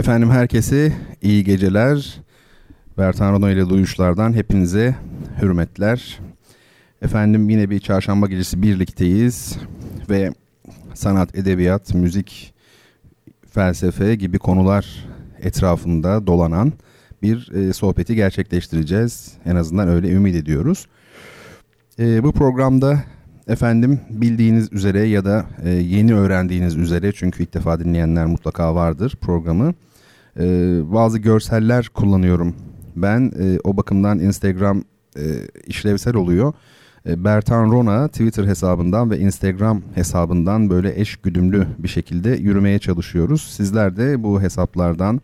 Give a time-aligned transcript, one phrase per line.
[0.00, 0.92] Efendim herkese
[1.22, 2.20] iyi geceler.
[2.98, 4.94] Bertan Rona ile Duyuşlar'dan hepinize
[5.42, 6.20] hürmetler.
[7.02, 9.56] Efendim yine bir çarşamba gecesi birlikteyiz
[10.10, 10.32] ve
[10.94, 12.54] sanat, edebiyat, müzik,
[13.50, 15.06] felsefe gibi konular
[15.40, 16.72] etrafında dolanan
[17.22, 19.32] bir e, sohbeti gerçekleştireceğiz.
[19.46, 20.86] En azından öyle ümit ediyoruz.
[21.98, 23.02] E, bu programda
[23.48, 29.16] efendim bildiğiniz üzere ya da e, yeni öğrendiğiniz üzere çünkü ilk defa dinleyenler mutlaka vardır
[29.20, 29.74] programı.
[30.40, 32.54] E, bazı görseller kullanıyorum.
[32.96, 34.82] Ben e, o bakımdan Instagram
[35.16, 35.22] e,
[35.66, 36.52] işlevsel oluyor.
[37.06, 43.42] E, Bertan Rona Twitter hesabından ve Instagram hesabından böyle eş güdümlü bir şekilde yürümeye çalışıyoruz.
[43.42, 45.20] Sizler de bu hesaplardan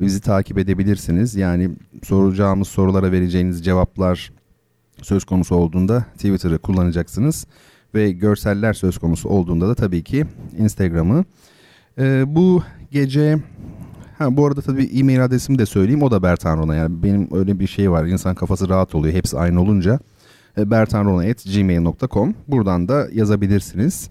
[0.00, 1.34] bizi takip edebilirsiniz.
[1.34, 1.70] Yani
[2.04, 4.32] soracağımız sorulara vereceğiniz cevaplar
[5.02, 7.46] söz konusu olduğunda Twitter'ı kullanacaksınız.
[7.94, 10.26] Ve görseller söz konusu olduğunda da tabii ki
[10.58, 11.24] Instagram'ı.
[11.98, 13.38] Ee, bu gece
[14.18, 16.02] Ha bu arada tabii e-mail adresimi de söyleyeyim.
[16.02, 16.74] O da Bertan Rona.
[16.74, 18.04] Yani benim öyle bir şey var.
[18.04, 19.14] İnsan kafası rahat oluyor.
[19.14, 19.98] Hepsi aynı olunca.
[20.58, 24.08] E, bertanrona.gmail.com Buradan da yazabilirsiniz.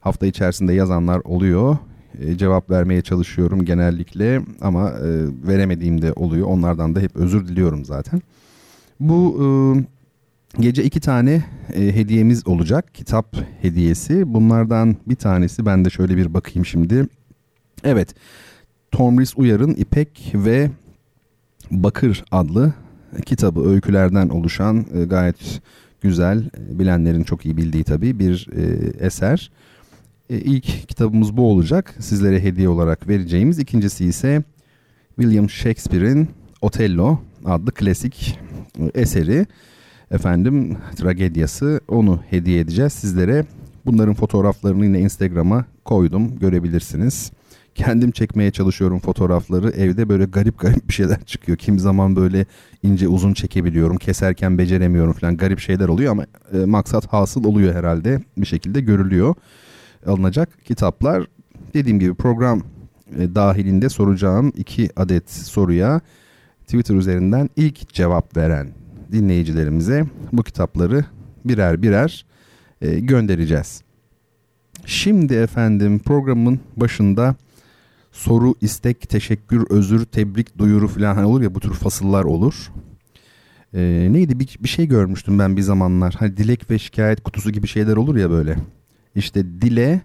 [0.00, 1.76] Hafta içerisinde yazanlar oluyor.
[2.20, 5.08] E, cevap vermeye çalışıyorum genellikle ama e,
[5.48, 6.46] veremediğim de oluyor.
[6.46, 8.22] Onlardan da hep özür diliyorum zaten.
[9.00, 9.46] Bu e,
[10.62, 12.94] gece iki tane hediyemiz olacak.
[12.94, 14.34] Kitap hediyesi.
[14.34, 17.06] Bunlardan bir tanesi ben de şöyle bir bakayım şimdi.
[17.84, 18.14] Evet.
[18.92, 20.70] Tomris Uyar'ın İpek ve
[21.70, 22.72] Bakır adlı
[23.26, 25.60] kitabı öykülerden oluşan e, gayet
[26.00, 28.62] güzel e, bilenlerin çok iyi bildiği tabii bir e,
[29.06, 29.50] eser.
[30.30, 33.58] E, ilk kitabımız bu olacak sizlere hediye olarak vereceğimiz.
[33.58, 34.42] İkincisi ise
[35.20, 36.28] William Shakespeare'in
[36.60, 38.38] Otello adlı klasik
[38.94, 39.46] eseri
[40.10, 43.44] efendim tragedyası onu hediye edeceğiz sizlere.
[43.86, 47.32] Bunların fotoğraflarını yine Instagram'a koydum görebilirsiniz
[47.80, 49.70] kendim çekmeye çalışıyorum fotoğrafları.
[49.70, 51.58] Evde böyle garip garip bir şeyler çıkıyor.
[51.58, 52.46] Kim zaman böyle
[52.82, 53.96] ince uzun çekebiliyorum.
[53.96, 58.20] Keserken beceremiyorum falan garip şeyler oluyor ama e, maksat hasıl oluyor herhalde.
[58.36, 59.34] Bir şekilde görülüyor.
[60.06, 61.26] Alınacak kitaplar
[61.74, 62.62] dediğim gibi program
[63.18, 66.00] e, dahilinde soracağım iki adet soruya
[66.64, 68.68] Twitter üzerinden ilk cevap veren
[69.12, 71.04] dinleyicilerimize bu kitapları
[71.44, 72.26] birer birer
[72.82, 73.82] e, göndereceğiz.
[74.86, 77.36] Şimdi efendim programın başında
[78.12, 82.72] soru, istek, teşekkür, özür, tebrik, duyuru falan hani olur ya bu tür fasıllar olur.
[83.74, 86.14] Ee, neydi bir, bir şey görmüştüm ben bir zamanlar.
[86.18, 88.56] Hani dilek ve şikayet kutusu gibi şeyler olur ya böyle.
[89.14, 90.00] İşte dile,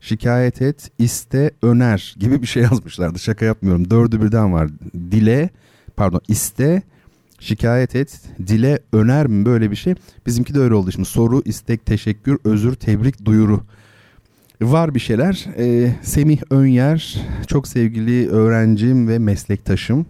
[0.00, 3.18] şikayet et, iste, öner gibi bir şey yazmışlardı.
[3.18, 3.90] Şaka yapmıyorum.
[3.90, 4.70] Dördü birden var.
[4.94, 5.50] Dile,
[5.96, 6.82] pardon iste,
[7.40, 9.94] şikayet et, dile, öner mi böyle bir şey.
[10.26, 11.08] Bizimki de öyle oldu şimdi.
[11.08, 13.60] Soru, istek, teşekkür, özür, tebrik, duyuru.
[14.62, 15.46] Var bir şeyler.
[15.58, 20.06] Ee, Semih Önyer çok sevgili öğrencim ve meslektaşım.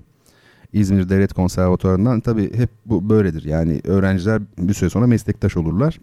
[0.73, 3.45] İzmir Devlet Konservatuvarı'ndan tabii hep bu böyledir.
[3.45, 6.01] Yani öğrenciler bir süre sonra meslektaş olurlar.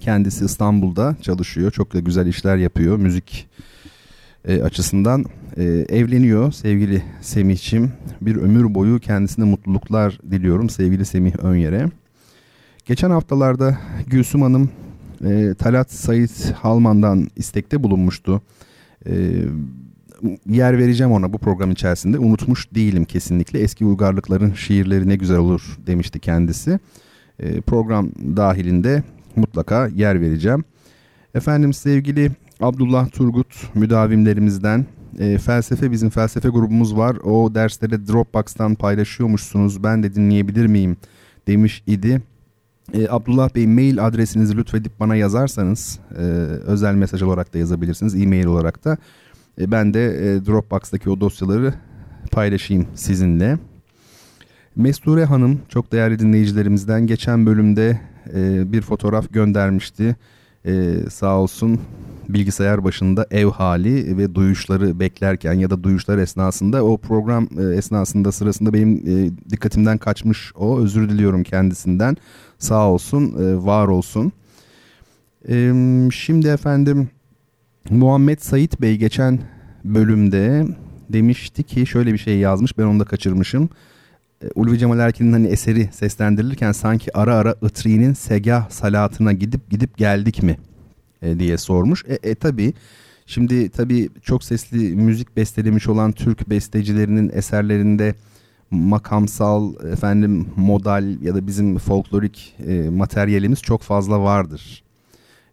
[0.00, 1.70] Kendisi İstanbul'da çalışıyor.
[1.70, 3.48] Çok da güzel işler yapıyor müzik
[4.44, 5.24] e, açısından.
[5.56, 7.92] E, evleniyor sevgili Semih'çim.
[8.20, 11.86] Bir ömür boyu kendisine mutluluklar diliyorum sevgili Semih Önyer'e.
[12.84, 14.70] Geçen haftalarda Gülsüm Hanım
[15.24, 18.42] e, Talat Sayit Halman'dan istekte bulunmuştu.
[19.06, 19.12] E,
[20.46, 22.18] yer vereceğim ona bu program içerisinde.
[22.18, 23.58] Unutmuş değilim kesinlikle.
[23.58, 26.78] Eski uygarlıkların şiirleri ne güzel olur demişti kendisi.
[27.38, 29.02] E, program dahilinde
[29.36, 30.64] mutlaka yer vereceğim.
[31.34, 32.30] Efendim sevgili
[32.60, 34.86] Abdullah Turgut müdavimlerimizden
[35.18, 37.16] e, felsefe bizim felsefe grubumuz var.
[37.16, 39.82] O dersleri Dropbox'tan paylaşıyormuşsunuz.
[39.84, 40.96] Ben de dinleyebilir miyim
[41.46, 42.22] demiş idi.
[42.92, 46.22] E, Abdullah Bey mail adresinizi lütfedip bana yazarsanız e,
[46.66, 48.96] özel mesaj olarak da yazabilirsiniz e-mail olarak da
[49.60, 51.74] e, ben de e, Dropbox'taki o dosyaları
[52.30, 53.58] paylaşayım sizinle.
[54.76, 58.00] Mesture Hanım çok değerli dinleyicilerimizden geçen bölümde
[58.34, 60.16] e, bir fotoğraf göndermişti.
[60.66, 61.80] E, sağ olsun
[62.28, 68.32] bilgisayar başında ev hali ve duyuşları beklerken ya da duyuşlar esnasında o program e, esnasında
[68.32, 72.16] sırasında benim e, dikkatimden kaçmış o özür diliyorum kendisinden
[72.58, 74.32] sağ olsun e, var olsun.
[76.12, 77.08] Şimdi efendim
[77.90, 79.38] Muhammed Sait Bey geçen
[79.84, 80.66] bölümde
[81.08, 83.68] demişti ki şöyle bir şey yazmış ben onu da kaçırmışım.
[84.54, 90.42] Ulvi Cemal Erkin'in hani eseri seslendirilirken sanki ara ara Itri'nin segah salatına gidip gidip geldik
[90.42, 90.56] mi
[91.24, 92.04] e, diye sormuş.
[92.08, 92.74] E, e tabi
[93.26, 98.14] şimdi tabi çok sesli müzik bestelemiş olan Türk bestecilerinin eserlerinde
[98.70, 104.84] makamsal efendim modal ya da bizim folklorik e, materyalimiz çok fazla vardır.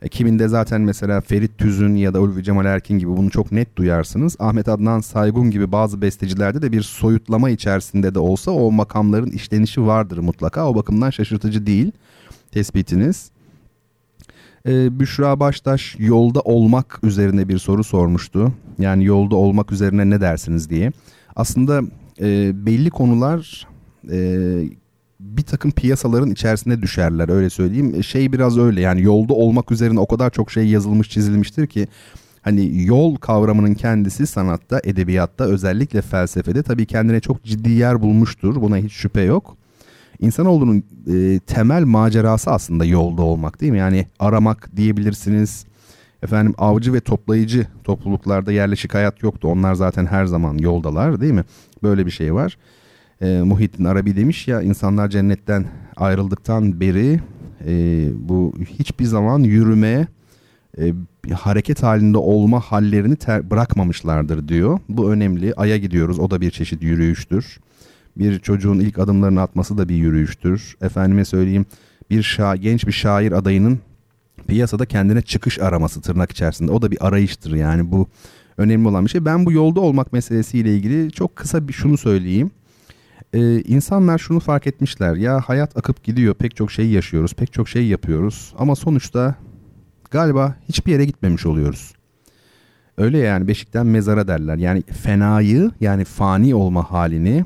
[0.01, 3.75] E, kiminde zaten mesela Ferit Tüzün ya da Ulvi Cemal Erkin gibi bunu çok net
[3.75, 4.35] duyarsınız.
[4.39, 9.85] Ahmet Adnan Saygun gibi bazı bestecilerde de bir soyutlama içerisinde de olsa o makamların işlenişi
[9.85, 10.69] vardır mutlaka.
[10.69, 11.91] O bakımdan şaşırtıcı değil
[12.51, 13.31] tespitiniz.
[14.67, 18.53] Ee, Büşra Baştaş yolda olmak üzerine bir soru sormuştu.
[18.79, 20.91] Yani yolda olmak üzerine ne dersiniz diye.
[21.35, 21.81] Aslında
[22.21, 23.67] e, belli konular
[24.11, 24.37] e,
[25.19, 27.93] bir takım piyasaların içerisine düşerler öyle söyleyeyim.
[27.95, 31.87] E, şey biraz öyle yani yolda olmak üzerine o kadar çok şey yazılmış çizilmiştir ki
[32.41, 38.61] hani yol kavramının kendisi sanatta, edebiyatta, özellikle felsefede tabii kendine çok ciddi yer bulmuştur.
[38.61, 39.57] Buna hiç şüphe yok.
[40.21, 40.83] İnsanoğlunun
[41.13, 43.77] e, temel macerası aslında yolda olmak değil mi?
[43.77, 45.65] Yani aramak diyebilirsiniz.
[46.23, 49.47] Efendim avcı ve toplayıcı topluluklarda yerleşik hayat yoktu.
[49.47, 51.43] Onlar zaten her zaman yoldalar değil mi?
[51.83, 52.57] Böyle bir şey var
[53.21, 55.65] e, Muhittin Arabi demiş ya insanlar cennetten
[55.95, 57.19] ayrıldıktan beri
[57.67, 57.73] e,
[58.15, 60.07] bu hiçbir zaman yürüme
[60.77, 60.93] e,
[61.33, 64.79] hareket halinde olma hallerini ter- bırakmamışlardır diyor.
[64.89, 65.53] Bu önemli.
[65.53, 66.19] Ay'a gidiyoruz.
[66.19, 67.59] O da bir çeşit yürüyüştür.
[68.17, 70.75] Bir çocuğun ilk adımlarını atması da bir yürüyüştür.
[70.81, 71.65] Efendime söyleyeyim
[72.09, 73.79] bir şa genç bir şair adayının
[74.47, 76.71] piyasada kendine çıkış araması tırnak içerisinde.
[76.71, 78.07] O da bir arayıştır yani bu
[78.57, 79.25] önemli olan bir şey.
[79.25, 82.51] Ben bu yolda olmak meselesiyle ilgili çok kısa bir şunu söyleyeyim
[83.33, 85.15] e, insanlar şunu fark etmişler.
[85.15, 86.33] Ya hayat akıp gidiyor.
[86.33, 87.33] Pek çok şey yaşıyoruz.
[87.33, 88.53] Pek çok şey yapıyoruz.
[88.57, 89.35] Ama sonuçta
[90.11, 91.93] galiba hiçbir yere gitmemiş oluyoruz.
[92.97, 94.57] Öyle yani beşikten mezara derler.
[94.57, 97.45] Yani fenayı yani fani olma halini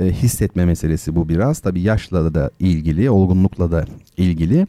[0.00, 1.58] e, hissetme meselesi bu biraz.
[1.58, 3.84] Tabii yaşla da ilgili, olgunlukla da
[4.16, 4.66] ilgili.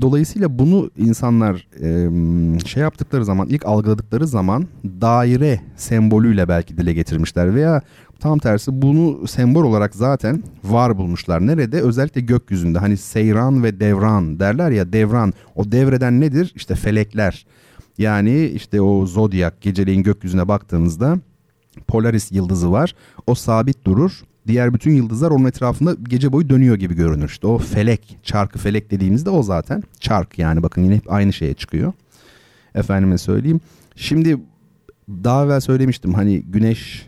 [0.00, 7.54] Dolayısıyla bunu insanlar e, şey yaptıkları zaman, ilk algıladıkları zaman daire sembolüyle belki dile getirmişler
[7.54, 7.82] veya
[8.20, 11.46] Tam tersi bunu sembol olarak zaten var bulmuşlar.
[11.46, 11.80] Nerede?
[11.80, 12.78] Özellikle gökyüzünde.
[12.78, 15.32] Hani seyran ve devran derler ya devran.
[15.54, 16.52] O devreden nedir?
[16.56, 17.46] İşte felekler.
[17.98, 21.18] Yani işte o zodyak geceleyin gökyüzüne baktığınızda
[21.88, 22.94] Polaris yıldızı var.
[23.26, 24.22] O sabit durur.
[24.46, 27.28] Diğer bütün yıldızlar onun etrafında gece boyu dönüyor gibi görünür.
[27.28, 29.82] İşte o felek, çarkı felek dediğimizde o zaten.
[30.00, 31.92] Çark yani bakın yine hep aynı şeye çıkıyor.
[32.74, 33.60] Efendime söyleyeyim.
[33.96, 34.38] Şimdi
[35.08, 37.06] daha evvel söylemiştim hani güneş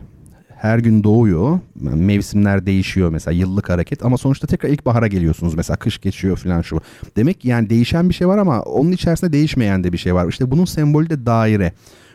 [0.63, 1.59] her gün doğuyor.
[1.75, 6.81] Mevsimler değişiyor mesela yıllık hareket ama sonuçta tekrar ilkbahara geliyorsunuz mesela kış geçiyor falan şu.
[7.15, 10.27] Demek ki yani değişen bir şey var ama onun içerisinde değişmeyen de bir şey var.
[10.27, 11.73] İşte bunun sembolü de daire.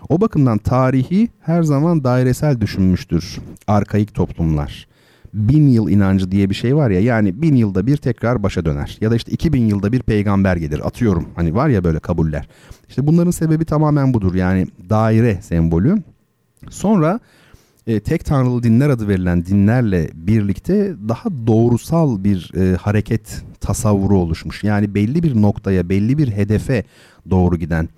[0.08, 4.88] O bakımdan tarihi her zaman dairesel düşünmüştür arkaik toplumlar.
[5.34, 8.98] Bin yıl inancı diye bir şey var ya yani bin yılda bir tekrar başa döner.
[9.00, 11.28] Ya da işte iki bin yılda bir peygamber gelir atıyorum.
[11.36, 12.48] Hani var ya böyle kabuller.
[12.88, 16.02] İşte bunların sebebi tamamen budur yani daire sembolü.
[16.70, 17.20] Sonra
[17.86, 24.64] e, tek tanrılı dinler adı verilen dinlerle birlikte daha doğrusal bir e, hareket tasavvuru oluşmuş.
[24.64, 26.84] Yani belli bir noktaya, belli bir hedefe
[27.30, 27.88] doğru giden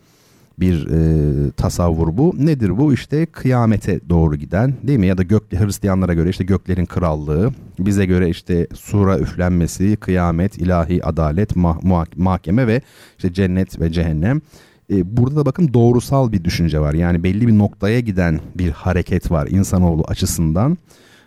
[0.61, 2.35] bir e, tasavvur bu.
[2.39, 2.93] Nedir bu?
[2.93, 5.07] İşte kıyamete doğru giden değil mi?
[5.07, 11.05] Ya da gök Hristiyanlara göre işte göklerin krallığı, bize göre işte sura üflenmesi, kıyamet, ilahi
[11.05, 12.81] adalet, mah- mahkeme ve
[13.19, 14.41] işte cennet ve cehennem.
[14.93, 16.95] E, burada da bakın doğrusal bir düşünce var.
[16.95, 20.79] Yani belli bir noktaya giden bir hareket var insanoğlu açısından.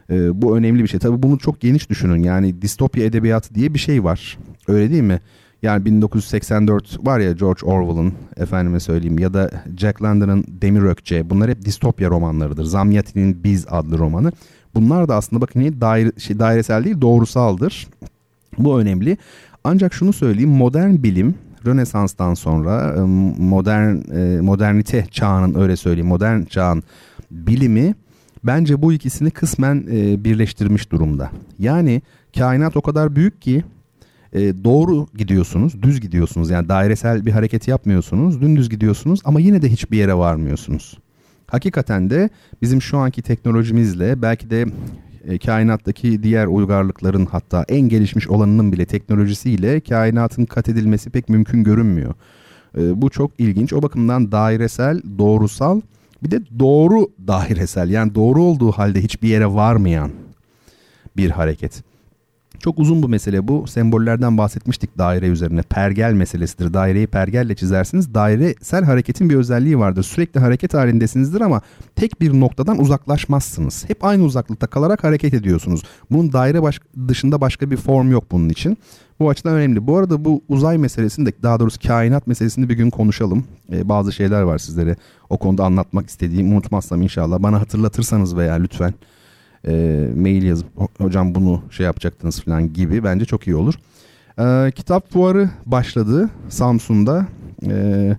[0.09, 0.99] E, bu önemli bir şey.
[0.99, 2.23] Tabii bunu çok geniş düşünün.
[2.23, 4.37] Yani distopya edebiyatı diye bir şey var.
[4.67, 5.19] Öyle değil mi?
[5.63, 11.49] Yani 1984 var ya George Orwell'ın efendime söyleyeyim ya da Jack London'ın Demir Ökçe bunlar
[11.49, 12.63] hep distopya romanlarıdır.
[12.63, 14.31] Zamyatin'in Biz adlı romanı.
[14.75, 17.87] Bunlar da aslında bakın daire, şey, dairesel değil doğrusaldır.
[18.57, 19.17] Bu önemli.
[19.63, 22.97] Ancak şunu söyleyeyim modern bilim Rönesans'tan sonra
[23.37, 23.95] modern
[24.43, 26.83] modernite çağının öyle söyleyeyim modern çağın
[27.31, 27.95] bilimi
[28.43, 29.87] bence bu ikisini kısmen
[30.23, 31.29] birleştirmiş durumda.
[31.59, 32.01] Yani
[32.37, 33.63] kainat o kadar büyük ki
[34.39, 36.49] doğru gidiyorsunuz, düz gidiyorsunuz.
[36.49, 40.97] Yani dairesel bir hareket yapmıyorsunuz, dümdüz gidiyorsunuz ama yine de hiçbir yere varmıyorsunuz.
[41.47, 42.29] Hakikaten de
[42.61, 44.65] bizim şu anki teknolojimizle belki de
[45.27, 51.63] e, kainattaki diğer uygarlıkların hatta en gelişmiş olanının bile teknolojisiyle kainatın kat edilmesi pek mümkün
[51.63, 52.13] görünmüyor.
[52.77, 53.73] E, bu çok ilginç.
[53.73, 55.81] O bakımdan dairesel, doğrusal
[56.23, 60.11] bir de doğru dairesel yani doğru olduğu halde hiçbir yere varmayan
[61.17, 61.83] bir hareket.
[62.63, 63.67] Çok uzun bu mesele bu.
[63.67, 65.61] Sembollerden bahsetmiştik daire üzerine.
[65.61, 66.73] Pergel meselesidir.
[66.73, 68.13] Daireyi pergelle çizersiniz.
[68.13, 70.03] Dairesel hareketin bir özelliği vardır.
[70.03, 71.61] Sürekli hareket halindesinizdir ama
[71.95, 73.85] tek bir noktadan uzaklaşmazsınız.
[73.87, 75.83] Hep aynı uzaklıkta kalarak hareket ediyorsunuz.
[76.11, 78.77] Bunun daire baş dışında başka bir form yok bunun için.
[79.19, 79.87] Bu açıdan önemli.
[79.87, 83.45] Bu arada bu uzay meselesini de daha doğrusu kainat meselesini bir gün konuşalım.
[83.71, 84.95] Ee, bazı şeyler var sizlere
[85.29, 86.51] o konuda anlatmak istediğim.
[86.51, 87.39] Unutmazsam inşallah.
[87.39, 88.93] Bana hatırlatırsanız veya lütfen
[89.67, 90.67] e, mail yazıp
[90.97, 93.73] hocam bunu şey yapacaktınız falan gibi bence çok iyi olur.
[94.39, 97.27] E, kitap fuarı başladı Samsun'da.
[97.67, 98.17] E,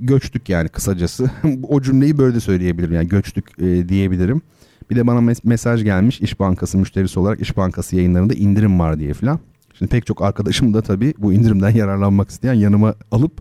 [0.00, 1.30] göçtük yani kısacası.
[1.68, 4.42] o cümleyi böyle de söyleyebilirim yani göçtük e, diyebilirim.
[4.90, 8.98] Bir de bana mes- mesaj gelmiş İş Bankası müşterisi olarak İş Bankası yayınlarında indirim var
[8.98, 9.40] diye falan.
[9.78, 13.32] Şimdi pek çok arkadaşım da tabii bu indirimden yararlanmak isteyen yanıma alıp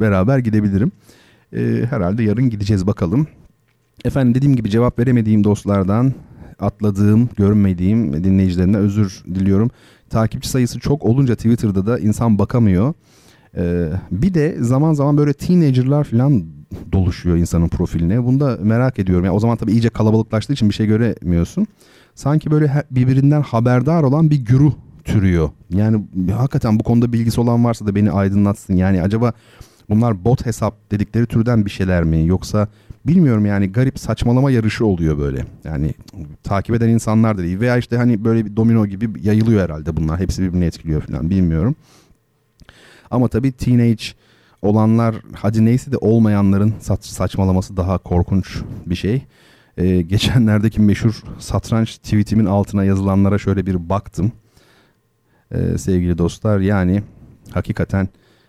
[0.00, 0.92] beraber gidebilirim.
[1.52, 3.26] E, herhalde yarın gideceğiz bakalım.
[4.04, 6.12] Efendim dediğim gibi cevap veremediğim dostlardan
[6.60, 9.70] atladığım, görmediğim dinleyicilerine özür diliyorum.
[10.10, 12.94] Takipçi sayısı çok olunca Twitter'da da insan bakamıyor.
[13.56, 16.44] Ee, bir de zaman zaman böyle teenager'lar falan
[16.92, 18.24] doluşuyor insanın profiline.
[18.24, 19.24] Bunu da merak ediyorum.
[19.24, 21.66] Yani o zaman tabii iyice kalabalıklaştığı için bir şey göremiyorsun.
[22.14, 24.72] Sanki böyle birbirinden haberdar olan bir güruh
[25.04, 25.50] türüyor.
[25.70, 26.04] Yani
[26.36, 28.74] hakikaten bu konuda bilgisi olan varsa da beni aydınlatsın.
[28.76, 29.32] Yani acaba
[29.90, 32.26] bunlar bot hesap dedikleri türden bir şeyler mi?
[32.26, 32.68] Yoksa
[33.06, 35.44] bilmiyorum yani garip saçmalama yarışı oluyor böyle.
[35.64, 35.94] Yani
[36.42, 37.60] takip eden insanlar da değil.
[37.60, 40.20] Veya işte hani böyle bir domino gibi yayılıyor herhalde bunlar.
[40.20, 41.76] Hepsi birbirini etkiliyor falan bilmiyorum.
[43.10, 44.04] Ama tabii teenage
[44.62, 49.22] olanlar hadi neyse de olmayanların saç, saçmalaması daha korkunç bir şey.
[49.78, 54.32] Ee, geçenlerdeki meşhur satranç tweetimin altına yazılanlara şöyle bir baktım.
[55.52, 57.02] Ee, sevgili dostlar yani
[57.50, 58.08] hakikaten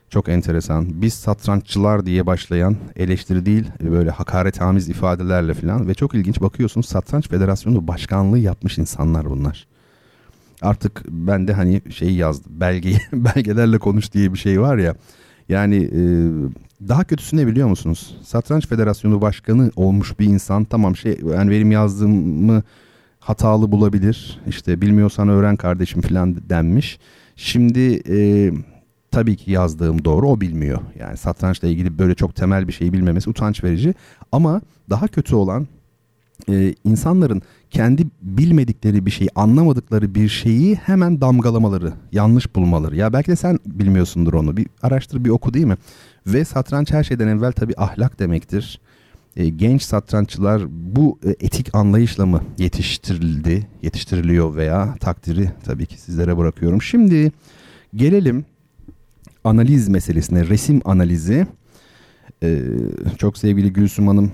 [0.09, 1.01] çok enteresan.
[1.01, 6.85] Biz satranççılar diye başlayan eleştiri değil böyle hakaret hamiz ifadelerle falan ve çok ilginç bakıyorsunuz
[6.85, 9.67] Satranç Federasyonu başkanlığı yapmış insanlar bunlar.
[10.61, 14.95] Artık ben de hani şey yazdım belge belgelerle konuş diye bir şey var ya.
[15.49, 16.01] Yani e,
[16.87, 18.17] daha kötüsü ne biliyor musunuz?
[18.23, 22.63] Satranç Federasyonu başkanı olmuş bir insan tamam şey yani benim yazdığımı
[23.19, 24.39] hatalı bulabilir.
[24.47, 26.99] İşte bilmiyorsan öğren kardeşim falan denmiş.
[27.35, 28.51] Şimdi e,
[29.15, 30.81] tabii ki yazdığım doğru o bilmiyor.
[30.99, 33.93] Yani satrançla ilgili böyle çok temel bir şeyi bilmemesi utanç verici.
[34.31, 35.67] Ama daha kötü olan
[36.49, 42.95] e, insanların kendi bilmedikleri bir şeyi anlamadıkları bir şeyi hemen damgalamaları, yanlış bulmaları.
[42.95, 44.57] Ya belki de sen bilmiyorsundur onu.
[44.57, 45.77] Bir araştır, bir oku değil mi?
[46.27, 48.81] Ve satranç her şeyden evvel tabii ahlak demektir.
[49.35, 56.37] E, genç satranççılar bu e, etik anlayışla mı yetiştirildi, yetiştiriliyor veya takdiri tabii ki sizlere
[56.37, 56.81] bırakıyorum.
[56.81, 57.31] Şimdi
[57.95, 58.45] gelelim
[59.45, 61.47] analiz meselesine, resim analizi.
[62.43, 62.61] Ee,
[63.17, 64.31] çok sevgili Gülsüm Hanım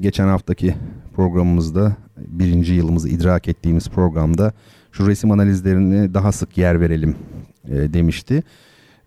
[0.00, 0.74] geçen haftaki
[1.14, 4.52] programımızda birinci yılımızı idrak ettiğimiz programda
[4.92, 7.16] şu resim analizlerini daha sık yer verelim
[7.68, 8.42] e, demişti.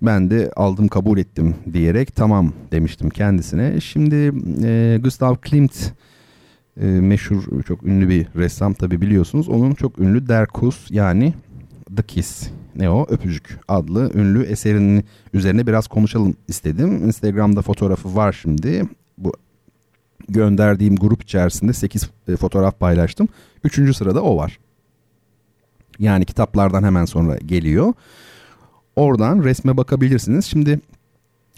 [0.02, 3.82] Ben de aldım kabul ettim diyerek tamam demiştim kendisine.
[3.82, 5.92] Şimdi e, Gustav Klimt
[6.82, 9.50] e, meşhur çok ünlü bir ressam tabi biliyorsunuz.
[9.50, 11.34] Onun çok ünlü Der Kuss yani
[11.96, 15.04] The Kiss ne o öpücük adlı ünlü eserinin
[15.34, 17.08] üzerine biraz konuşalım istedim.
[17.08, 18.84] Instagram'da fotoğrafı var şimdi.
[19.18, 19.32] Bu
[20.30, 23.28] gönderdiğim grup içerisinde 8 e, fotoğraf paylaştım.
[23.64, 24.60] Üçüncü sırada o var.
[26.00, 27.94] Yani kitaplardan hemen sonra geliyor.
[28.96, 30.46] Oradan resme bakabilirsiniz.
[30.46, 30.80] Şimdi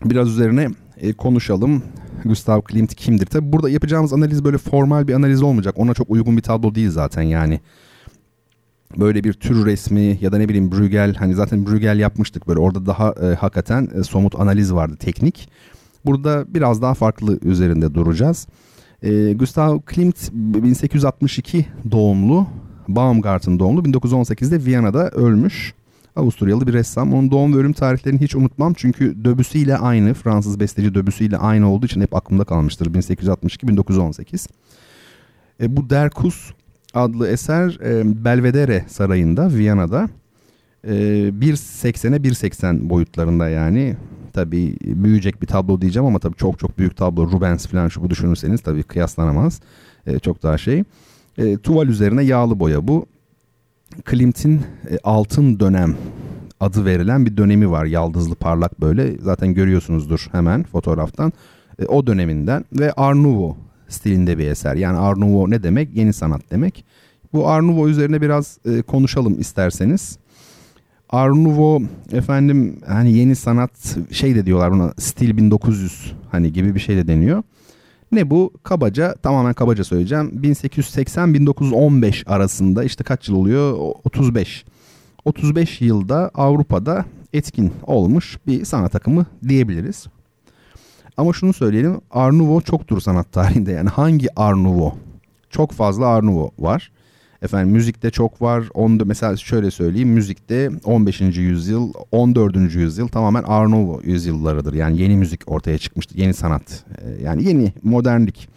[0.05, 1.83] biraz üzerine e, konuşalım.
[2.25, 3.25] Gustav Klimt kimdir?
[3.25, 5.75] Tabi burada yapacağımız analiz böyle formal bir analiz olmayacak.
[5.77, 7.59] Ona çok uygun bir tablo değil zaten yani
[8.97, 12.85] böyle bir tür resmi ya da ne bileyim Bruegel hani zaten Bruegel yapmıştık böyle orada
[12.85, 15.49] daha e, hakikaten e, somut analiz vardı teknik.
[16.05, 18.47] Burada biraz daha farklı üzerinde duracağız.
[19.03, 22.47] E, Gustav Klimt 1862 doğumlu
[22.87, 25.73] Baumgarten doğumlu 1918'de Viyana'da ölmüş.
[26.15, 27.13] Avusturyalı bir ressam.
[27.13, 28.73] Onun doğum ve ölüm tarihlerini hiç unutmam.
[28.73, 30.13] Çünkü Debussy ile aynı.
[30.13, 32.93] Fransız besteci Debussy ile aynı olduğu için hep aklımda kalmıştır.
[32.93, 34.49] 1862-1918.
[35.61, 36.51] E, bu Derkus
[36.93, 40.09] adlı eser e, Belvedere Sarayı'nda Viyana'da.
[40.83, 43.95] E, 1.80'e 1.80 boyutlarında yani.
[44.33, 47.31] Tabi büyüyecek bir tablo diyeceğim ama tabi çok çok büyük tablo.
[47.31, 49.61] Rubens falan şu bu düşünürseniz tabi kıyaslanamaz.
[50.07, 50.83] E, çok daha şey.
[51.37, 53.05] E, tuval üzerine yağlı boya bu.
[54.05, 55.95] Klimt'in e, altın dönem
[56.59, 57.85] adı verilen bir dönemi var.
[57.85, 59.17] Yaldızlı parlak böyle.
[59.19, 61.33] Zaten görüyorsunuzdur hemen fotoğraftan.
[61.79, 63.17] E, o döneminden ve Art
[63.91, 64.75] stilinde bir eser.
[64.75, 65.95] Yani Art Nouveau ne demek?
[65.95, 66.85] Yeni sanat demek.
[67.33, 70.17] Bu Art Nouveau üzerine biraz e, konuşalım isterseniz.
[71.09, 76.79] Art Nouveau efendim hani yeni sanat şey de diyorlar buna stil 1900 hani gibi bir
[76.79, 77.43] şey de deniyor.
[78.11, 78.53] Ne bu?
[78.63, 80.39] Kabaca tamamen kabaca söyleyeceğim.
[80.43, 83.73] 1880-1915 arasında işte kaç yıl oluyor?
[84.03, 84.65] 35.
[85.25, 90.07] 35 yılda Avrupa'da etkin olmuş bir sanat akımı diyebiliriz.
[91.21, 94.57] Ama şunu söyleyelim Art Nouveau çoktur sanat tarihinde yani hangi Art?
[95.49, 96.23] Çok fazla Art
[96.59, 96.91] var.
[97.41, 98.63] Efendim müzikte çok var.
[98.73, 101.21] Onda mesela şöyle söyleyeyim müzikte 15.
[101.21, 102.55] yüzyıl, 14.
[102.55, 104.73] yüzyıl tamamen Art Nouveau yüzyıllarıdır.
[104.73, 106.17] Yani yeni müzik ortaya çıkmıştır.
[106.17, 106.83] Yeni sanat.
[106.97, 108.49] Ee, yani yeni modernlik.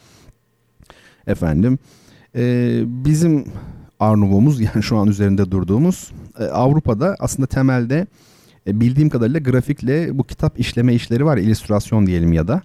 [1.26, 1.78] Efendim
[2.36, 3.44] e, bizim
[4.00, 4.18] Art
[4.74, 8.06] yani şu an üzerinde durduğumuz e, Avrupa'da aslında temelde
[8.66, 11.38] e, bildiğim kadarıyla grafikle bu kitap işleme işleri var.
[11.38, 12.62] illüstrasyon diyelim ya da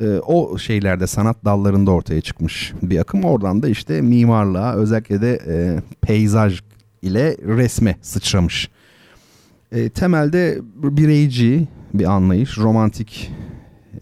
[0.00, 3.24] e, o şeylerde sanat dallarında ortaya çıkmış bir akım.
[3.24, 6.60] Oradan da işte mimarlığa özellikle de e, peyzaj
[7.02, 8.70] ile resme sıçramış.
[9.72, 13.30] E, temelde bireyci bir anlayış, romantik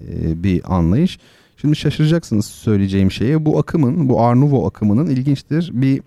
[0.00, 1.18] e, bir anlayış.
[1.56, 3.44] Şimdi şaşıracaksınız söyleyeceğim şeye.
[3.44, 5.70] Bu akımın, bu Art Nouveau akımının ilginçtir.
[5.72, 6.02] Bir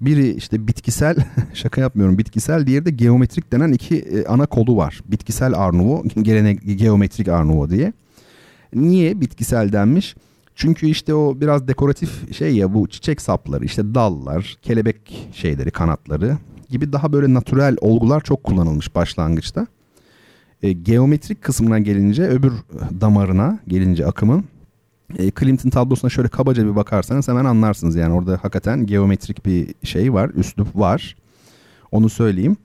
[0.00, 1.16] biri işte bitkisel,
[1.54, 5.00] şaka yapmıyorum bitkisel, diğeri de geometrik denen iki e, ana kolu var.
[5.06, 7.92] Bitkisel Art Nouveau, gelene geometrik Art Nouveau diye.
[8.74, 10.14] Niye bitkisel denmiş?
[10.54, 16.36] Çünkü işte o biraz dekoratif şey ya bu çiçek sapları, işte dallar, kelebek şeyleri, kanatları
[16.68, 19.66] gibi daha böyle natürel olgular çok kullanılmış başlangıçta.
[20.62, 22.52] E, geometrik kısmına gelince öbür
[23.00, 24.44] damarına gelince akımın
[25.18, 27.96] e, Clinton tablosuna şöyle kabaca bir bakarsanız hemen anlarsınız.
[27.96, 31.16] Yani orada hakikaten geometrik bir şey var, üslup var.
[31.92, 32.56] Onu söyleyeyim.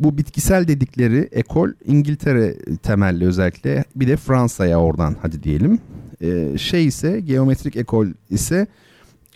[0.00, 5.78] Bu bitkisel dedikleri ekol İngiltere temelli özellikle bir de Fransa'ya oradan hadi diyelim.
[6.22, 8.66] Ee, şey ise geometrik ekol ise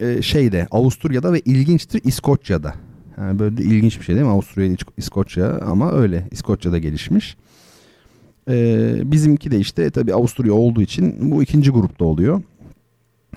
[0.01, 2.75] e, şeyde Avusturya'da ve ilginçtir İskoçya'da.
[3.19, 4.33] Yani böyle de ilginç bir şey değil mi?
[4.33, 7.37] Avusturya, İskoçya ama öyle İskoçya'da gelişmiş.
[8.51, 12.43] Ee, bizimki de işte tabii Avusturya olduğu için bu ikinci grupta oluyor.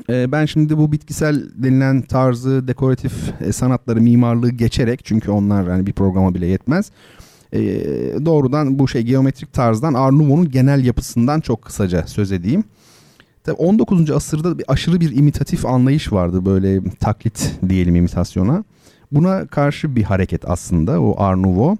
[0.09, 5.87] Ee, ben şimdi bu bitkisel denilen tarzı, dekoratif e, sanatları, mimarlığı geçerek çünkü onlar hani
[5.87, 6.91] bir programa bile yetmez.
[7.53, 7.59] E,
[8.25, 12.63] doğrudan bu şey geometrik tarzdan Art genel yapısından çok kısaca söz edeyim.
[13.43, 14.11] Tabii 19.
[14.11, 18.63] asırda bir aşırı bir imitatif anlayış vardı böyle taklit diyelim imitasyona.
[19.11, 21.77] Buna karşı bir hareket aslında o Art.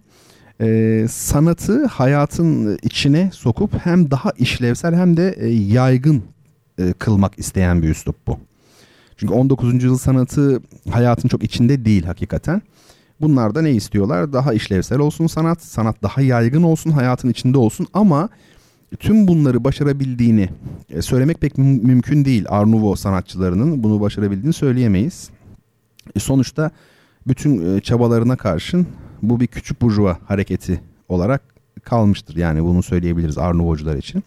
[0.61, 6.23] Ee, sanatı hayatın içine sokup hem daha işlevsel hem de e, yaygın
[6.79, 8.39] e, kılmak isteyen bir üslup bu.
[9.17, 9.73] Çünkü 19.
[9.73, 10.61] yüzyıl sanatı
[10.91, 12.61] hayatın çok içinde değil hakikaten.
[13.21, 14.33] Bunlar da ne istiyorlar?
[14.33, 18.29] Daha işlevsel olsun sanat, sanat daha yaygın olsun, hayatın içinde olsun ama
[18.99, 20.49] tüm bunları başarabildiğini
[20.89, 22.45] e, söylemek pek mümkün değil.
[22.49, 25.29] Art Nouveau sanatçılarının bunu başarabildiğini söyleyemeyiz.
[26.15, 26.71] E, sonuçta
[27.27, 28.87] bütün e, çabalarına karşın
[29.21, 31.41] bu bir küçük burjuva hareketi olarak
[31.83, 32.35] kalmıştır.
[32.35, 34.23] Yani bunu söyleyebiliriz Art Nouveau'cular için.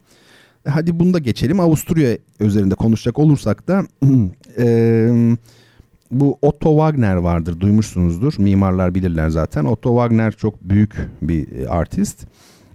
[0.69, 1.61] Hadi bunu da geçelim.
[1.61, 3.85] Avusturya üzerinde konuşacak olursak da
[4.59, 5.37] e,
[6.11, 8.35] bu Otto Wagner vardır duymuşsunuzdur.
[8.39, 9.65] Mimarlar bilirler zaten.
[9.65, 12.27] Otto Wagner çok büyük bir e, artist.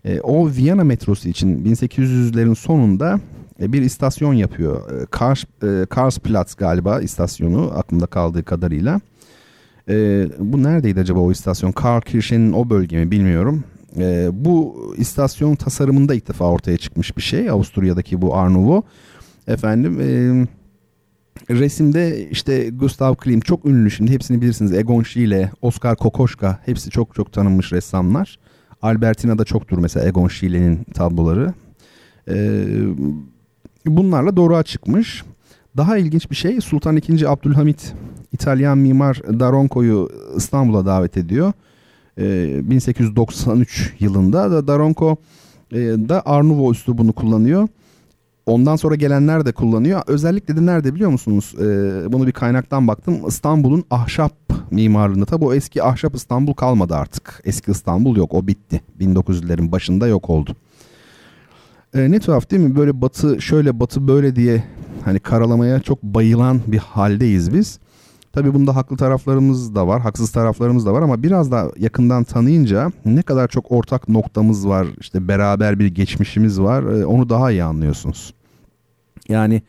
[0.05, 3.19] E, o Viyana metrosu için 1800'lerin sonunda
[3.61, 5.01] e, bir istasyon yapıyor.
[5.01, 9.01] E, Kars, e, Karsplatz galiba istasyonu aklımda kaldığı kadarıyla.
[9.89, 11.71] E, bu neredeydi acaba o istasyon?
[11.71, 13.63] Karkirchen'in o bölge mi bilmiyorum.
[13.97, 17.49] E, bu istasyon tasarımında ilk defa ortaya çıkmış bir şey.
[17.49, 18.83] Avusturya'daki bu Nouveau.
[19.47, 20.07] Efendim e,
[21.49, 24.73] resimde işte Gustav Klimt çok ünlü şimdi hepsini bilirsiniz.
[24.73, 28.39] Egon Schiele, Oskar Kokoschka hepsi çok çok tanınmış ressamlar.
[28.81, 31.53] Albertina da çoktur mesela Egon Schiene'nin tabloları.
[32.29, 32.35] E,
[33.85, 35.23] bunlarla doğruğa çıkmış.
[35.77, 37.27] Daha ilginç bir şey Sultan II.
[37.27, 37.93] Abdülhamit
[38.31, 41.53] İtalyan mimar Daronco'yu İstanbul'a davet ediyor.
[42.17, 45.17] 1893 ee, yılında da Daronco
[45.71, 47.67] e, da Art Nouveau üslubunu kullanıyor.
[48.45, 50.01] Ondan sonra gelenler de kullanıyor.
[50.07, 51.55] Özellikle de nerede biliyor musunuz?
[51.59, 51.63] Ee,
[52.13, 53.27] bunu bir kaynaktan baktım.
[53.27, 54.33] İstanbul'un ahşap
[54.71, 55.25] mimarlığında.
[55.25, 57.41] Tabi o eski ahşap İstanbul kalmadı artık.
[57.45, 58.33] Eski İstanbul yok.
[58.33, 58.81] O bitti.
[58.99, 60.55] 1900'lerin başında yok oldu.
[61.93, 62.75] Ee, ne tuhaf değil mi?
[62.75, 64.63] Böyle batı şöyle batı böyle diye
[65.05, 67.79] hani karalamaya çok bayılan bir haldeyiz biz.
[68.35, 72.91] Tabii bunda haklı taraflarımız da var, haksız taraflarımız da var ama biraz daha yakından tanıyınca
[73.05, 77.63] ne kadar çok ortak noktamız var, işte beraber bir geçmişimiz var e, onu daha iyi
[77.63, 78.33] anlıyorsunuz.
[79.29, 79.61] Yani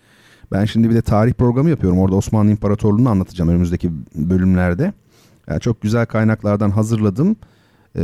[0.53, 1.99] ben şimdi bir de tarih programı yapıyorum.
[1.99, 4.93] Orada Osmanlı İmparatorluğu'nu anlatacağım önümüzdeki bölümlerde.
[5.49, 7.37] Yani çok güzel kaynaklardan hazırladım.
[7.99, 8.03] Ee,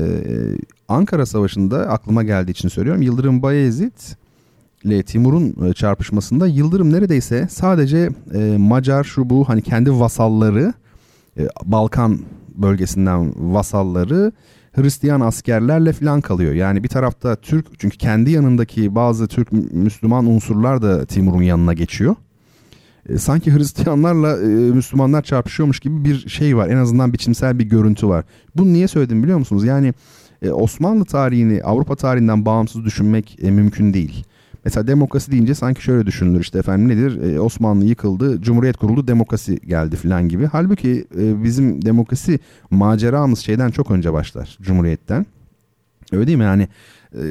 [0.88, 3.02] Ankara Savaşı'nda aklıma geldiği için söylüyorum.
[3.02, 3.92] Yıldırım Bayezid
[4.84, 10.72] ile Timur'un e, çarpışmasında Yıldırım neredeyse sadece e, Macar şu bu hani kendi vasalları
[11.38, 12.18] e, Balkan
[12.54, 14.32] bölgesinden vasalları
[14.72, 16.52] Hristiyan askerlerle falan kalıyor.
[16.54, 22.16] Yani bir tarafta Türk çünkü kendi yanındaki bazı Türk Müslüman unsurlar da Timur'un yanına geçiyor.
[23.08, 26.68] e, sanki Hristiyanlarla e, Müslümanlar çarpışıyormuş gibi bir şey var.
[26.68, 28.24] En azından biçimsel bir görüntü var.
[28.56, 29.64] Bunu niye söyledim biliyor musunuz?
[29.64, 29.94] Yani
[30.42, 34.24] e, Osmanlı tarihini Avrupa tarihinden bağımsız düşünmek e, mümkün değil.
[34.64, 39.60] Mesela demokrasi deyince sanki şöyle düşünülür işte efendim nedir e, Osmanlı yıkıldı, Cumhuriyet kuruldu, demokrasi
[39.60, 40.46] geldi falan gibi.
[40.46, 42.38] Halbuki e, bizim demokrasi
[42.70, 45.26] maceramız şeyden çok önce başlar Cumhuriyet'ten.
[46.12, 46.68] Öyle değil mi yani
[47.14, 47.22] e,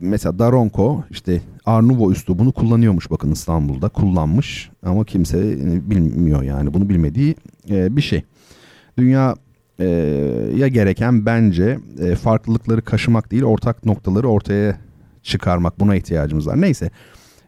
[0.00, 6.88] mesela Daronco işte Arnuvo üslubunu kullanıyormuş bakın İstanbul'da kullanmış ama kimse e, bilmiyor yani bunu
[6.88, 7.34] bilmediği
[7.70, 8.22] e, bir şey.
[8.98, 9.36] Dünya
[9.78, 9.86] e,
[10.56, 14.85] ya gereken bence e, farklılıkları kaşımak değil ortak noktaları ortaya
[15.26, 16.60] çıkarmak buna ihtiyacımız var.
[16.60, 16.90] Neyse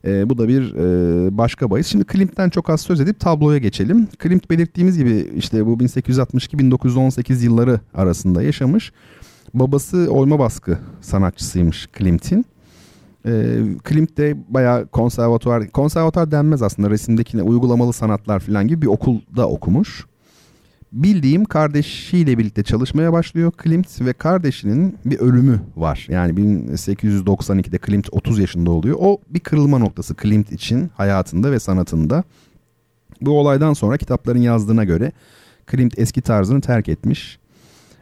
[0.04, 1.86] e, bu da bir e, başka bahis.
[1.86, 4.06] Şimdi Klimt'ten çok az söz edip tabloya geçelim.
[4.18, 8.92] Klimt belirttiğimiz gibi işte bu 1862-1918 yılları arasında yaşamış.
[9.54, 12.44] Babası oyma baskı sanatçısıymış Klimt'in.
[13.26, 13.30] E,
[13.84, 20.06] Klimt de bayağı konservatuar, konservatuar denmez aslında resimdeki uygulamalı sanatlar falan gibi bir okulda okumuş
[20.92, 26.06] bildiğim kardeşiyle birlikte çalışmaya başlıyor Klimt ve kardeşinin bir ölümü var.
[26.10, 28.96] Yani 1892'de Klimt 30 yaşında oluyor.
[29.00, 32.24] O bir kırılma noktası Klimt için hayatında ve sanatında.
[33.20, 35.12] Bu olaydan sonra kitapların yazdığına göre
[35.66, 37.38] Klimt eski tarzını terk etmiş.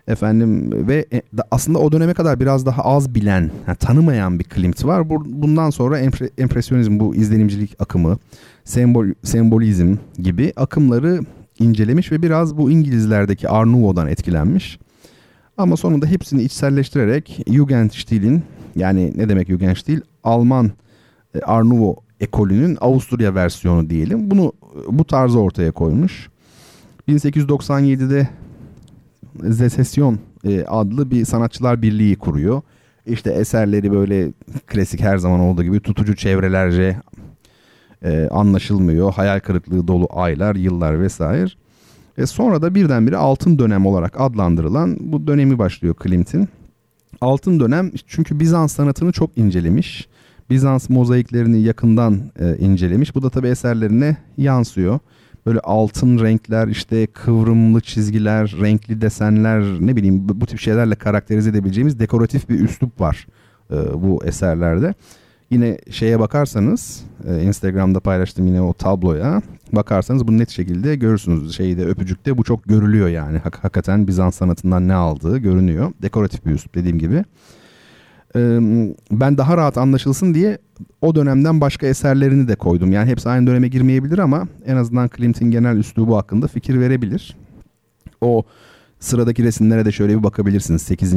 [0.09, 4.85] Efendim ve e, aslında o döneme kadar biraz daha az bilen, yani tanımayan bir Klimt
[4.85, 5.11] var.
[5.11, 5.99] Bundan sonra
[6.39, 8.19] empresyonizm bu izlenimcilik akımı,
[8.65, 11.21] sembol sembolizm gibi akımları
[11.59, 14.79] incelemiş ve biraz bu İngilizlerdeki Art Nouveau'dan etkilenmiş.
[15.57, 18.43] Ama sonunda hepsini içselleştirerek Jugendstil'in
[18.77, 20.01] yani ne demek Jugendstil?
[20.25, 20.71] Alman
[21.35, 24.31] e, Art Nouveau ekolünün Avusturya versiyonu diyelim.
[24.31, 24.53] Bunu
[24.89, 26.29] bu tarzı ortaya koymuş.
[27.09, 28.29] 1897'de
[29.71, 32.63] Session e, adlı bir sanatçılar birliği kuruyor.
[33.07, 34.33] İşte eserleri böyle
[34.67, 36.97] klasik her zaman olduğu gibi tutucu çevrelerce
[38.03, 39.13] e, anlaşılmıyor.
[39.13, 41.51] Hayal kırıklığı dolu aylar, yıllar vesaire.
[42.19, 46.49] Ve sonra da birdenbire altın dönem olarak adlandırılan bu dönemi başlıyor Klimt'in.
[47.21, 50.09] Altın dönem çünkü Bizans sanatını çok incelemiş.
[50.51, 53.15] Bizans mozaiklerini yakından e, incelemiş.
[53.15, 54.99] Bu da tabii eserlerine yansıyor.
[55.47, 61.99] Böyle altın renkler, işte kıvrımlı çizgiler, renkli desenler, ne bileyim bu tip şeylerle karakterize edebileceğimiz
[61.99, 63.27] dekoratif bir üslup var
[63.71, 64.95] e, bu eserlerde.
[65.51, 71.57] Yine şeye bakarsanız e, Instagram'da paylaştım yine o tabloya bakarsanız bunu net şekilde görürsünüz.
[71.57, 73.39] Şeyde öpücükte bu çok görülüyor yani.
[73.39, 75.93] Hak, hakikaten Bizans sanatından ne aldığı görünüyor.
[76.03, 77.25] Dekoratif bir üslup dediğim gibi.
[79.11, 80.59] Ben daha rahat anlaşılsın diye
[81.01, 82.93] o dönemden başka eserlerini de koydum.
[82.93, 87.37] Yani hepsi aynı döneme girmeyebilir ama en azından Klimt'in genel üslubu hakkında fikir verebilir.
[88.21, 88.45] O
[89.01, 91.15] sıradaki resimlere de şöyle bir bakabilirsiniz 8.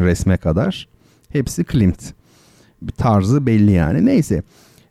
[0.00, 0.88] resme kadar.
[1.28, 2.12] Hepsi Klimt
[2.86, 4.06] bir tarzı belli yani.
[4.06, 4.42] Neyse.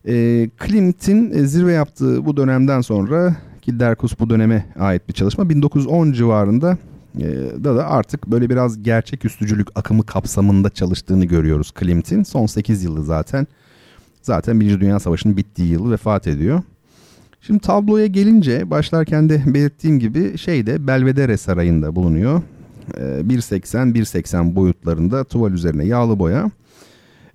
[0.07, 5.49] E, Klimt'in e, zirve yaptığı bu dönemden sonra ki Derkus bu döneme ait bir çalışma
[5.49, 6.77] 1910 civarında
[7.19, 7.23] e,
[7.63, 12.23] da da artık böyle biraz gerçek üstücülük akımı kapsamında çalıştığını görüyoruz Klimt'in.
[12.23, 13.47] Son 8 yılı zaten.
[14.21, 16.61] Zaten Birinci Dünya Savaşı'nın bittiği yıl vefat ediyor.
[17.41, 22.41] Şimdi tabloya gelince başlarken de belirttiğim gibi şeyde Belvedere Sarayı'nda bulunuyor.
[22.91, 26.51] 1.80-1.80 boyutlarında tuval üzerine yağlı boya.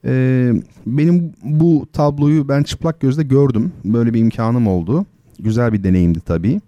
[0.07, 0.53] Ee,
[0.87, 3.73] benim bu tabloyu ben çıplak gözle gördüm.
[3.85, 5.07] Böyle bir imkanım oldu.
[5.39, 6.61] Güzel bir deneyimdi tabii.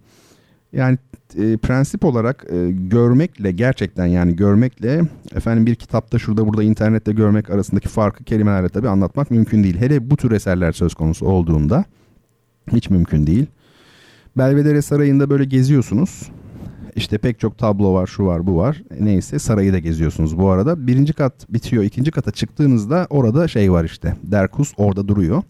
[0.73, 0.99] Yani
[1.37, 5.03] e, prensip olarak e, görmekle gerçekten yani görmekle
[5.35, 9.77] efendim bir kitapta şurada burada internette görmek arasındaki farkı kelimelerle tabii anlatmak mümkün değil.
[9.77, 11.85] Hele bu tür eserler söz konusu olduğunda
[12.73, 13.47] hiç mümkün değil.
[14.37, 16.31] Belvedere Sarayı'nda böyle geziyorsunuz.
[16.97, 18.83] İşte pek çok tablo var, şu var, bu var.
[19.01, 20.87] Neyse sarayı da geziyorsunuz bu arada.
[20.87, 24.17] Birinci kat bitiyor, ikinci kata çıktığınızda orada şey var işte.
[24.23, 25.43] Derkus orada duruyor.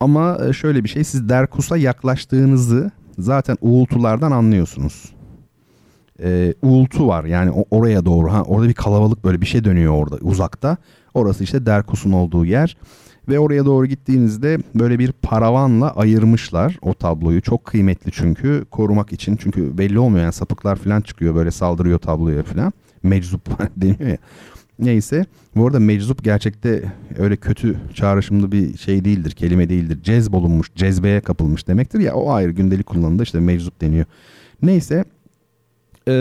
[0.00, 5.12] Ama e, şöyle bir şey, siz Derkus'a yaklaştığınızı zaten uğultulardan anlıyorsunuz.
[6.22, 8.32] Ee, uğultu var yani oraya doğru.
[8.32, 10.76] Ha, orada bir kalabalık böyle bir şey dönüyor orada uzakta.
[11.14, 12.76] Orası işte Derkus'un olduğu yer.
[13.30, 17.42] Ve oraya doğru gittiğinizde böyle bir paravanla ayırmışlar o tabloyu.
[17.42, 19.36] Çok kıymetli çünkü korumak için.
[19.36, 22.72] Çünkü belli olmuyor yani sapıklar falan çıkıyor böyle saldırıyor tabloya falan.
[23.02, 24.18] Meczup deniyor ya.
[24.78, 30.02] Neyse bu arada meczup gerçekte öyle kötü çağrışımlı bir şey değildir, kelime değildir.
[30.02, 34.04] Cezbolunmuş, cezbeye kapılmış demektir ya o ayrı gündelik kullanımda işte meczup deniyor.
[34.62, 35.04] Neyse
[36.08, 36.12] e,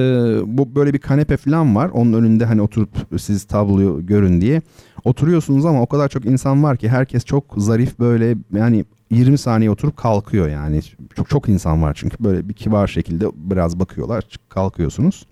[0.46, 1.90] bu böyle bir kanepe falan var.
[1.90, 2.90] Onun önünde hani oturup
[3.22, 4.62] siz tabloyu görün diye.
[5.04, 9.72] Oturuyorsunuz ama o kadar çok insan var ki herkes çok zarif böyle yani 20 saniye
[9.72, 10.82] oturup kalkıyor yani.
[11.16, 15.26] Çok çok insan var çünkü böyle bir kibar şekilde biraz bakıyorlar kalkıyorsunuz.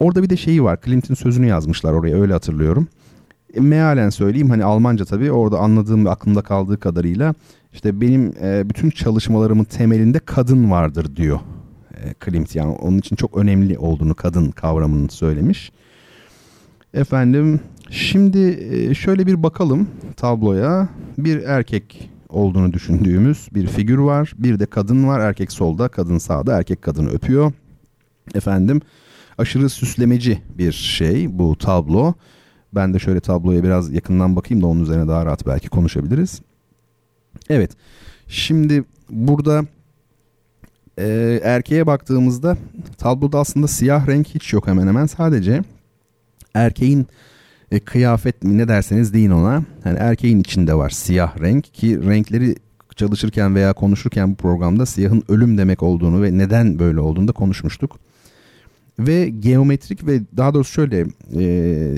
[0.00, 0.78] Orada bir de şeyi var.
[0.84, 2.88] Clint'in sözünü yazmışlar oraya öyle hatırlıyorum.
[3.54, 7.34] E, mealen söyleyeyim hani Almanca tabii orada anladığım ve aklımda kaldığı kadarıyla
[7.72, 11.40] işte benim e, bütün çalışmalarımın temelinde kadın vardır diyor
[12.20, 12.56] Klimt.
[12.56, 15.72] Yani onun için çok önemli olduğunu kadın kavramını söylemiş.
[16.94, 17.60] Efendim
[17.90, 20.88] şimdi e, şöyle bir bakalım tabloya.
[21.18, 24.32] Bir erkek olduğunu düşündüğümüz bir figür var.
[24.38, 25.20] Bir de kadın var.
[25.20, 26.58] Erkek solda, kadın sağda.
[26.58, 27.52] Erkek kadını öpüyor.
[28.34, 28.80] Efendim
[29.38, 32.14] aşırı süslemeci bir şey bu tablo.
[32.74, 36.40] Ben de şöyle tabloya biraz yakından bakayım da onun üzerine daha rahat belki konuşabiliriz.
[37.48, 37.70] Evet.
[38.28, 39.64] Şimdi burada
[41.00, 42.56] e, erkeğe baktığımızda
[42.98, 45.06] tabloda aslında siyah renk hiç yok hemen hemen.
[45.06, 45.62] Sadece
[46.54, 47.06] erkeğin
[47.70, 49.64] e, kıyafet mi ne derseniz deyin ona.
[49.84, 52.54] Yani erkeğin içinde var siyah renk ki renkleri
[52.96, 57.98] çalışırken veya konuşurken bu programda siyahın ölüm demek olduğunu ve neden böyle olduğunu da konuşmuştuk.
[58.98, 61.06] Ve geometrik ve daha doğrusu şöyle
[61.40, 61.96] e,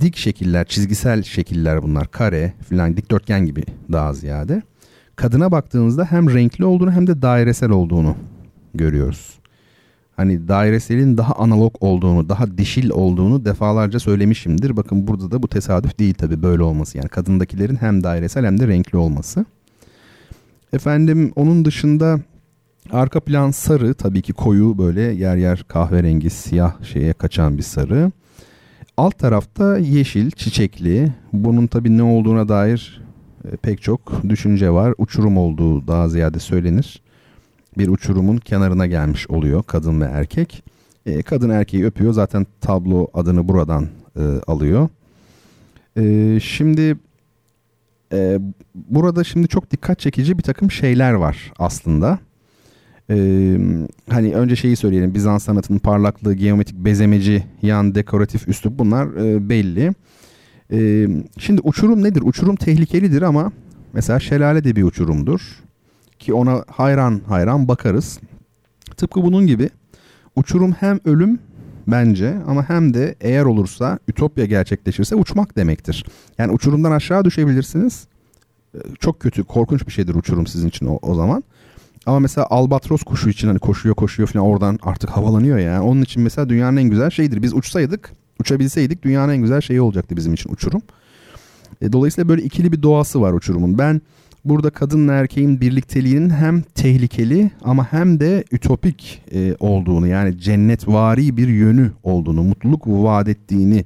[0.00, 2.10] dik şekiller, çizgisel şekiller bunlar.
[2.10, 4.62] Kare filan dikdörtgen gibi daha ziyade.
[5.16, 8.16] Kadına baktığınızda hem renkli olduğunu hem de dairesel olduğunu
[8.78, 9.38] görüyoruz.
[10.18, 14.76] Hani daireselin daha analog olduğunu, daha dişil olduğunu defalarca söylemişimdir.
[14.76, 16.98] Bakın burada da bu tesadüf değil tabii böyle olması.
[16.98, 19.44] Yani kadındakilerin hem dairesel hem de renkli olması.
[20.72, 22.20] Efendim onun dışında
[22.92, 28.12] arka plan sarı tabii ki koyu böyle yer yer kahverengi siyah şeye kaçan bir sarı.
[28.96, 31.12] Alt tarafta yeşil çiçekli.
[31.32, 33.02] Bunun tabii ne olduğuna dair
[33.52, 34.94] e, pek çok düşünce var.
[34.98, 37.02] Uçurum olduğu daha ziyade söylenir
[37.78, 40.64] bir uçurumun kenarına gelmiş oluyor kadın ve erkek.
[41.06, 44.88] E, kadın erkeği öpüyor zaten tablo adını buradan e, alıyor.
[45.96, 46.96] E, şimdi
[48.12, 48.38] e,
[48.74, 52.18] burada şimdi çok dikkat çekici bir takım şeyler var aslında.
[53.10, 53.58] Ee,
[54.10, 59.94] hani önce şeyi söyleyelim Bizans sanatının parlaklığı, geometrik bezemeci, yan dekoratif üslup bunlar e, belli.
[60.72, 62.22] Ee, şimdi uçurum nedir?
[62.24, 63.52] Uçurum tehlikelidir ama
[63.92, 65.40] mesela şelale de bir uçurumdur
[66.18, 68.20] ki ona hayran hayran bakarız.
[68.96, 69.70] Tıpkı bunun gibi
[70.36, 71.38] uçurum hem ölüm
[71.86, 76.04] bence ama hem de eğer olursa ütopya gerçekleşirse uçmak demektir.
[76.38, 78.06] Yani uçurumdan aşağı düşebilirsiniz.
[78.74, 81.44] Ee, çok kötü, korkunç bir şeydir uçurum sizin için o, o zaman.
[82.06, 85.82] Ama mesela albatros kuşu için hani koşuyor koşuyor falan oradan artık havalanıyor ya.
[85.82, 87.42] Onun için mesela dünyanın en güzel şeyidir.
[87.42, 90.82] Biz uçsaydık, uçabilseydik dünyanın en güzel şeyi olacaktı bizim için uçurum.
[91.80, 93.78] E, dolayısıyla böyle ikili bir doğası var uçurumun.
[93.78, 94.00] Ben
[94.48, 101.48] burada kadınla erkeğin birlikteliğinin hem tehlikeli ama hem de ütopik e, olduğunu yani cennetvari bir
[101.48, 103.84] yönü olduğunu, mutluluk vaat ettiğini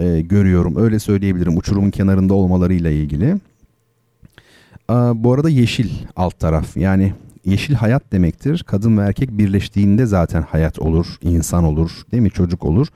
[0.00, 0.76] e, görüyorum.
[0.76, 3.36] Öyle söyleyebilirim uçurumun kenarında olmalarıyla ilgili.
[4.88, 8.64] Aa, bu arada yeşil alt taraf yani yeşil hayat demektir.
[8.66, 12.30] Kadın ve erkek birleştiğinde zaten hayat olur, insan olur, değil mi?
[12.30, 12.86] Çocuk olur.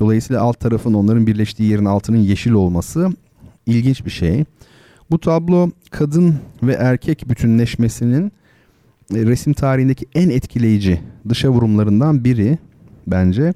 [0.00, 3.10] Dolayısıyla alt tarafın onların birleştiği yerin altının yeşil olması
[3.66, 4.44] ilginç bir şey.
[5.10, 8.32] Bu tablo kadın ve erkek bütünleşmesinin
[9.14, 12.58] e, resim tarihindeki en etkileyici dışa vurumlarından biri
[13.06, 13.52] bence.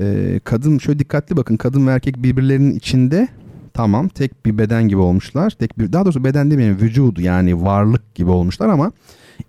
[0.00, 3.28] Ee, kadın şöyle dikkatli bakın kadın ve erkek birbirlerinin içinde
[3.74, 5.50] tamam tek bir beden gibi olmuşlar.
[5.50, 8.92] Tek bir daha doğrusu beden demeyelim vücudu yani varlık gibi olmuşlar ama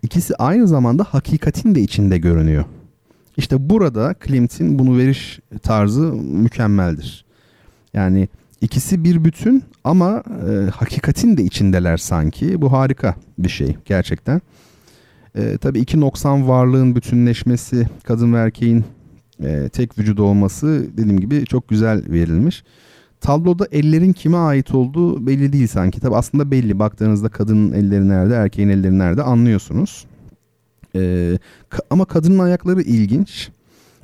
[0.02, 2.66] ikisi aynı zamanda hakikatin de içinde görünüyor.
[3.38, 7.26] İşte burada Klimt'in bunu veriş tarzı mükemmeldir.
[7.94, 8.28] Yani
[8.62, 12.62] İkisi bir bütün ama e, hakikatin de içindeler sanki.
[12.62, 14.42] Bu harika bir şey gerçekten.
[15.36, 18.84] E, tabii iki noksan varlığın bütünleşmesi, kadın ve erkeğin
[19.44, 22.64] e, tek vücudu olması dediğim gibi çok güzel verilmiş.
[23.22, 26.00] Tabloda ellerin kime ait olduğu belli değil sanki.
[26.00, 26.80] Tabi aslında belli.
[26.80, 30.06] Baktığınızda kadının elleri nerede, erkeğin elleri nerede anlıyorsunuz.
[30.96, 31.38] Ee,
[31.90, 33.50] ama kadının ayakları ilginç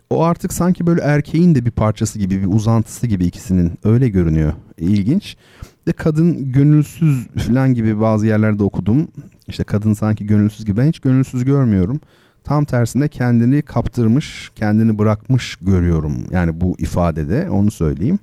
[0.09, 4.53] o artık sanki böyle erkeğin de bir parçası gibi bir uzantısı gibi ikisinin öyle görünüyor.
[4.77, 5.37] İlginç.
[5.87, 9.07] De kadın gönülsüz falan gibi bazı yerlerde okudum.
[9.47, 10.77] İşte kadın sanki gönülsüz gibi.
[10.77, 11.99] Ben hiç gönülsüz görmüyorum.
[12.43, 16.15] Tam tersine kendini kaptırmış, kendini bırakmış görüyorum.
[16.31, 18.19] Yani bu ifadede onu söyleyeyim.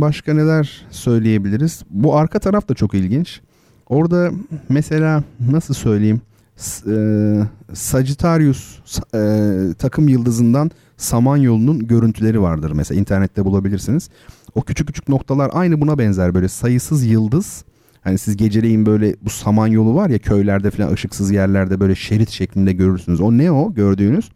[0.00, 1.82] Başka neler söyleyebiliriz?
[1.90, 3.40] Bu arka taraf da çok ilginç.
[3.88, 4.30] Orada
[4.68, 6.20] mesela nasıl söyleyeyim?
[6.86, 8.78] E, Sagittarius
[9.14, 14.10] e, takım yıldızından Samanyolu'nun görüntüleri vardır mesela internette bulabilirsiniz.
[14.54, 17.64] O küçük küçük noktalar aynı buna benzer böyle sayısız yıldız.
[18.00, 22.72] Hani siz geceleyin böyle bu Samanyolu var ya köylerde falan ışıksız yerlerde böyle şerit şeklinde
[22.72, 23.20] görürsünüz.
[23.20, 24.28] O ne o gördüğünüz?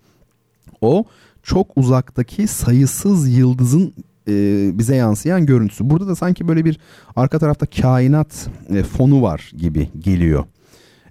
[0.80, 1.04] O
[1.42, 3.92] çok uzaktaki sayısız yıldızın
[4.28, 4.32] e,
[4.78, 5.90] bize yansıyan görüntüsü.
[5.90, 6.78] Burada da sanki böyle bir
[7.16, 10.44] arka tarafta kainat e, fonu var gibi geliyor.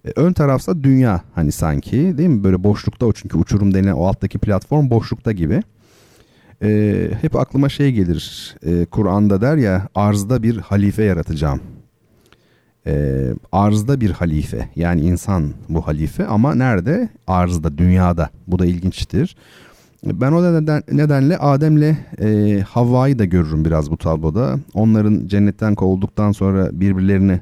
[0.05, 2.43] E, ön tarafsa dünya hani sanki değil mi?
[2.43, 5.61] Böyle boşlukta o çünkü uçurum denilen o alttaki platform boşlukta gibi.
[6.63, 8.55] E, hep aklıma şey gelir.
[8.65, 11.61] E, Kur'an'da der ya arzda bir halife yaratacağım.
[12.87, 17.09] E, arzda bir halife yani insan bu halife ama nerede?
[17.27, 18.29] Arzda, dünyada.
[18.47, 19.35] Bu da ilginçtir.
[20.03, 24.59] Ben o neden, nedenle Adem'le e, Havva'yı da görürüm biraz bu tabloda.
[24.73, 27.41] Onların cennetten kovulduktan sonra birbirlerini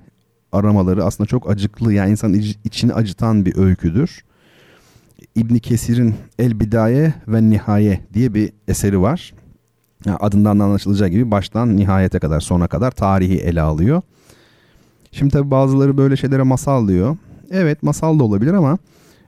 [0.52, 4.24] aramaları aslında çok acıklı yani insanın içini acıtan bir öyküdür.
[5.36, 9.34] İbn Kesir'in El Bidaye ve Nihaye diye bir eseri var.
[10.06, 14.02] Yani adından da anlaşılacağı gibi baştan nihayete kadar sona kadar tarihi ele alıyor.
[15.12, 17.18] Şimdi tabi bazıları böyle şeylere masal diyor.
[17.52, 18.78] Evet masal da olabilir ama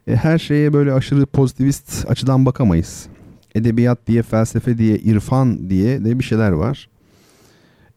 [0.07, 3.07] e, her şeye böyle aşırı pozitivist açıdan bakamayız.
[3.55, 6.89] Edebiyat diye, felsefe diye, irfan diye de bir şeyler var.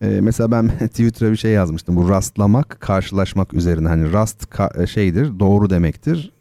[0.02, 1.96] Ee, mesela ben Twitter'a bir şey yazmıştım.
[1.96, 3.88] Bu rastlamak, karşılaşmak üzerine.
[3.88, 6.32] Hani rast ka- şeydir, doğru demektir.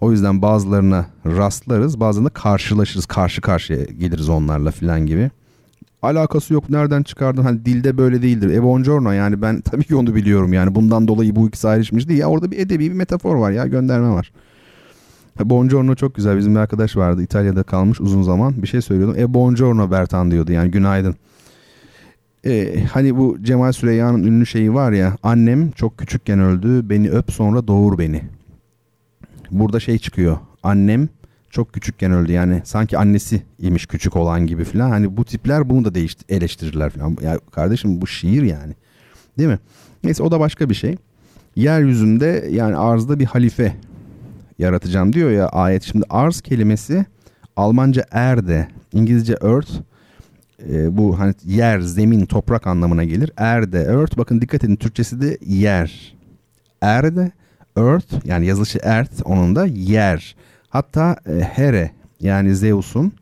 [0.00, 5.30] O yüzden bazılarına rastlarız, bazılarına karşılaşırız, karşı karşıya geliriz onlarla filan gibi.
[6.02, 8.50] Alakası yok nereden çıkardın hani dilde böyle değildir.
[8.50, 12.20] E buongiorno yani ben tabii ki onu biliyorum yani bundan dolayı bu ikisi ayrışmış değil.
[12.20, 14.32] Ya orada bir edebi bir metafor var ya gönderme var.
[15.40, 19.16] E, buongiorno çok güzel bizim bir arkadaş vardı İtalya'da kalmış uzun zaman bir şey söylüyordum.
[19.18, 21.14] E buongiorno Bertan diyordu yani günaydın.
[22.48, 27.32] E, hani bu Cemal Süreyya'nın ünlü şeyi var ya annem çok küçükken öldü beni öp
[27.32, 28.22] sonra doğur beni
[29.50, 30.38] burada şey çıkıyor.
[30.62, 31.08] Annem
[31.50, 34.90] çok küçükken öldü yani sanki annesi imiş küçük olan gibi falan.
[34.90, 37.16] Hani bu tipler bunu da değişti, eleştirirler falan.
[37.22, 38.74] Ya kardeşim bu şiir yani.
[39.38, 39.58] Değil mi?
[40.04, 40.96] Neyse o da başka bir şey.
[41.56, 43.76] Yeryüzünde yani arzda bir halife
[44.58, 45.82] yaratacağım diyor ya ayet.
[45.82, 47.06] Şimdi arz kelimesi
[47.56, 49.70] Almanca erde, İngilizce earth
[50.70, 53.30] e, bu hani yer, zemin, toprak anlamına gelir.
[53.36, 56.14] Erde, earth bakın dikkat edin Türkçesi de yer.
[56.80, 57.32] Erde
[57.76, 60.36] Earth yani yazılışı Earth onun da yer.
[60.68, 61.90] Hatta e, Here
[62.20, 63.12] yani Zeus'un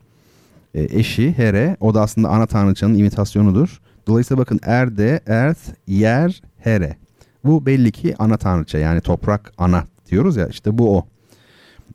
[0.73, 3.81] e, eşi Here o da aslında ana tanrıçanın imitasyonudur.
[4.07, 6.95] Dolayısıyla bakın Erde, Earth, yer, Here.
[7.43, 11.07] Bu belli ki ana tanrıça yani toprak ana diyoruz ya işte bu o.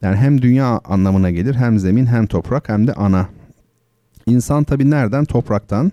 [0.02, 3.28] Yani hem dünya anlamına gelir hem zemin hem toprak hem de ana.
[4.26, 5.24] İnsan tabi nereden?
[5.24, 5.92] Topraktan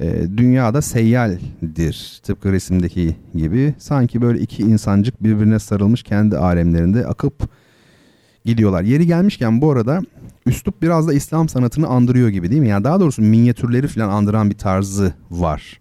[0.00, 2.20] e, dünyada seyyaldir.
[2.22, 3.74] Tıpkı resimdeki gibi.
[3.78, 7.48] Sanki böyle iki insancık birbirine sarılmış kendi alemlerinde akıp
[8.44, 8.82] gidiyorlar.
[8.82, 10.00] Yeri gelmişken bu arada
[10.46, 12.68] üslup biraz da İslam sanatını andırıyor gibi değil mi?
[12.68, 15.80] Yani daha doğrusu minyatürleri falan andıran bir tarzı var.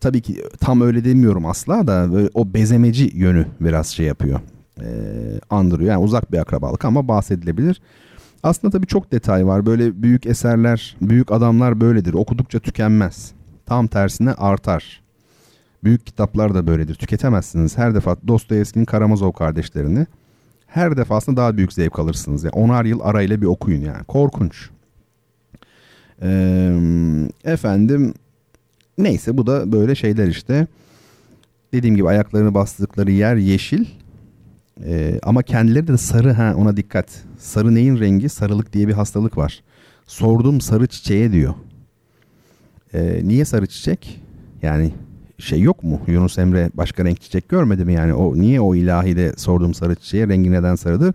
[0.00, 4.40] Tabii ki tam öyle demiyorum asla da o bezemeci yönü biraz şey yapıyor.
[4.80, 4.88] E,
[5.50, 5.90] andırıyor.
[5.90, 7.80] Yani uzak bir akrabalık ama bahsedilebilir.
[8.42, 9.66] Aslında tabii çok detay var.
[9.66, 12.14] Böyle büyük eserler, büyük adamlar böyledir.
[12.14, 13.32] Okudukça tükenmez.
[13.66, 15.02] Tam tersine artar.
[15.84, 16.94] Büyük kitaplar da böyledir.
[16.94, 17.78] Tüketemezsiniz.
[17.78, 20.06] Her defa Dostoyevski'nin Karamazov kardeşlerini
[20.66, 22.44] her defasında daha büyük zevk alırsınız.
[22.44, 24.04] Yani onar yıl arayla bir okuyun yani.
[24.04, 24.70] Korkunç.
[26.22, 26.76] Ee,
[27.44, 28.14] efendim
[28.98, 30.66] neyse bu da böyle şeyler işte.
[31.72, 33.84] Dediğim gibi ayaklarını bastıkları yer yeşil.
[34.86, 37.06] Ee, ama kendileri de sarı ha ona dikkat.
[37.38, 38.28] Sarı neyin rengi?
[38.28, 39.62] Sarılık diye bir hastalık var.
[40.06, 41.54] Sordum sarı çiçeğe diyor.
[42.94, 44.20] Ee, niye sarı çiçek?
[44.62, 44.92] Yani
[45.38, 46.00] şey yok mu?
[46.06, 48.14] Yunus Emre başka renk çiçek görmedi mi yani?
[48.14, 51.14] O niye o ilahide sordum sarı çiçeğe rengi neden sarıdır?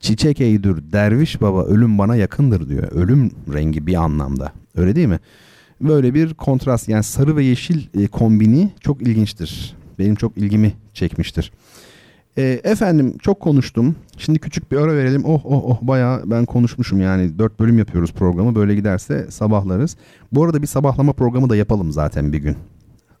[0.00, 2.92] Çiçek eydür derviş baba ölüm bana yakındır diyor.
[2.92, 4.52] Ölüm rengi bir anlamda.
[4.76, 5.18] Öyle değil mi?
[5.80, 9.76] Böyle bir kontrast yani sarı ve yeşil e, kombini çok ilginçtir.
[9.98, 11.52] Benim çok ilgimi çekmiştir.
[12.38, 13.96] E, efendim çok konuştum.
[14.18, 15.24] Şimdi küçük bir ara verelim.
[15.24, 17.38] Oh oh oh bayağı ben konuşmuşum yani.
[17.38, 18.54] Dört bölüm yapıyoruz programı.
[18.54, 19.96] Böyle giderse sabahlarız.
[20.32, 22.56] Bu arada bir sabahlama programı da yapalım zaten bir gün.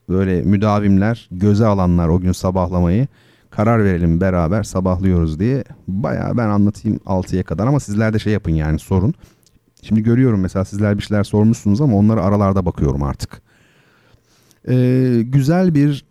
[0.08, 3.06] Böyle müdavimler, göze alanlar o gün sabahlamayı
[3.50, 5.64] karar verelim beraber sabahlıyoruz diye.
[5.88, 9.14] Bayağı ben anlatayım 6'ya kadar ama sizler de şey yapın yani sorun.
[9.82, 13.42] Şimdi görüyorum mesela sizler bir şeyler sormuşsunuz ama onları aralarda bakıyorum artık.
[14.68, 16.04] Ee, güzel bir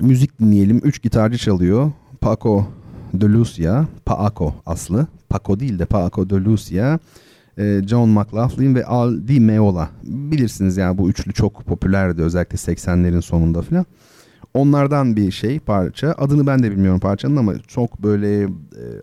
[0.00, 0.80] müzik dinleyelim.
[0.84, 1.92] Üç gitarcı çalıyor.
[2.20, 2.66] Paco
[3.14, 5.06] de Lucia, Paco aslı.
[5.28, 6.98] Paco değil de Paco de Lucia,
[7.58, 9.90] e, John McLaughlin ve Al Di Meola.
[10.02, 13.86] Bilirsiniz yani bu üçlü çok popülerdi özellikle 80'lerin sonunda falan.
[14.54, 16.14] Onlardan bir şey parça.
[16.18, 18.48] Adını ben de bilmiyorum parçanın ama çok böyle e,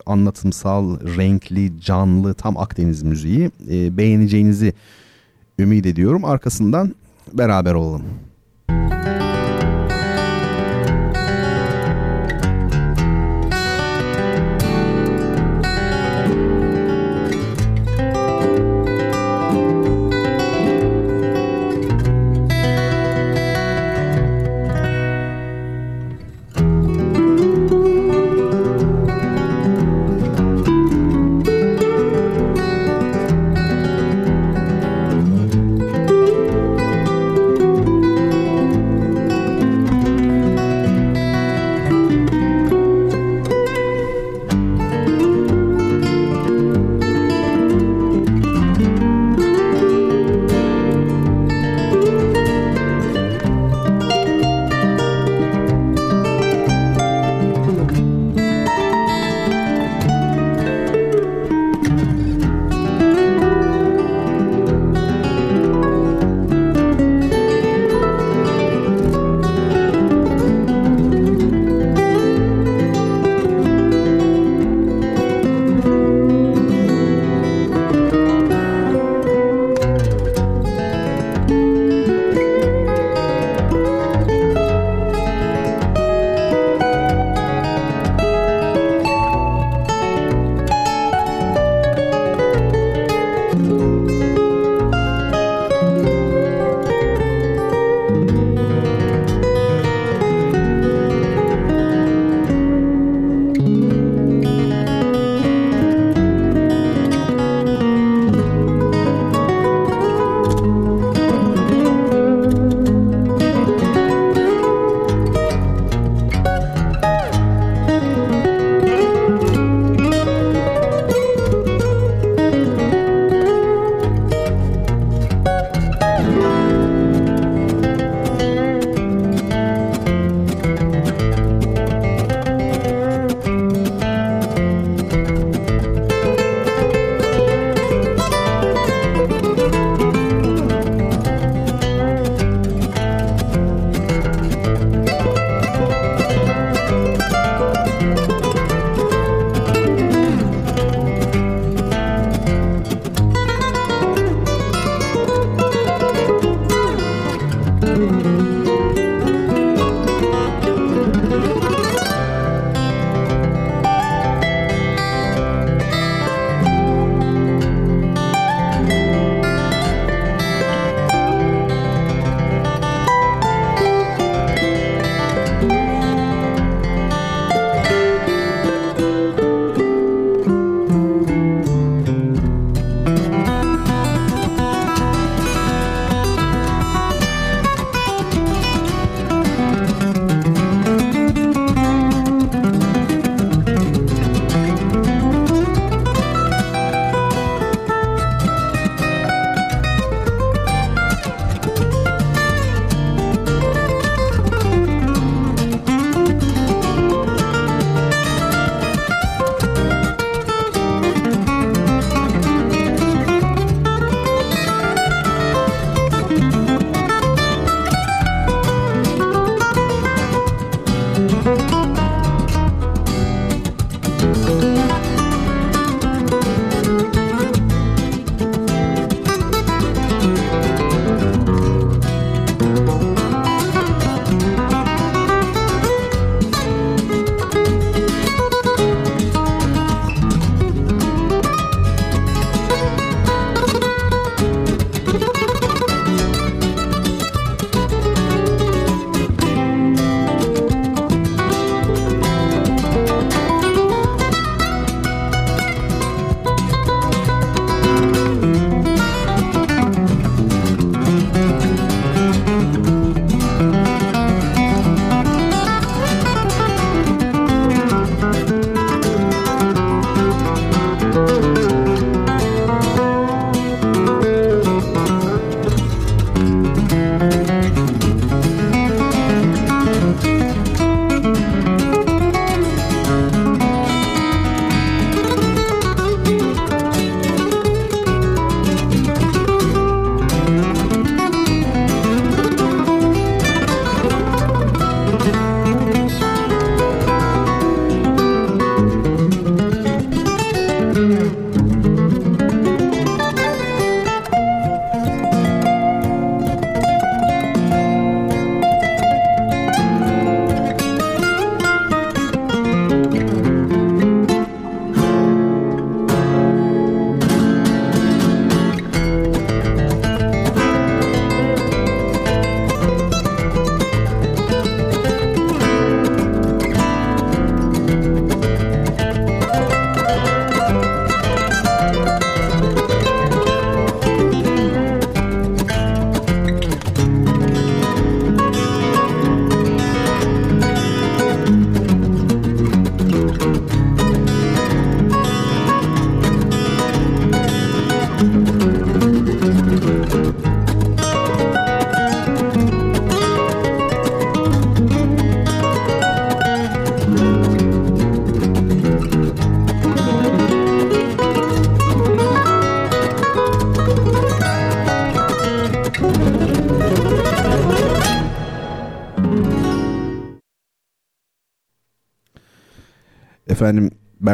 [0.06, 3.52] anlatımsal, renkli, canlı, tam Akdeniz müziği.
[3.72, 4.74] E, beğeneceğinizi
[5.60, 6.26] ümit ediyorum.
[6.26, 6.96] Arkasından
[7.34, 8.04] beraber olalım.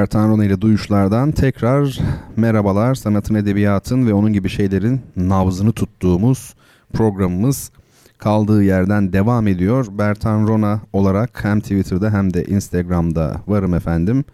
[0.01, 1.99] Bertan Rona ile Duyuşlardan tekrar
[2.37, 2.95] merhabalar.
[2.95, 6.53] Sanatın, edebiyatın ve onun gibi şeylerin nabzını tuttuğumuz
[6.93, 7.71] programımız
[8.17, 9.85] kaldığı yerden devam ediyor.
[9.91, 14.25] Bertan Rona olarak hem Twitter'da hem de Instagram'da varım efendim.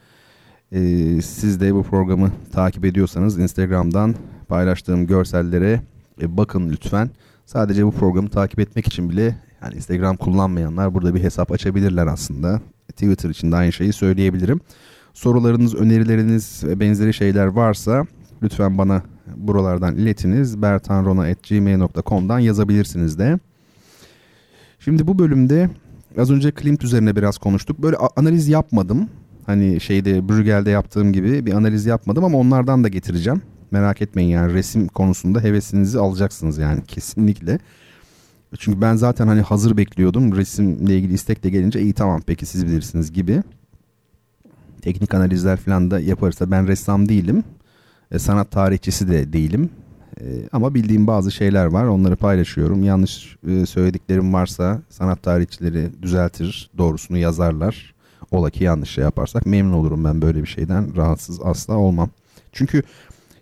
[0.71, 0.79] Ee,
[1.21, 4.15] siz de bu programı takip ediyorsanız Instagram'dan
[4.47, 5.81] paylaştığım görsellere
[6.21, 7.09] e, bakın lütfen.
[7.45, 12.61] Sadece bu programı takip etmek için bile yani Instagram kullanmayanlar burada bir hesap açabilirler aslında.
[12.87, 14.61] Twitter için de aynı şeyi söyleyebilirim.
[15.17, 18.05] Sorularınız, önerileriniz ve benzeri şeyler varsa
[18.43, 19.01] lütfen bana
[19.35, 20.61] buralardan iletiniz.
[20.61, 23.39] bertanrona.gmail.com'dan yazabilirsiniz de.
[24.79, 25.69] Şimdi bu bölümde
[26.17, 27.79] az önce Klimt üzerine biraz konuştuk.
[27.79, 29.09] Böyle analiz yapmadım.
[29.45, 33.41] Hani şeyde Bruegel'de yaptığım gibi bir analiz yapmadım ama onlardan da getireceğim.
[33.71, 37.59] Merak etmeyin yani resim konusunda hevesinizi alacaksınız yani kesinlikle.
[38.57, 40.35] Çünkü ben zaten hani hazır bekliyordum.
[40.35, 43.43] Resimle ilgili istek de gelince iyi tamam peki siz bilirsiniz gibi.
[44.87, 47.43] Teknik analizler falan da yaparsa ben ressam değilim.
[48.11, 49.69] E, sanat tarihçisi de değilim.
[50.21, 51.85] E, ama bildiğim bazı şeyler var.
[51.85, 52.83] Onları paylaşıyorum.
[52.83, 56.69] Yanlış e, söylediklerim varsa sanat tarihçileri düzeltir.
[56.77, 57.95] Doğrusunu yazarlar.
[58.31, 60.95] Ola ki yanlış şey yaparsak memnun olurum ben böyle bir şeyden.
[60.95, 62.09] Rahatsız asla olmam.
[62.51, 62.83] Çünkü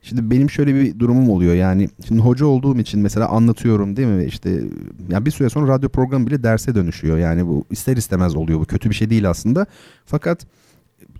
[0.01, 4.25] Şimdi benim şöyle bir durumum oluyor yani şimdi hoca olduğum için mesela anlatıyorum değil mi
[4.25, 4.63] işte
[5.09, 8.65] yani bir süre sonra radyo programı bile derse dönüşüyor yani bu ister istemez oluyor bu
[8.65, 9.65] kötü bir şey değil aslında
[10.05, 10.45] fakat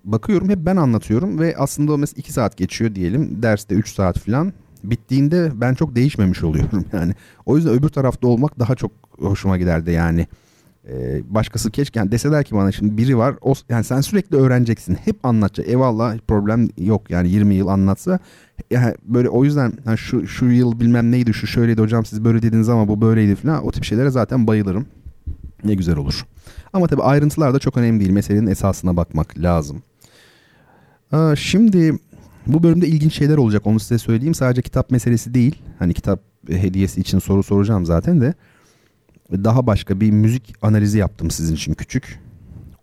[0.06, 4.20] bakıyorum hep ben anlatıyorum ve aslında o mesela 2 saat geçiyor diyelim derste 3 saat
[4.20, 4.54] falan
[4.84, 7.14] bittiğinde ben çok değişmemiş oluyorum yani.
[7.46, 10.28] O yüzden öbür tarafta olmak daha çok hoşuma giderdi yani.
[10.90, 14.96] Ee, başkası keşke yani deseler ki bana şimdi biri var o, yani sen sürekli öğreneceksin.
[15.06, 18.20] Hep anlatacak eyvallah problem yok yani 20 yıl anlatsa.
[18.72, 22.42] Yani böyle o yüzden yani şu şu yıl bilmem neydi şu şöyleydi hocam siz böyle
[22.42, 24.86] dediniz ama bu böyleydi falan o tip şeylere zaten bayılırım.
[25.64, 26.26] Ne güzel olur.
[26.74, 28.12] Ama tabi ayrıntılar da çok önemli değil.
[28.12, 29.82] Meselenin esasına bakmak lazım
[31.12, 32.00] Aa, şimdi
[32.48, 37.02] bu bölümde ilginç şeyler olacak onu size söyleyeyim sadece kitap meselesi değil hani kitap hediyesi
[37.02, 38.34] için soru soracağım zaten de
[39.32, 42.20] daha başka bir müzik analizi yaptım sizin için küçük.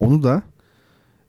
[0.00, 0.42] Onu da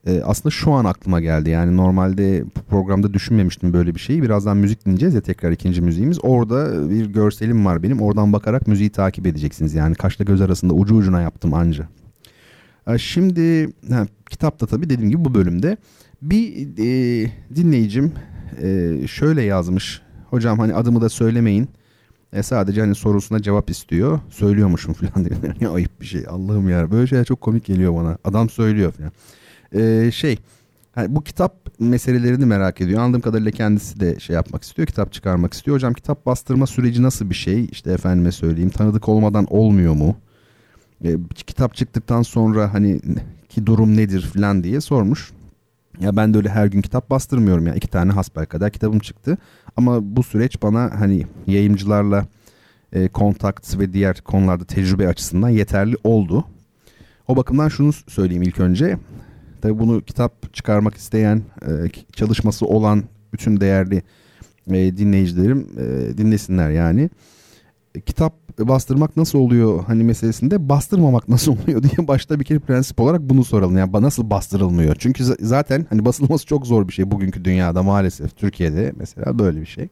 [0.07, 1.49] e, aslında şu an aklıma geldi.
[1.49, 4.23] Yani normalde programda düşünmemiştim böyle bir şeyi.
[4.23, 6.19] Birazdan müzik dinleyeceğiz ya tekrar ikinci müziğimiz.
[6.23, 8.01] Orada bir görselim var benim.
[8.01, 9.73] Oradan bakarak müziği takip edeceksiniz.
[9.73, 11.87] Yani kaşla göz arasında ucu ucuna yaptım anca.
[12.87, 15.77] E, şimdi ha, kitapta tabii dediğim gibi bu bölümde
[16.23, 18.13] bir e, dinleyicim
[18.61, 20.01] e, şöyle yazmış.
[20.29, 21.69] Hocam hani adımı da söylemeyin
[22.33, 24.19] e sadece hani sorusuna cevap istiyor.
[24.29, 25.37] Söylüyormuşum falan diyor.
[25.59, 26.25] ya ayıp bir şey.
[26.29, 26.91] Allah'ım ya.
[26.91, 28.17] Böyle şeyler çok komik geliyor bana.
[28.23, 29.11] Adam söylüyor falan.
[29.75, 30.37] Ee, şey
[30.95, 33.01] yani bu kitap meselelerini merak ediyor.
[33.01, 34.87] Anladığım kadarıyla kendisi de şey yapmak istiyor.
[34.87, 35.75] Kitap çıkarmak istiyor.
[35.75, 37.65] Hocam kitap bastırma süreci nasıl bir şey?
[37.71, 38.69] İşte efendime söyleyeyim.
[38.69, 40.15] Tanıdık olmadan olmuyor mu?
[41.05, 43.01] Ee, kitap çıktıktan sonra hani
[43.49, 45.31] ki durum nedir falan diye sormuş.
[45.99, 47.75] Ya ben de öyle her gün kitap bastırmıyorum ya.
[47.75, 49.37] iki tane hasbel kadar kitabım çıktı.
[49.77, 52.25] Ama bu süreç bana hani yayımcılarla
[52.93, 56.45] e, kontakt ve diğer konularda tecrübe açısından yeterli oldu.
[57.27, 58.97] O bakımdan şunu söyleyeyim ilk önce.
[59.61, 61.71] Tabii bunu kitap çıkarmak isteyen, e,
[62.13, 64.03] çalışması olan bütün değerli
[64.67, 67.09] e, dinleyicilerim e, dinlesinler yani.
[68.05, 73.21] Kitap bastırmak nasıl oluyor hani meselesinde bastırmamak nasıl oluyor diye başta bir kere prensip olarak
[73.21, 73.77] bunu soralım.
[73.77, 74.95] Yani nasıl bastırılmıyor?
[74.99, 79.65] Çünkü zaten hani basılması çok zor bir şey bugünkü dünyada maalesef Türkiye'de mesela böyle bir
[79.65, 79.87] şey.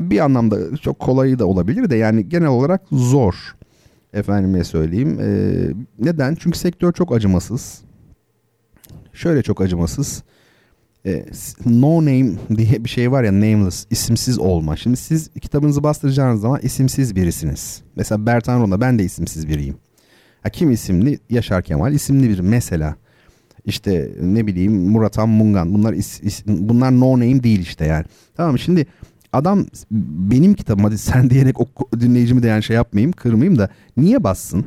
[0.00, 3.56] Bir anlamda çok kolayı da olabilir de yani genel olarak zor.
[4.12, 5.18] Efendime söyleyeyim.
[5.20, 6.34] Ee, neden?
[6.34, 7.80] Çünkü sektör çok acımasız.
[9.12, 10.22] Şöyle çok acımasız
[11.06, 11.24] e,
[11.66, 14.76] no name diye bir şey var ya nameless isimsiz olma.
[14.76, 17.82] Şimdi siz kitabınızı bastıracağınız zaman isimsiz birisiniz.
[17.96, 19.76] Mesela Bertan Rona ben de isimsiz biriyim.
[20.42, 21.18] Ha, kim isimli?
[21.30, 22.96] Yaşar Kemal isimli bir mesela.
[23.64, 28.04] İşte ne bileyim Murat Han Mungan bunlar is, is, bunlar no name değil işte yani.
[28.36, 28.86] Tamam şimdi
[29.32, 31.68] adam benim kitabım hadi sen diyerek o
[32.00, 34.64] dinleyicimi de yani şey yapmayayım kırmayayım da niye bassın?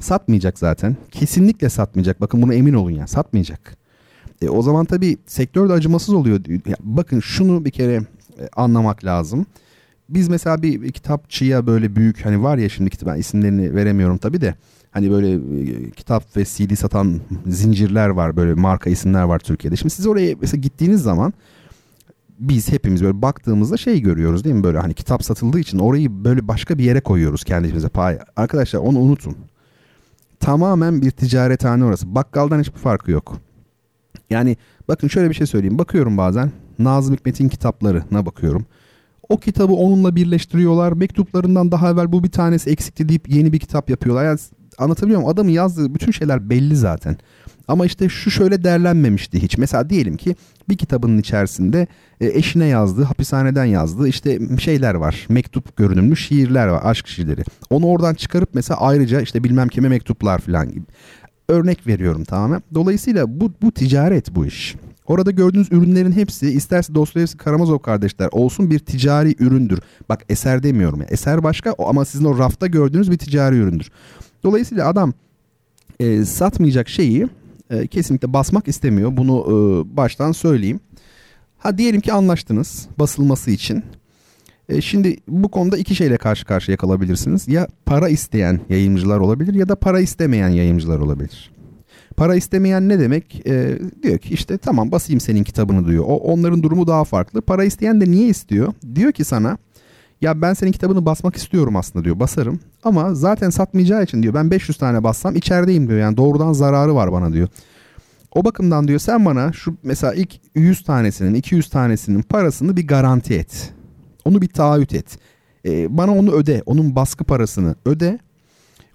[0.00, 0.96] Satmayacak zaten.
[1.10, 2.20] Kesinlikle satmayacak.
[2.20, 3.85] Bakın bunu emin olun ya satmayacak.
[4.42, 6.40] E, o zaman tabii sektör de acımasız oluyor.
[6.80, 9.46] Bakın şunu bir kere e, anlamak lazım.
[10.08, 14.40] Biz mesela bir, bir kitapçıya böyle büyük hani var ya şimdi ben isimlerini veremiyorum tabii
[14.40, 14.54] de
[14.90, 19.76] hani böyle e, kitap ve CD satan zincirler var böyle marka isimler var Türkiye'de.
[19.76, 21.32] Şimdi siz oraya mesela gittiğiniz zaman
[22.38, 26.48] biz hepimiz böyle baktığımızda şey görüyoruz değil mi böyle hani kitap satıldığı için orayı böyle
[26.48, 28.18] başka bir yere koyuyoruz kendimize pay.
[28.36, 29.36] Arkadaşlar onu unutun.
[30.40, 32.14] Tamamen bir ticarethane orası.
[32.14, 33.40] Bakkaldan hiçbir farkı yok.
[34.30, 34.56] Yani
[34.88, 35.78] bakın şöyle bir şey söyleyeyim.
[35.78, 38.66] Bakıyorum bazen Nazım Hikmet'in kitaplarına bakıyorum.
[39.28, 40.92] O kitabı onunla birleştiriyorlar.
[40.92, 44.24] Mektuplarından daha evvel bu bir tanesi eksikti deyip yeni bir kitap yapıyorlar.
[44.24, 44.38] Yani
[44.78, 45.32] anlatabiliyor muyum?
[45.32, 47.16] Adamın yazdığı bütün şeyler belli zaten.
[47.68, 49.58] Ama işte şu şöyle derlenmemişti hiç.
[49.58, 50.36] Mesela diyelim ki
[50.68, 51.86] bir kitabının içerisinde
[52.20, 55.26] e, eşine yazdığı, hapishaneden yazdığı işte şeyler var.
[55.28, 57.42] Mektup görünümlü şiirler var, aşk şiirleri.
[57.70, 60.84] Onu oradan çıkarıp mesela ayrıca işte bilmem kime mektuplar falan gibi.
[61.48, 62.62] Örnek veriyorum tamamen.
[62.74, 64.76] Dolayısıyla bu, bu ticaret bu iş.
[65.06, 69.78] Orada gördüğünüz ürünlerin hepsi isterse Dostoyevski Karamazov kardeşler olsun bir ticari üründür.
[70.08, 71.06] Bak eser demiyorum ya.
[71.10, 73.90] Eser başka ama sizin o rafta gördüğünüz bir ticari üründür.
[74.44, 75.12] Dolayısıyla adam
[76.00, 77.28] e, satmayacak şeyi
[77.70, 79.16] e, kesinlikle basmak istemiyor.
[79.16, 80.80] Bunu e, baştan söyleyeyim.
[81.58, 83.84] Ha diyelim ki anlaştınız basılması için.
[84.68, 87.48] E, şimdi bu konuda iki şeyle karşı karşıya kalabilirsiniz.
[87.48, 91.50] Ya para isteyen yayıncılar olabilir ya da para istemeyen yayıncılar olabilir.
[92.16, 93.46] Para istemeyen ne demek?
[93.46, 96.04] E, diyor ki işte tamam basayım senin kitabını diyor.
[96.06, 97.42] O onların durumu daha farklı.
[97.42, 98.72] Para isteyen de niye istiyor?
[98.94, 99.58] Diyor ki sana
[100.20, 102.20] ya ben senin kitabını basmak istiyorum aslında diyor.
[102.20, 105.98] Basarım ama zaten satmayacağı için diyor ben 500 tane bassam içerideyim diyor.
[105.98, 107.48] Yani doğrudan zararı var bana diyor.
[108.34, 113.34] O bakımdan diyor sen bana şu mesela ilk 100 tanesinin 200 tanesinin parasını bir garanti
[113.34, 113.72] et.
[114.26, 115.18] Onu bir taahhüt et.
[115.66, 116.62] Ee, bana onu öde.
[116.66, 118.18] Onun baskı parasını öde.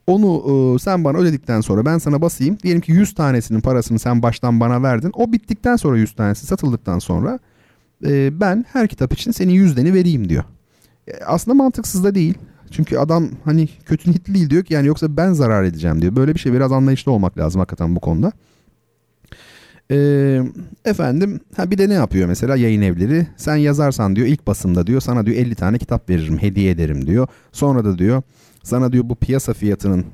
[0.07, 2.57] Onu e, sen bana ödedikten sonra ben sana basayım.
[2.63, 5.11] Diyelim ki 100 tanesinin parasını sen baştan bana verdin.
[5.13, 7.39] O bittikten sonra 100 tanesi satıldıktan sonra
[8.05, 10.43] e, ben her kitap için senin yüzdeni vereyim diyor.
[11.07, 12.37] E, aslında mantıksız da değil.
[12.71, 16.15] Çünkü adam hani kötü niyetli değil diyor ki yani yoksa ben zarar edeceğim diyor.
[16.15, 18.31] Böyle bir şey biraz anlayışlı olmak lazım hakikaten bu konuda.
[19.91, 20.41] Ee,
[20.85, 25.01] efendim ha bir de ne yapıyor mesela yayın evleri sen yazarsan diyor ilk basımda diyor
[25.01, 27.27] sana diyor 50 tane kitap veririm hediye ederim diyor.
[27.51, 28.21] Sonra da diyor
[28.63, 30.05] sana diyor bu piyasa fiyatının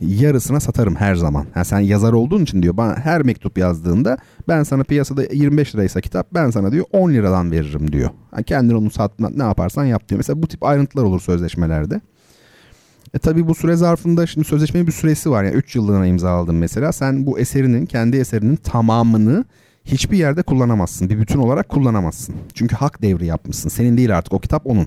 [0.00, 1.46] yarısına satarım her zaman.
[1.54, 4.18] Ha, sen yazar olduğun için diyor bana her mektup yazdığında
[4.48, 8.10] ben sana piyasada 25 liraysa kitap ben sana diyor 10 liradan veririm diyor.
[8.30, 10.16] Ha, kendin onu satma ne yaparsan yap diyor.
[10.16, 12.00] Mesela bu tip ayrıntılar olur sözleşmelerde.
[13.14, 15.44] E tabi bu süre zarfında şimdi sözleşmenin bir süresi var.
[15.44, 16.92] Yani 3 yıllığına imzaladın mesela.
[16.92, 19.44] Sen bu eserinin kendi eserinin tamamını
[19.84, 21.10] hiçbir yerde kullanamazsın.
[21.10, 22.34] Bir bütün olarak kullanamazsın.
[22.54, 23.68] Çünkü hak devri yapmışsın.
[23.68, 24.86] Senin değil artık o kitap onun.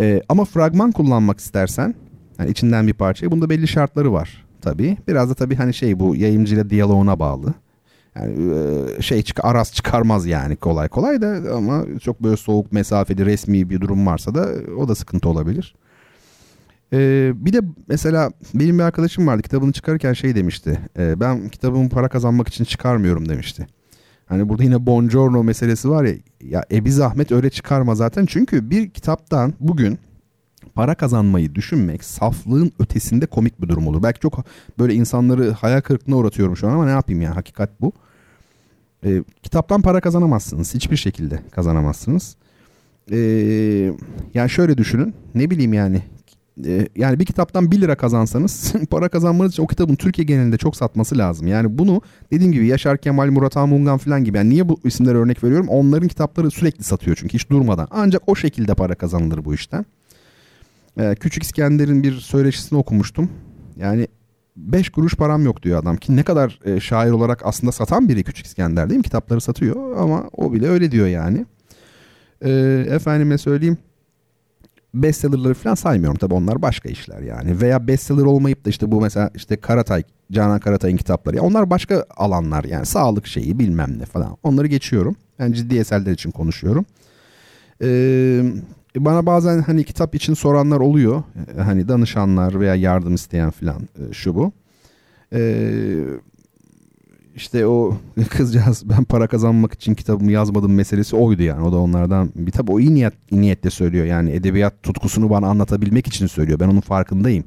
[0.00, 1.94] E, ama fragman kullanmak istersen
[2.38, 4.96] yani içinden bir parçayı bunda belli şartları var tabii.
[5.08, 7.54] Biraz da tabii hani şey bu yayıncıyla diyaloğuna bağlı.
[8.16, 8.54] Yani
[8.98, 13.70] e, şey çık aras çıkarmaz yani kolay kolay da ama çok böyle soğuk mesafeli resmi
[13.70, 15.74] bir durum varsa da o da sıkıntı olabilir.
[16.92, 20.80] Ee, bir de mesela benim bir arkadaşım vardı kitabını çıkarırken şey demişti.
[20.98, 23.66] E, ben kitabımı para kazanmak için çıkarmıyorum demişti.
[24.26, 26.14] Hani burada yine Bongiorno meselesi var ya.
[26.40, 28.26] Ya ebi zahmet öyle çıkarma zaten.
[28.26, 29.98] Çünkü bir kitaptan bugün
[30.74, 34.02] para kazanmayı düşünmek saflığın ötesinde komik bir durum olur.
[34.02, 34.44] Belki çok
[34.78, 37.92] böyle insanları hayal kırıklığına uğratıyorum şu an ama ne yapayım yani hakikat bu.
[39.04, 40.74] E, kitaptan para kazanamazsınız.
[40.74, 42.36] Hiçbir şekilde kazanamazsınız.
[43.10, 43.18] E,
[44.34, 45.14] yani şöyle düşünün.
[45.34, 46.02] Ne bileyim yani
[46.66, 50.76] e, yani bir kitaptan 1 lira kazansanız para kazanmanız için o kitabın Türkiye genelinde çok
[50.76, 51.46] satması lazım.
[51.46, 54.36] Yani bunu dediğim gibi Yaşar Kemal, Murat Amungan falan gibi.
[54.36, 55.68] Yani niye bu isimlere örnek veriyorum?
[55.68, 57.88] Onların kitapları sürekli satıyor çünkü hiç durmadan.
[57.90, 59.86] Ancak o şekilde para kazanılır bu işten.
[60.98, 63.30] Ee, Küçük İskender'in bir söyleşisini okumuştum.
[63.76, 64.08] Yani
[64.56, 68.24] 5 kuruş param yok diyor adam ki ne kadar e, şair olarak aslında satan biri
[68.24, 69.04] Küçük İskender değil mi?
[69.04, 71.46] Kitapları satıyor ama o bile öyle diyor yani.
[72.44, 72.50] E,
[72.88, 73.78] efendime söyleyeyim
[74.94, 77.60] bestsellerları falan saymıyorum tabi onlar başka işler yani.
[77.60, 81.36] Veya bestseller olmayıp da işte bu mesela işte Karatay, Canan Karatay'ın kitapları.
[81.36, 84.36] Ya onlar başka alanlar yani sağlık şeyi bilmem ne falan.
[84.42, 85.16] Onları geçiyorum.
[85.38, 86.86] Ben ciddi eserler için konuşuyorum.
[87.82, 88.42] Ee,
[88.96, 91.22] bana bazen hani kitap için soranlar oluyor.
[91.58, 94.52] Hani danışanlar veya yardım isteyen falan e, şu bu.
[95.32, 96.04] Ee,
[97.38, 97.96] işte o
[98.30, 101.62] kızcağız ben para kazanmak için kitabımı yazmadım meselesi oydu yani.
[101.62, 104.06] O da onlardan bir tabi o iyi niyet iyi niyetle söylüyor.
[104.06, 106.60] Yani edebiyat tutkusunu bana anlatabilmek için söylüyor.
[106.60, 107.44] Ben onun farkındayım.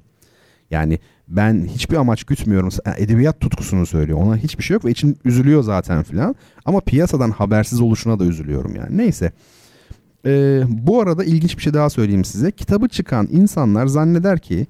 [0.72, 2.70] Yani ben hiçbir amaç gütmüyorum.
[2.98, 4.20] Edebiyat tutkusunu söylüyor.
[4.20, 6.36] Ona hiçbir şey yok ve için üzülüyor zaten filan.
[6.66, 8.98] Ama piyasadan habersiz oluşuna da üzülüyorum yani.
[8.98, 9.32] Neyse.
[10.26, 12.52] Ee, bu arada ilginç bir şey daha söyleyeyim size.
[12.52, 14.68] Kitabı çıkan insanlar zanneder ki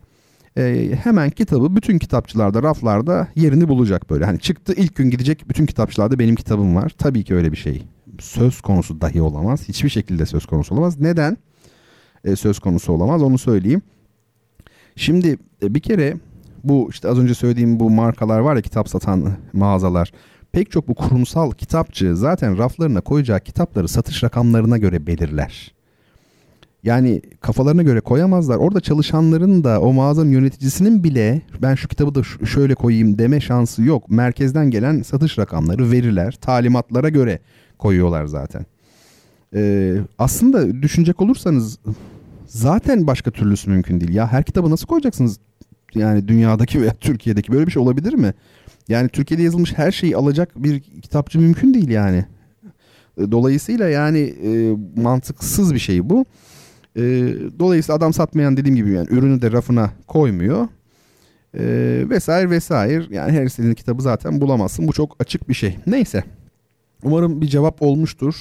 [0.58, 4.26] e, hemen kitabı bütün kitapçılarda, raflarda yerini bulacak böyle.
[4.26, 6.92] Hani çıktı ilk gün gidecek bütün kitapçılarda benim kitabım var.
[6.98, 7.84] Tabii ki öyle bir şey
[8.20, 9.68] söz konusu dahi olamaz.
[9.68, 11.00] Hiçbir şekilde söz konusu olamaz.
[11.00, 11.38] Neden
[12.26, 13.82] e, söz konusu olamaz onu söyleyeyim.
[14.96, 16.18] Şimdi e, bir kere
[16.64, 20.12] bu işte az önce söylediğim bu markalar var ya kitap satan mağazalar.
[20.52, 25.74] Pek çok bu kurumsal kitapçı zaten raflarına koyacağı kitapları satış rakamlarına göre belirler.
[26.84, 28.58] Yani kafalarına göre koyamazlar.
[28.58, 33.84] Orada çalışanların da o mağazanın yöneticisinin bile ben şu kitabı da şöyle koyayım deme şansı
[33.84, 34.10] yok.
[34.10, 37.40] Merkezden gelen satış rakamları, veriler, talimatlara göre
[37.78, 38.66] koyuyorlar zaten.
[39.56, 41.80] Ee, aslında düşünecek olursanız
[42.46, 44.14] zaten başka türlüsü mümkün değil.
[44.14, 45.40] Ya her kitabı nasıl koyacaksınız
[45.96, 48.34] yani dünyadaki veya Türkiye'deki böyle bir şey olabilir mi?
[48.88, 52.26] Yani Türkiye'de yazılmış her şeyi alacak bir kitapçı mümkün değil yani.
[53.18, 56.26] Dolayısıyla yani e, mantıksız bir şey bu.
[56.96, 57.02] E,
[57.60, 60.68] dolayısıyla adam satmayan dediğim gibi yani ürünü de rafına koymuyor.
[61.54, 61.64] E,
[62.10, 63.06] vesaire vesaire.
[63.10, 64.88] Yani her istediğin kitabı zaten bulamazsın.
[64.88, 65.78] Bu çok açık bir şey.
[65.88, 66.24] Neyse.
[67.04, 68.36] Umarım bir cevap olmuştur.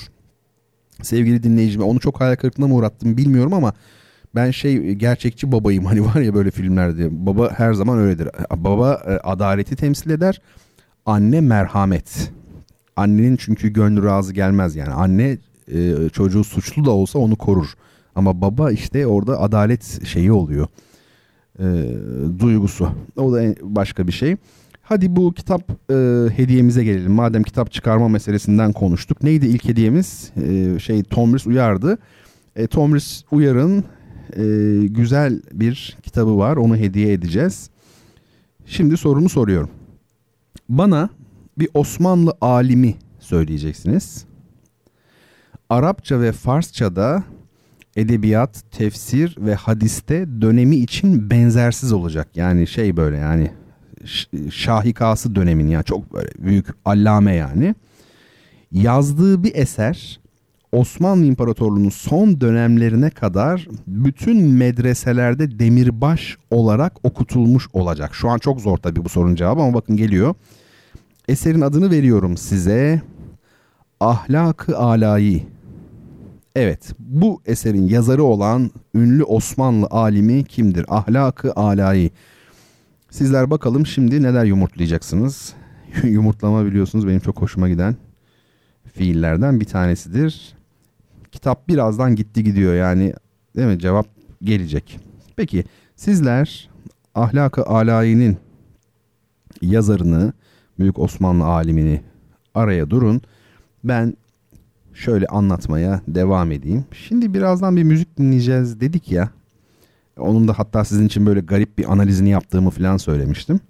[1.03, 3.72] Sevgili dinleyicime onu çok hayal kırıklığına mı uğrattım bilmiyorum ama
[4.34, 8.28] ben şey gerçekçi babayım hani var ya böyle filmlerde baba her zaman öyledir.
[8.57, 10.40] Baba e, adaleti temsil eder.
[11.07, 12.32] Anne merhamet.
[12.96, 14.90] Annenin çünkü gönlü razı gelmez yani.
[14.90, 15.38] Anne
[15.72, 17.74] e, çocuğu suçlu da olsa onu korur.
[18.14, 20.68] Ama baba işte orada adalet şeyi oluyor.
[21.58, 21.64] E,
[22.38, 22.88] duygusu.
[23.16, 24.36] O da başka bir şey.
[24.82, 25.94] Hadi bu kitap e,
[26.36, 27.12] hediyemize gelelim.
[27.12, 29.22] Madem kitap çıkarma meselesinden konuştuk.
[29.22, 30.32] Neydi ilk hediyemiz?
[30.46, 31.98] E, şey Tomris Uyar'dı.
[32.56, 33.84] E, Tomris Uyar'ın
[34.36, 34.42] e,
[34.86, 36.56] güzel bir kitabı var.
[36.56, 37.70] Onu hediye edeceğiz.
[38.66, 39.70] Şimdi sorumu soruyorum.
[40.68, 41.08] Bana
[41.58, 44.24] bir Osmanlı alimi söyleyeceksiniz.
[45.68, 47.24] Arapça ve Farsça'da
[47.97, 52.28] edebiyat, tefsir ve hadiste dönemi için benzersiz olacak.
[52.34, 53.51] Yani şey böyle yani
[54.51, 57.74] şahikası dönemin ya yani çok böyle büyük allame yani.
[58.72, 60.20] Yazdığı bir eser
[60.72, 68.14] Osmanlı İmparatorluğu'nun son dönemlerine kadar bütün medreselerde demirbaş olarak okutulmuş olacak.
[68.14, 70.34] Şu an çok zor tabii bu sorunun cevabı ama bakın geliyor.
[71.28, 73.03] Eserin adını veriyorum size.
[74.01, 75.47] Ahlakı Alayi.
[76.61, 80.86] Evet, bu eserin yazarı olan ünlü Osmanlı alimi kimdir?
[80.88, 82.11] Ahlakı Alayi.
[83.11, 85.54] Sizler bakalım şimdi neler yumurtlayacaksınız.
[86.02, 87.96] Yumurtlama biliyorsunuz benim çok hoşuma giden
[88.94, 90.56] fiillerden bir tanesidir.
[91.32, 93.14] Kitap birazdan gitti gidiyor yani
[93.56, 93.78] değil mi?
[93.78, 94.06] Cevap
[94.42, 95.00] gelecek.
[95.36, 95.64] Peki
[95.96, 96.70] sizler
[97.14, 98.36] Ahlak-ı Alayi'nin
[99.62, 100.32] yazarını,
[100.78, 102.00] Büyük Osmanlı alimini
[102.54, 103.22] araya durun.
[103.84, 104.16] Ben
[104.95, 106.84] şöyle anlatmaya devam edeyim.
[106.93, 109.30] Şimdi birazdan bir müzik dinleyeceğiz dedik ya.
[110.18, 113.61] Onun da hatta sizin için böyle garip bir analizini yaptığımı falan söylemiştim.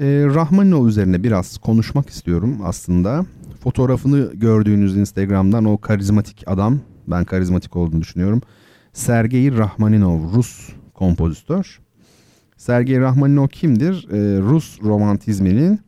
[0.00, 0.04] Ee,
[0.34, 3.26] Rahmaninov üzerine biraz konuşmak istiyorum aslında.
[3.62, 8.42] Fotoğrafını gördüğünüz Instagram'dan o karizmatik adam, ben karizmatik olduğunu düşünüyorum.
[8.92, 11.80] Sergey Rahmaninov, Rus kompozitör.
[12.56, 14.08] Sergey Rahmaninov kimdir?
[14.12, 15.80] Ee, Rus romantizminin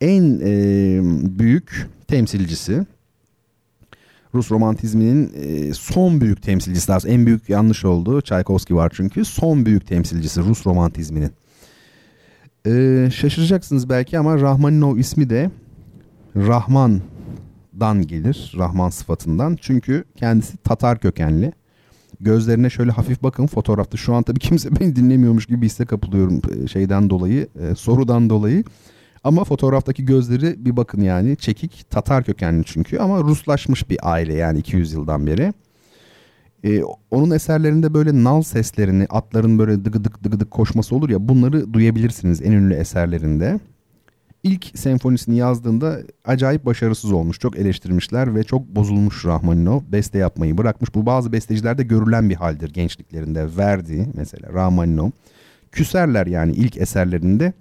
[0.00, 1.00] en e,
[1.38, 2.86] büyük temsilcisi.
[4.34, 8.20] Rus romantizminin e, son büyük temsilcisi daha en büyük yanlış oldu.
[8.20, 11.30] Tchaikovsky var çünkü son büyük temsilcisi Rus romantizminin.
[12.66, 15.50] E, şaşıracaksınız belki ama Rahmaninov ismi de
[16.36, 18.52] Rahman'dan gelir.
[18.58, 19.58] Rahman sıfatından.
[19.60, 21.52] Çünkü kendisi Tatar kökenli.
[22.20, 23.96] Gözlerine şöyle hafif bakın fotoğrafta.
[23.96, 28.64] Şu an tabii kimse beni dinlemiyormuş gibi hisse kapılıyorum e, şeyden dolayı, e, sorudan dolayı.
[29.24, 34.58] Ama fotoğraftaki gözleri bir bakın yani çekik Tatar kökenli çünkü ama Ruslaşmış bir aile yani
[34.58, 35.52] 200 yıldan beri.
[36.64, 42.42] Ee, onun eserlerinde böyle nal seslerini, atların böyle dıgıdık dıgıdık koşması olur ya bunları duyabilirsiniz
[42.42, 43.60] en ünlü eserlerinde.
[44.42, 47.40] İlk senfonisini yazdığında acayip başarısız olmuş.
[47.40, 49.80] Çok eleştirmişler ve çok bozulmuş Rahmaninov.
[49.92, 50.94] Beste yapmayı bırakmış.
[50.94, 53.56] Bu bazı bestecilerde görülen bir haldir gençliklerinde.
[53.56, 55.10] Verdi mesela Rahmaninov.
[55.72, 57.52] Küserler yani ilk eserlerinde.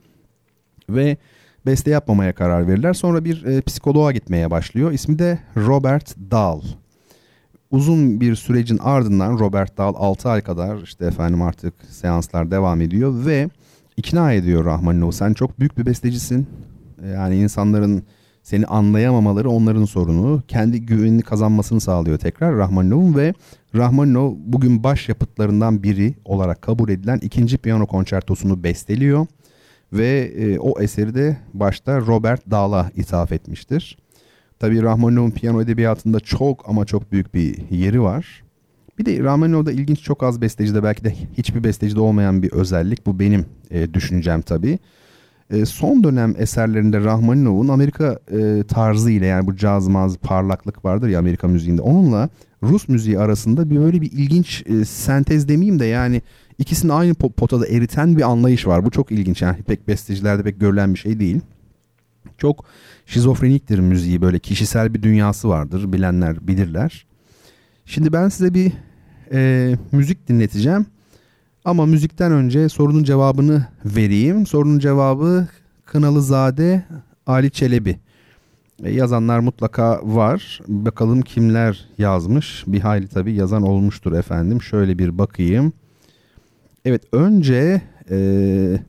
[0.90, 1.18] Ve
[1.66, 2.94] beste yapmamaya karar verirler.
[2.94, 4.92] Sonra bir e, psikoloğa gitmeye başlıyor.
[4.92, 6.62] İsmi de Robert Dahl.
[7.72, 13.26] Uzun bir sürecin ardından Robert Dahl 6 ay kadar işte efendim artık seanslar devam ediyor
[13.26, 13.50] ve
[13.98, 15.12] ikna ediyor Rahmaninov.
[15.12, 16.48] Sen çok büyük bir bestecisin.
[17.14, 18.04] Yani insanların
[18.44, 20.44] seni anlayamamaları onların sorunu.
[20.48, 23.34] Kendi güvenini kazanmasını sağlıyor tekrar Rahmaninov'un ve
[23.76, 29.26] Rahmaninov bugün baş yapıtlarından biri olarak kabul edilen ikinci piyano konçertosunu besteliyor
[29.94, 33.98] ve e, o eseri de başta Robert Dahl'a ithaf etmiştir.
[34.60, 38.44] Tabi Rahmaninov'un piyano edebiyatında çok ama çok büyük bir yeri var.
[39.00, 43.06] Bir de Rahmaninov'da ilginç çok az bestecide belki de hiçbir bestecide olmayan bir özellik.
[43.06, 44.80] Bu benim e, düşüncem tabii.
[45.50, 51.10] E, son dönem eserlerinde Rahmaninov'un Amerika e, tarzı ile yani bu caz maz parlaklık vardır
[51.10, 51.82] ya Amerika müziğinde.
[51.82, 52.30] Onunla
[52.64, 56.22] Rus müziği arasında bir böyle bir ilginç e, sentez demeyeyim de yani
[56.58, 58.86] İkisini aynı potada eriten bir anlayış var.
[58.86, 61.42] Bu çok ilginç yani pek bestecilerde pek görülen bir şey değil.
[62.38, 62.66] Çok
[63.06, 67.06] şizofreniktir müziği böyle kişisel bir dünyası vardır bilenler bilirler.
[67.86, 68.72] Şimdi ben size bir
[69.32, 70.86] e, müzik dinleteceğim.
[71.66, 74.46] Ama müzikten önce sorunun cevabını vereyim.
[74.46, 75.48] Sorunun cevabı
[75.86, 76.84] Kınalı Zade
[77.28, 78.00] Ali Çelebi.
[78.84, 80.62] E, yazanlar mutlaka var.
[80.68, 82.64] Bakalım kimler yazmış.
[82.68, 84.62] Bir hayli tabii yazan olmuştur efendim.
[84.62, 85.74] Şöyle bir bakayım.
[86.86, 88.80] Evet önce Ee,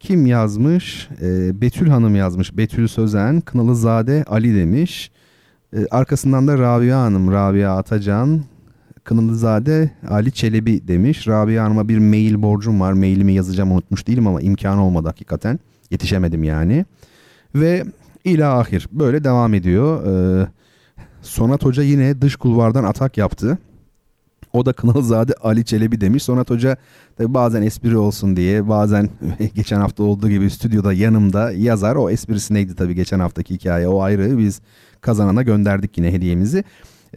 [0.00, 1.08] kim yazmış?
[1.22, 2.56] Ee, Betül Hanım yazmış.
[2.56, 5.10] Betül Sözen, Kınalı Zade Ali demiş.
[5.76, 8.42] Ee, arkasından da Rabia Hanım, Rabia Atacan,
[9.04, 11.28] Kınalızade Ali Çelebi demiş.
[11.28, 12.92] Rabia Hanım'a bir mail borcum var.
[12.92, 15.60] Mailimi yazacağım unutmuş değilim ama imkan olmadı hakikaten.
[15.90, 16.84] Yetişemedim yani.
[17.54, 17.84] Ve
[18.24, 20.06] ilahir böyle devam ediyor.
[20.06, 20.46] Ee,
[21.22, 23.58] Sonat Hoca yine dış kulvardan atak yaptı.
[24.52, 26.22] O da Kınalzade Ali Çelebi demiş.
[26.22, 26.76] Sonat Hoca
[27.16, 29.08] tabi bazen espri olsun diye bazen
[29.54, 31.96] geçen hafta olduğu gibi stüdyoda yanımda yazar.
[31.96, 34.38] O esprisi neydi tabi geçen haftaki hikaye o ayrı.
[34.38, 34.60] Biz
[35.00, 36.64] kazanana gönderdik yine hediyemizi.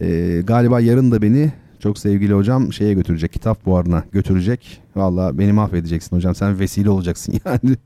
[0.00, 4.80] Ee, galiba yarın da beni çok sevgili hocam şeye götürecek kitap buharına götürecek.
[4.96, 7.76] Valla beni mahvedeceksin hocam sen vesile olacaksın yani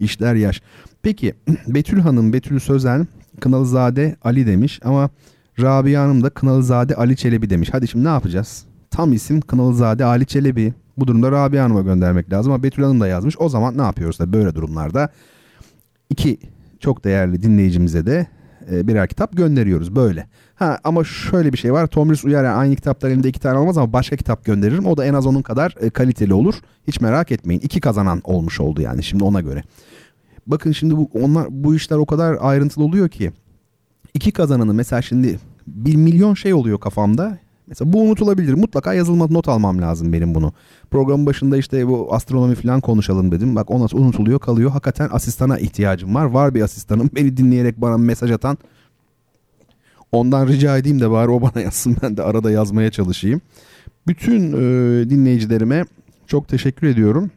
[0.00, 0.62] işler yaş.
[1.02, 1.34] Peki
[1.66, 3.08] Betül Hanım Betül Sözen
[3.40, 5.10] Kınalızade Ali demiş ama
[5.60, 7.68] Rabia Hanım da Kınalızade Ali Çelebi demiş.
[7.72, 8.67] Hadi şimdi ne yapacağız?
[8.90, 10.74] Tam isim Kınalızade Ali Çelebi.
[10.98, 13.34] Bu durumda Rabia Hanım'a göndermek lazım ama Betül Hanım da yazmış.
[13.38, 15.08] O zaman ne yapıyoruz da böyle durumlarda?
[16.10, 16.38] iki
[16.80, 18.26] çok değerli dinleyicimize de
[18.72, 20.26] e, birer kitap gönderiyoruz böyle.
[20.54, 21.86] Ha ama şöyle bir şey var.
[21.86, 24.86] Tomris Uyar yani aynı kitaplar elimde iki tane olmaz ama başka kitap gönderirim.
[24.86, 26.54] O da en az onun kadar e, kaliteli olur.
[26.86, 27.60] Hiç merak etmeyin.
[27.60, 29.62] İki kazanan olmuş oldu yani şimdi ona göre.
[30.46, 33.32] Bakın şimdi bu onlar bu işler o kadar ayrıntılı oluyor ki
[34.14, 37.38] iki kazananı mesela şimdi bir milyon şey oluyor kafamda.
[37.68, 38.54] Mesela bu unutulabilir.
[38.54, 40.52] Mutlaka yazılma not almam lazım benim bunu.
[40.90, 43.56] Programın başında işte bu astronomi falan konuşalım dedim.
[43.56, 44.70] Bak o nasıl unutuluyor kalıyor.
[44.70, 46.24] Hakikaten asistana ihtiyacım var.
[46.24, 47.10] Var bir asistanım.
[47.14, 48.58] Beni dinleyerek bana mesaj atan.
[50.12, 51.96] Ondan rica edeyim de bari o bana yazsın.
[52.02, 53.40] Ben de arada yazmaya çalışayım.
[54.06, 55.84] Bütün e, dinleyicilerime
[56.26, 57.30] çok teşekkür ediyorum.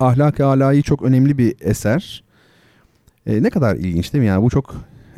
[0.00, 2.24] Ahlak-ı Alâ'yı çok önemli bir eser.
[3.26, 4.28] E, ne kadar ilginç değil mi?
[4.28, 4.74] Yani bu çok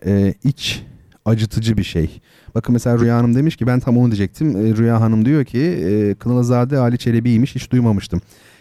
[0.07, 0.83] e, iç
[1.27, 2.21] acıtıcı bir şey.
[2.55, 4.57] Bakın mesela Rüya Hanım demiş ki ben tam onu diyecektim.
[4.57, 8.21] E, Rüya Hanım diyor ki e, Kınalazade Ali Çelebi'ymiş hiç duymamıştım.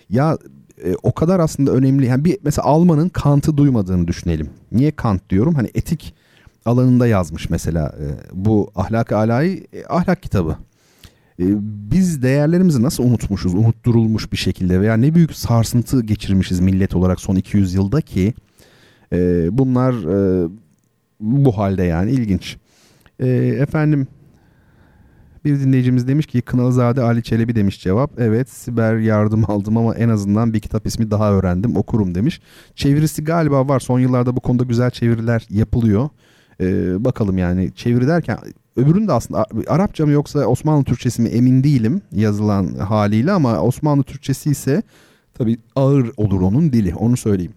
[0.10, 0.38] Ya
[0.84, 2.06] e, o kadar aslında önemli.
[2.06, 4.50] Yani bir mesela Alman'ın Kant'ı duymadığını düşünelim.
[4.72, 5.56] Niye Kant diyorum?
[5.56, 6.16] Hani etik
[6.66, 10.58] alanında yazmış mesela e, bu ahlak-ı alayı e, ahlak kitabı.
[11.40, 11.46] E,
[11.92, 17.36] biz değerlerimizi nasıl unutmuşuz, unutturulmuş bir şekilde veya ne büyük sarsıntı geçirmişiz millet olarak son
[17.36, 18.34] 200 yılda ki
[19.14, 20.48] e, bunlar e,
[21.20, 22.58] bu halde yani ilginç.
[23.20, 24.08] E, efendim
[25.46, 28.20] bir dinleyicimiz demiş ki Kınalızade Ali Çelebi demiş cevap.
[28.20, 32.42] Evet siber yardım aldım ama en azından bir kitap ismi daha öğrendim okurum demiş.
[32.76, 36.10] Çevirisi galiba var son yıllarda bu konuda güzel çeviriler yapılıyor.
[36.62, 38.38] Ee, bakalım yani çeviri derken
[38.76, 44.04] öbürünün de aslında Arapça mı yoksa Osmanlı Türkçesi mi emin değilim yazılan haliyle ama Osmanlı
[44.04, 44.84] Türkçesi ise
[45.34, 47.54] tabii ağır olur onun dili onu söyleyeyim.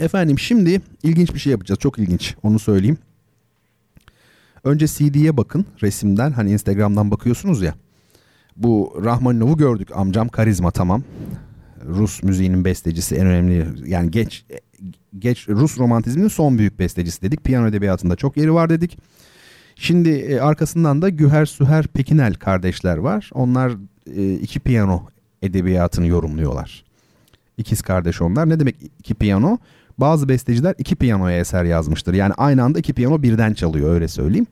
[0.00, 2.98] Efendim şimdi ilginç bir şey yapacağız çok ilginç onu söyleyeyim.
[4.64, 7.74] Önce CD'ye bakın resimden hani Instagram'dan bakıyorsunuz ya.
[8.56, 11.02] Bu Rahmaninov'u gördük amcam karizma tamam.
[11.86, 14.44] Rus müziğinin bestecisi en önemli yani geç
[15.18, 17.44] geç Rus romantizminin son büyük bestecisi dedik.
[17.44, 18.98] Piyano edebiyatında çok yeri var dedik.
[19.76, 23.30] Şimdi e, arkasından da Güher Süher Pekinel kardeşler var.
[23.34, 23.72] Onlar
[24.16, 25.06] e, iki piyano
[25.42, 26.84] edebiyatını yorumluyorlar.
[27.56, 28.48] İkiz kardeş onlar.
[28.48, 29.58] Ne demek iki piyano?
[30.00, 32.14] Bazı besteciler iki piyanoya eser yazmıştır.
[32.14, 34.46] Yani aynı anda iki piyano birden çalıyor öyle söyleyeyim.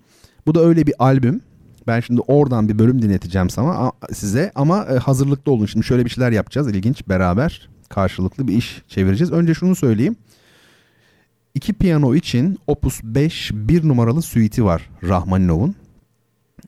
[0.46, 1.40] Bu da öyle bir albüm.
[1.86, 5.66] Ben şimdi oradan bir bölüm dinleteceğim sana size ama e, hazırlıklı olun.
[5.66, 9.32] Şimdi şöyle bir şeyler yapacağız ilginç beraber karşılıklı bir iş çevireceğiz.
[9.32, 10.16] Önce şunu söyleyeyim.
[11.54, 15.74] İki piyano için Opus 5 bir numaralı suite'i var Rahmaninov'un.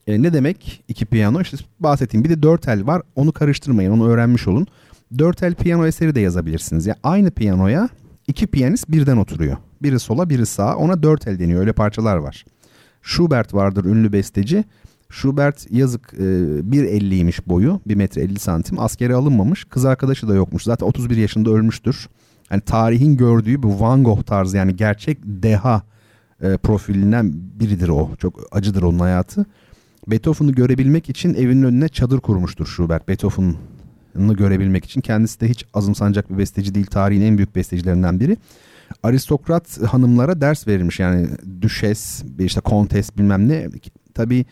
[0.06, 1.40] E, ne demek iki piyano?
[1.40, 3.02] İşte bahsettiğim bir de dört el var.
[3.16, 4.66] Onu karıştırmayın, onu öğrenmiş olun.
[5.18, 6.86] Dört el piyano eseri de yazabilirsiniz.
[6.86, 7.88] Yani aynı piyanoya
[8.30, 9.56] iki piyanist birden oturuyor.
[9.82, 10.76] Biri sola, biri sağa.
[10.76, 11.60] Ona dört el deniyor.
[11.60, 12.44] Öyle parçalar var.
[13.02, 14.64] Schubert vardır ünlü besteci.
[15.10, 17.80] Schubert yazık e, 1.50'ymiş boyu.
[17.86, 18.78] 1 metre 50 santim.
[18.78, 19.64] Askere alınmamış.
[19.64, 20.62] Kız arkadaşı da yokmuş.
[20.62, 22.08] Zaten 31 yaşında ölmüştür.
[22.50, 25.82] Yani tarihin gördüğü bu Van Gogh tarzı yani gerçek deha
[26.42, 28.10] e, profilinden biridir o.
[28.18, 29.46] Çok acıdır onun hayatı.
[30.06, 33.08] Beethoven'ı görebilmek için evinin önüne çadır kurmuştur Schubert.
[33.08, 33.54] Beethoven'ı
[34.14, 35.00] görebilmek için.
[35.00, 36.86] Kendisi de hiç azımsanacak bir besteci değil.
[36.86, 38.36] Tarihin en büyük bestecilerinden biri.
[39.02, 41.00] Aristokrat hanımlara ders verilmiş.
[41.00, 41.28] Yani
[41.62, 43.68] düşes, işte kontes bilmem ne.
[44.14, 44.44] Tabii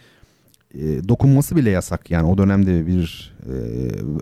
[0.74, 3.54] e, dokunması bile yasak yani o dönemde bir e,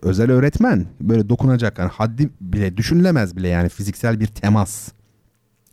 [0.03, 4.89] özel öğretmen böyle dokunacak yani haddi bile düşünülemez bile yani fiziksel bir temas.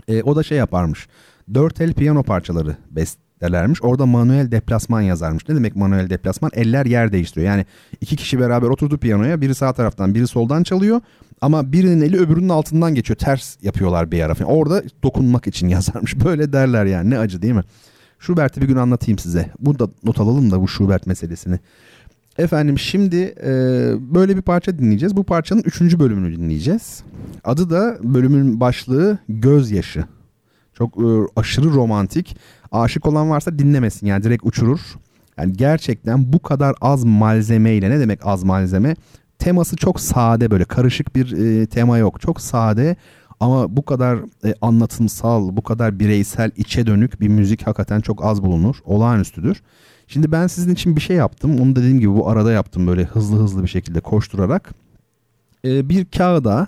[0.07, 1.07] E, o da şey yaparmış.
[1.53, 2.77] Dört el piyano parçaları
[3.43, 3.83] bestelermiş.
[3.83, 5.49] Orada manuel deplasman yazarmış.
[5.49, 6.51] Ne demek manuel deplasman?
[6.53, 7.51] Eller yer değiştiriyor.
[7.51, 7.65] Yani
[8.01, 9.41] iki kişi beraber oturdu piyanoya.
[9.41, 11.01] Biri sağ taraftan biri soldan çalıyor.
[11.41, 13.17] Ama birinin eli öbürünün altından geçiyor.
[13.17, 14.45] Ters yapıyorlar bir ara.
[14.45, 16.25] orada dokunmak için yazarmış.
[16.25, 17.09] Böyle derler yani.
[17.09, 17.63] Ne acı değil mi?
[18.19, 19.49] Schubert'i bir gün anlatayım size.
[19.59, 21.59] Burada not alalım da bu Schubert meselesini.
[22.37, 23.51] Efendim şimdi e,
[23.99, 25.15] böyle bir parça dinleyeceğiz.
[25.15, 27.03] Bu parçanın üçüncü bölümünü dinleyeceğiz.
[27.43, 30.05] Adı da bölümün başlığı Gözyaşı.
[30.77, 32.37] Çok e, aşırı romantik.
[32.73, 34.79] Aşık olan varsa dinlemesin yani direkt uçurur.
[35.37, 38.95] Yani gerçekten bu kadar az malzemeyle ne demek az malzeme?
[39.39, 42.21] Teması çok sade böyle karışık bir e, tema yok.
[42.21, 42.95] Çok sade
[43.39, 48.43] ama bu kadar e, anlatımsal, bu kadar bireysel, içe dönük bir müzik hakikaten çok az
[48.43, 48.75] bulunur.
[48.85, 49.61] Olağanüstüdür.
[50.07, 51.59] Şimdi ben sizin için bir şey yaptım.
[51.61, 54.73] Onu dediğim gibi bu arada yaptım böyle hızlı hızlı bir şekilde koşturarak.
[55.65, 56.67] Ee, bir kağıda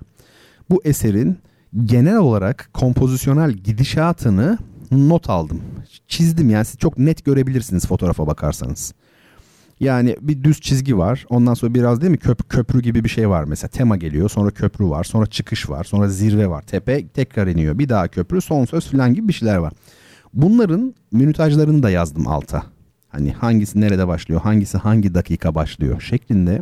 [0.70, 1.38] bu eserin
[1.86, 4.58] genel olarak kompozisyonel gidişatını
[4.92, 5.62] not aldım.
[6.08, 8.94] Çizdim yani siz çok net görebilirsiniz fotoğrafa bakarsanız.
[9.80, 11.26] Yani bir düz çizgi var.
[11.30, 13.70] Ondan sonra biraz değil mi köp köprü gibi bir şey var mesela.
[13.70, 14.30] Tema geliyor.
[14.30, 15.04] Sonra köprü var.
[15.04, 15.84] Sonra çıkış var.
[15.84, 16.62] Sonra zirve var.
[16.62, 17.80] Tepe tekrar iniyor.
[17.80, 18.42] Bir daha köprü.
[18.42, 19.74] Son söz falan gibi bir şeyler var.
[20.34, 22.64] Bunların minütajlarını da yazdım alta.
[23.08, 26.62] Hani hangisi nerede başlıyor, hangisi hangi dakika başlıyor şeklinde.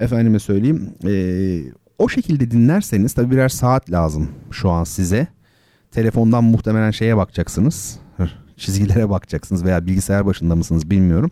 [0.00, 0.90] Efendime söyleyeyim.
[1.06, 1.12] E,
[1.98, 5.26] o şekilde dinlerseniz tabi birer saat lazım şu an size.
[5.92, 7.98] Telefondan muhtemelen şeye bakacaksınız.
[8.56, 11.30] Çizgilere bakacaksınız veya bilgisayar başında mısınız bilmiyorum.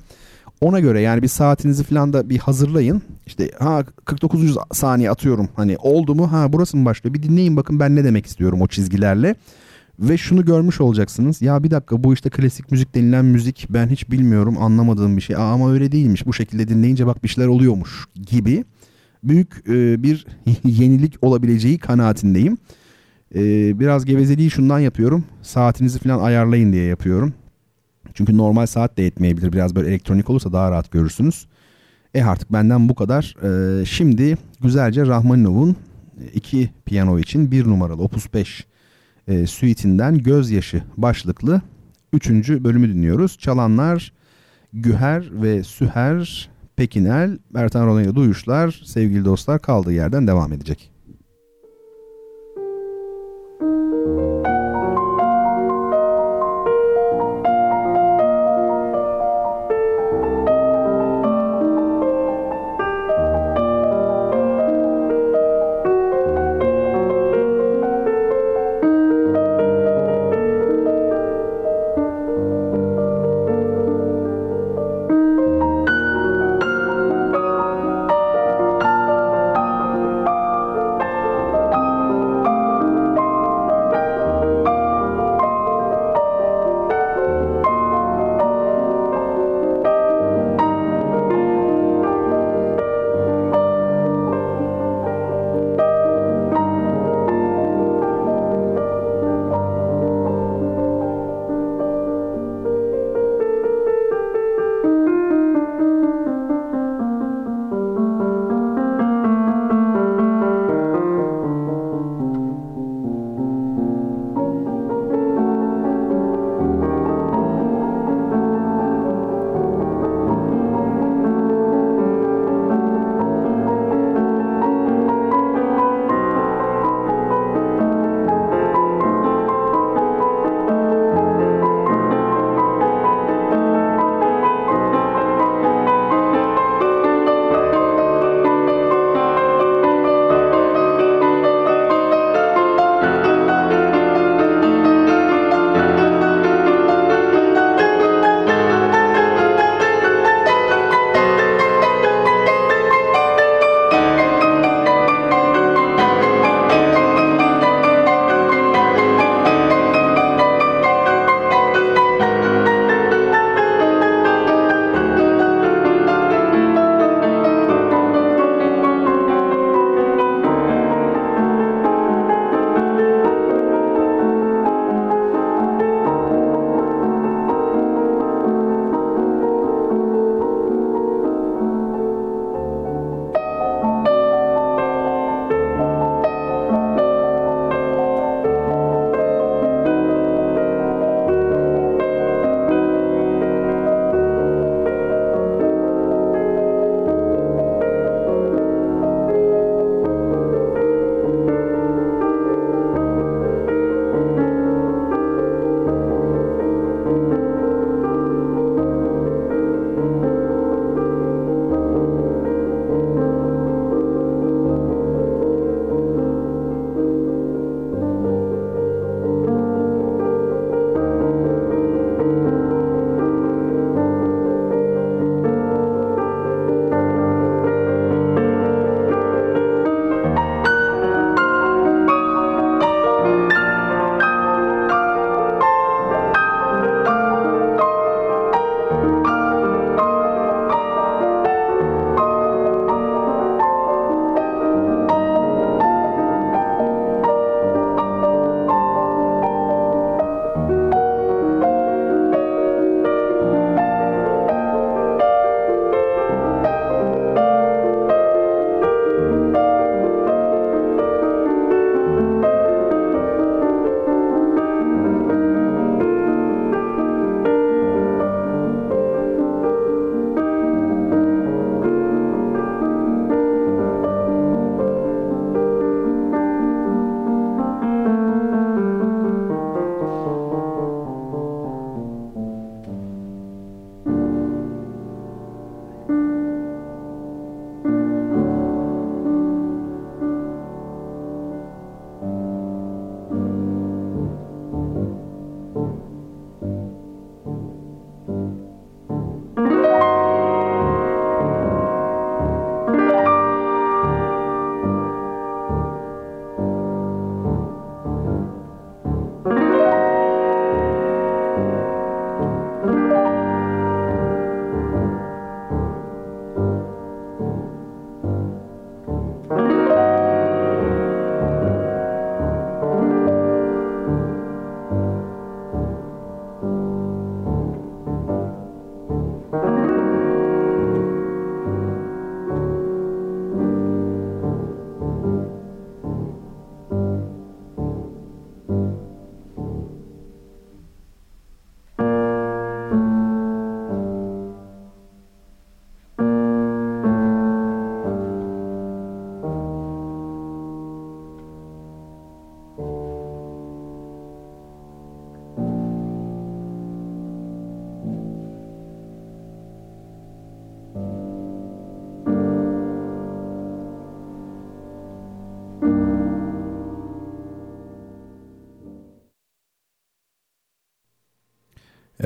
[0.60, 3.02] Ona göre yani bir saatinizi falan da bir hazırlayın.
[3.26, 4.56] İşte ha 49.
[4.72, 5.48] saniye atıyorum.
[5.56, 6.32] Hani oldu mu?
[6.32, 7.14] Ha burası mı başlıyor?
[7.14, 9.34] Bir dinleyin bakın ben ne demek istiyorum o çizgilerle.
[9.98, 11.42] Ve şunu görmüş olacaksınız.
[11.42, 15.36] Ya bir dakika bu işte klasik müzik denilen müzik ben hiç bilmiyorum anlamadığım bir şey.
[15.36, 16.26] Aa, ama öyle değilmiş.
[16.26, 18.64] Bu şekilde dinleyince bak bir şeyler oluyormuş gibi
[19.24, 20.26] büyük e, bir
[20.64, 22.58] yenilik olabileceği kanaatindeyim.
[23.34, 23.40] E,
[23.80, 25.24] biraz gevezeliği şundan yapıyorum.
[25.42, 27.34] Saatinizi falan ayarlayın diye yapıyorum.
[28.14, 29.52] Çünkü normal saat de yetmeyebilir.
[29.52, 31.46] Biraz böyle elektronik olursa daha rahat görürsünüz.
[32.14, 33.36] E artık benden bu kadar.
[33.80, 35.76] E, şimdi güzelce Rahmaninov'un
[36.34, 38.66] iki piyano için bir numaralı Opus 5
[39.28, 41.62] e, suitinden Gözyaşı başlıklı
[42.12, 42.30] 3.
[42.48, 43.38] bölümü dinliyoruz.
[43.38, 44.12] Çalanlar
[44.72, 50.89] Güher ve Süher Pekinel, Bertan Rona'yla duyuşlar sevgili dostlar kaldığı yerden devam edecek.
[53.60, 54.49] Música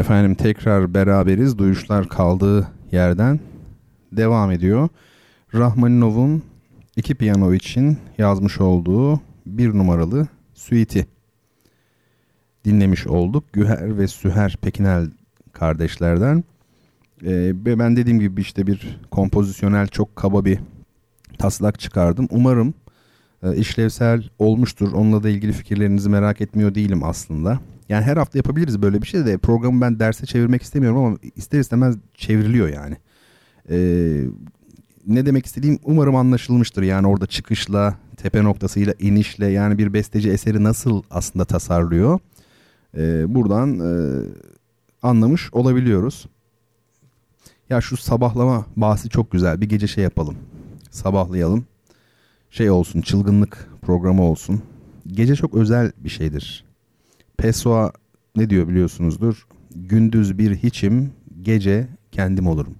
[0.04, 1.58] Efendim tekrar beraberiz.
[1.58, 3.40] Duyuşlar kaldığı yerden
[4.12, 4.88] devam ediyor.
[5.54, 6.42] Rahmaninov'un
[6.96, 11.06] iki piyano için yazmış olduğu bir numaralı suite'i
[12.64, 13.52] dinlemiş olduk.
[13.52, 15.10] Güher ve Süher Pekinel
[15.52, 16.44] kardeşlerden.
[17.22, 20.58] Ee, ben dediğim gibi işte bir kompozisyonel çok kaba bir
[21.38, 22.28] taslak çıkardım.
[22.30, 22.74] Umarım
[23.42, 24.92] e, işlevsel olmuştur.
[24.92, 27.60] Onunla da ilgili fikirlerinizi merak etmiyor değilim aslında.
[27.88, 31.60] Yani her hafta yapabiliriz böyle bir şey de programı ben derse çevirmek istemiyorum ama ister
[31.60, 32.96] istemez çevriliyor yani.
[33.70, 34.20] Ee,
[35.06, 36.82] ne demek istediğim umarım anlaşılmıştır.
[36.82, 42.20] Yani orada çıkışla, tepe noktasıyla, inişle yani bir besteci eseri nasıl aslında tasarlıyor.
[42.96, 44.22] Ee, buradan e,
[45.02, 46.26] anlamış olabiliyoruz.
[47.70, 49.60] Ya şu sabahlama bahsi çok güzel.
[49.60, 50.36] Bir gece şey yapalım.
[50.90, 51.64] Sabahlayalım.
[52.50, 54.62] Şey olsun, çılgınlık programı olsun.
[55.06, 56.64] Gece çok özel bir şeydir.
[57.36, 57.92] Pessoa
[58.36, 59.46] ne diyor biliyorsunuzdur.
[59.74, 61.12] Gündüz bir hiçim,
[61.42, 62.74] gece kendim olurum.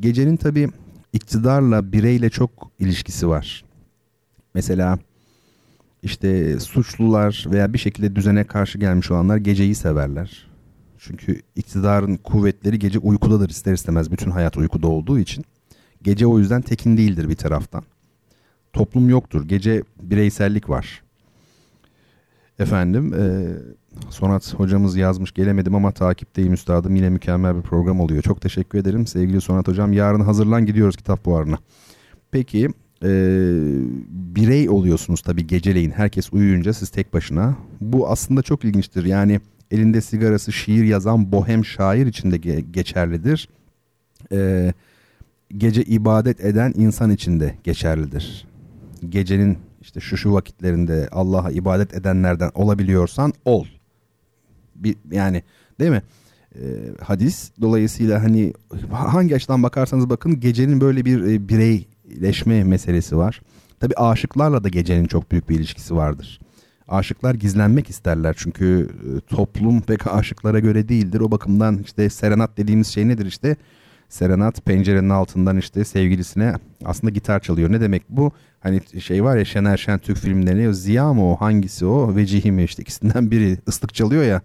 [0.00, 0.68] Gecenin tabi
[1.12, 3.64] iktidarla, bireyle çok ilişkisi var.
[4.54, 4.98] Mesela
[6.02, 10.46] işte suçlular veya bir şekilde düzene karşı gelmiş olanlar geceyi severler.
[10.98, 14.12] Çünkü iktidarın kuvvetleri gece uykudadır ister istemez.
[14.12, 15.44] Bütün hayat uykuda olduğu için.
[16.02, 17.84] Gece o yüzden tekin değildir bir taraftan.
[18.72, 19.48] Toplum yoktur.
[19.48, 21.03] Gece bireysellik var.
[22.58, 23.46] Efendim e,
[24.10, 28.22] Sonat hocamız yazmış gelemedim ama takipteyim üstadım yine mükemmel bir program oluyor.
[28.22, 29.92] Çok teşekkür ederim sevgili Sonat hocam.
[29.92, 31.58] Yarın hazırlan gidiyoruz kitap buharına.
[32.30, 32.68] Peki
[33.04, 33.10] e,
[34.10, 37.56] birey oluyorsunuz tabii geceleyin herkes uyuyunca siz tek başına.
[37.80, 39.40] Bu aslında çok ilginçtir yani
[39.70, 43.48] elinde sigarası şiir yazan bohem şair için de ge- geçerlidir.
[44.32, 44.72] E,
[45.56, 48.46] gece ibadet eden insan için de geçerlidir.
[49.08, 53.66] Gecenin işte şu şu vakitlerinde Allah'a ibadet edenlerden olabiliyorsan ol.
[54.74, 55.42] Bir, yani
[55.80, 56.02] değil mi?
[56.54, 56.60] Ee,
[57.00, 58.52] hadis dolayısıyla hani
[58.90, 63.40] hangi açıdan bakarsanız bakın gecenin böyle bir e, bireyleşme meselesi var.
[63.80, 66.40] Tabi aşıklarla da gecenin çok büyük bir ilişkisi vardır.
[66.88, 71.20] Aşıklar gizlenmek isterler çünkü e, toplum pek aşıklara göre değildir.
[71.20, 73.56] O bakımdan işte serenat dediğimiz şey nedir işte?
[74.08, 76.54] Serenat pencerenin altından işte sevgilisine
[76.84, 77.72] aslında gitar çalıyor.
[77.72, 78.32] Ne demek bu?
[78.64, 82.64] Hani şey var ya Şener Şen Türk filmlerinde Ziya mı o hangisi o Vecihi mi
[82.64, 84.42] işte ikisinden biri ıslık çalıyor ya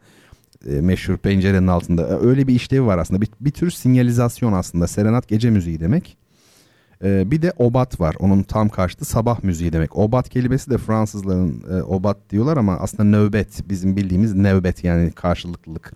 [0.68, 2.08] e, meşhur pencerenin altında.
[2.08, 3.22] E, öyle bir işlevi var aslında.
[3.22, 4.88] Bir, bir tür sinyalizasyon aslında.
[4.88, 6.18] Serenat gece müziği demek.
[7.04, 8.16] E, bir de obat var.
[8.20, 9.96] Onun tam karşıtı sabah müziği demek.
[9.98, 13.70] Obat kelimesi de Fransızların e, obat diyorlar ama aslında nöbet.
[13.70, 15.94] Bizim bildiğimiz nöbet yani karşılıklılık.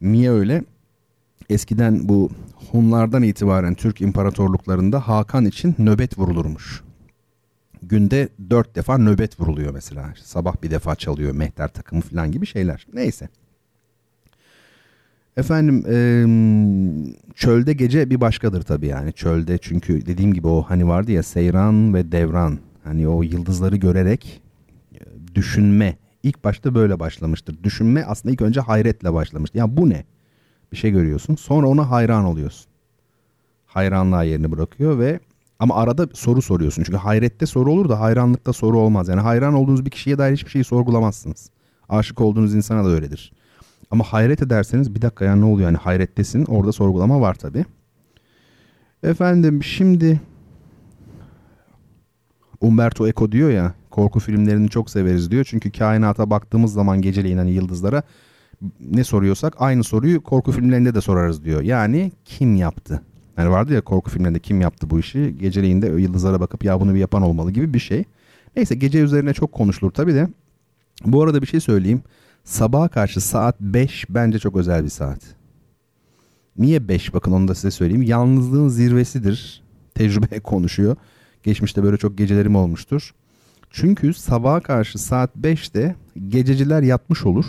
[0.00, 0.64] Niye öyle?
[1.50, 2.30] Eskiden bu
[2.72, 6.85] Hunlardan itibaren Türk imparatorluklarında Hakan için nöbet vurulurmuş.
[7.88, 10.14] Günde dört defa nöbet vuruluyor mesela.
[10.22, 12.86] Sabah bir defa çalıyor mehter takımı falan gibi şeyler.
[12.92, 13.28] Neyse.
[15.36, 15.96] Efendim e,
[17.34, 21.94] çölde gece bir başkadır tabii yani çölde çünkü dediğim gibi o hani vardı ya seyran
[21.94, 24.42] ve devran hani o yıldızları görerek
[25.34, 27.64] düşünme ilk başta böyle başlamıştır.
[27.64, 29.58] Düşünme aslında ilk önce hayretle başlamıştır.
[29.58, 30.04] Ya bu ne?
[30.72, 32.66] Bir şey görüyorsun sonra ona hayran oluyorsun.
[33.66, 35.20] Hayranlığa yerini bırakıyor ve
[35.58, 36.82] ama arada soru soruyorsun.
[36.82, 39.08] Çünkü hayrette soru olur da hayranlıkta soru olmaz.
[39.08, 41.50] Yani hayran olduğunuz bir kişiye dair hiçbir şeyi sorgulamazsınız.
[41.88, 43.32] Aşık olduğunuz insana da öyledir.
[43.90, 47.64] Ama hayret ederseniz bir dakika ya ne oluyor yani hayrettesin orada sorgulama var tabi.
[49.02, 50.20] Efendim şimdi
[52.60, 55.44] Umberto Eco diyor ya korku filmlerini çok severiz diyor.
[55.44, 58.02] Çünkü kainata baktığımız zaman geceleyin hani yıldızlara
[58.80, 61.62] ne soruyorsak aynı soruyu korku filmlerinde de sorarız diyor.
[61.62, 63.02] Yani kim yaptı?
[63.38, 65.36] Yani vardı ya korku filmlerinde kim yaptı bu işi?
[65.38, 68.04] Geceleyin de yıldızlara bakıp ya bunu bir yapan olmalı gibi bir şey.
[68.56, 70.28] Neyse gece üzerine çok konuşulur tabi de.
[71.04, 72.02] Bu arada bir şey söyleyeyim.
[72.44, 75.20] Sabaha karşı saat 5 bence çok özel bir saat.
[76.58, 78.02] Niye 5 bakın onu da size söyleyeyim.
[78.02, 79.62] Yalnızlığın zirvesidir.
[79.94, 80.96] Tecrübe konuşuyor.
[81.42, 83.14] Geçmişte böyle çok gecelerim olmuştur.
[83.70, 85.96] Çünkü sabaha karşı saat 5'te
[86.28, 87.46] gececiler yatmış olur.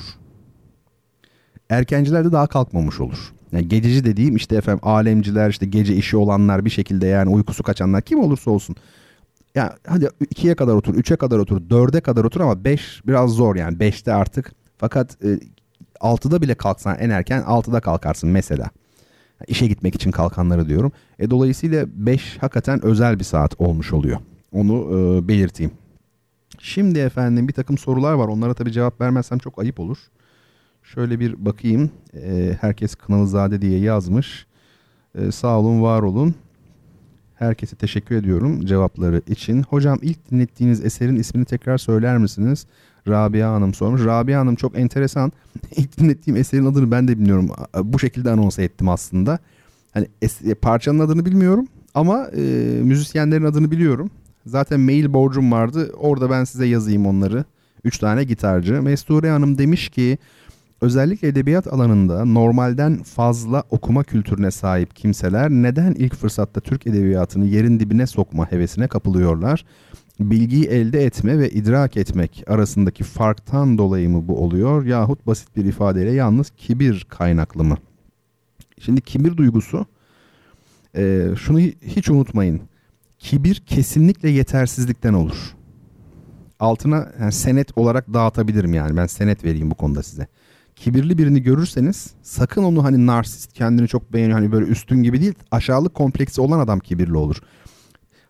[1.69, 3.34] Erkenciler de daha kalkmamış olur.
[3.52, 8.02] Yani gececi dediğim işte efendim alemciler işte gece işi olanlar bir şekilde yani uykusu kaçanlar
[8.02, 8.76] kim olursa olsun.
[9.56, 13.56] Ya hadi 2'ye kadar otur, 3'e kadar otur, 4'e kadar otur ama 5 biraz zor
[13.56, 14.52] yani 5'te artık.
[14.78, 15.40] Fakat e,
[15.99, 18.69] 6'da bile kalksan en erken 6'da kalkarsın mesela.
[19.48, 20.91] İşe gitmek için kalkanları diyorum.
[21.19, 24.19] E, dolayısıyla 5 hakikaten özel bir saat olmuş oluyor.
[24.52, 25.72] Onu e, belirteyim.
[26.60, 28.28] Şimdi efendim bir takım sorular var.
[28.28, 29.98] Onlara tabii cevap vermezsem çok ayıp olur.
[30.93, 31.91] Şöyle bir bakayım.
[32.14, 34.45] E, herkes Kınalızade diye yazmış.
[35.15, 36.35] E, sağ olun, var olun.
[37.35, 39.64] Herkese teşekkür ediyorum cevapları için.
[39.64, 42.65] Hocam ilk dinlettiğiniz eserin ismini tekrar söyler misiniz?
[43.07, 44.05] Rabia Hanım sormuş.
[44.05, 45.31] Rabia Hanım çok enteresan.
[45.76, 47.49] İlk dinlettiğim eserin adını ben de bilmiyorum.
[47.84, 49.39] Bu şekilde anons ettim aslında.
[49.93, 52.41] Hani es- parçanın adını bilmiyorum ama e,
[52.84, 54.11] müzisyenlerin adını biliyorum.
[54.45, 55.91] Zaten mail borcum vardı.
[55.97, 57.45] Orada ben size yazayım onları.
[57.84, 58.81] Üç tane gitarcı.
[58.81, 60.18] Mesture Hanım demiş ki
[60.81, 67.79] özellikle edebiyat alanında normalden fazla okuma kültürüne sahip kimseler neden ilk fırsatta Türk edebiyatını yerin
[67.79, 69.65] dibine sokma hevesine kapılıyorlar?
[70.19, 75.65] Bilgiyi elde etme ve idrak etmek arasındaki farktan dolayı mı bu oluyor yahut basit bir
[75.65, 77.77] ifadeyle yalnız kibir kaynaklı mı?
[78.79, 79.85] Şimdi kibir duygusu
[80.95, 82.61] e, şunu hiç unutmayın.
[83.19, 85.55] Kibir kesinlikle yetersizlikten olur.
[86.59, 90.27] Altına yani senet olarak dağıtabilirim yani ben senet vereyim bu konuda size
[90.77, 95.33] kibirli birini görürseniz sakın onu hani narsist kendini çok beğeniyor hani böyle üstün gibi değil
[95.51, 97.41] aşağılık kompleksi olan adam kibirli olur.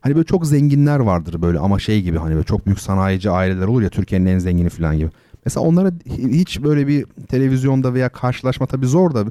[0.02, 3.68] Hani böyle çok zenginler vardır böyle ama şey gibi hani böyle çok büyük sanayici aileler
[3.68, 5.10] olur ya Türkiye'nin en zengini falan gibi.
[5.46, 9.26] Mesela onlara hiç böyle bir televizyonda veya karşılaşma tabii zor da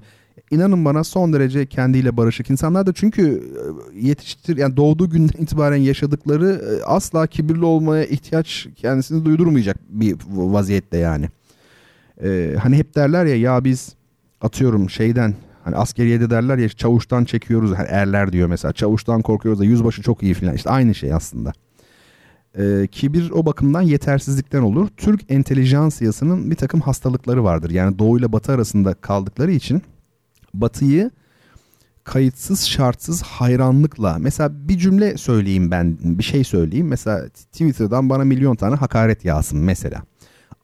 [0.51, 3.43] inanın bana son derece kendiyle barışık insanlar da çünkü
[3.94, 10.16] e, yetiştir yani doğduğu günden itibaren yaşadıkları e, asla kibirli olmaya ihtiyaç kendisini duydurmayacak bir
[10.28, 11.28] vaziyette yani.
[12.22, 13.94] Ee, hani hep derler ya ya biz
[14.40, 15.34] atıyorum şeyden
[15.64, 20.22] hani askeriyede derler ya çavuştan çekiyoruz hani erler diyor mesela çavuştan korkuyoruz da yüzbaşı çok
[20.22, 21.52] iyi falan işte aynı şey aslında.
[22.59, 24.88] Ee, kibir o bakımdan yetersizlikten olur.
[24.97, 27.70] Türk entelijansiyasının bir takım hastalıkları vardır.
[27.70, 29.82] Yani doğu ile batı arasında kaldıkları için
[30.55, 31.10] batıyı
[32.05, 38.56] kayıtsız şartsız hayranlıkla mesela bir cümle söyleyeyim ben bir şey söyleyeyim mesela Twitter'dan bana milyon
[38.56, 40.02] tane hakaret yağsın mesela.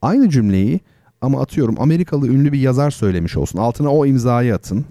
[0.02, 0.80] Aynı cümleyi
[1.22, 3.58] ama atıyorum Amerikalı ünlü bir yazar söylemiş olsun.
[3.58, 4.84] Altına o imzayı atın.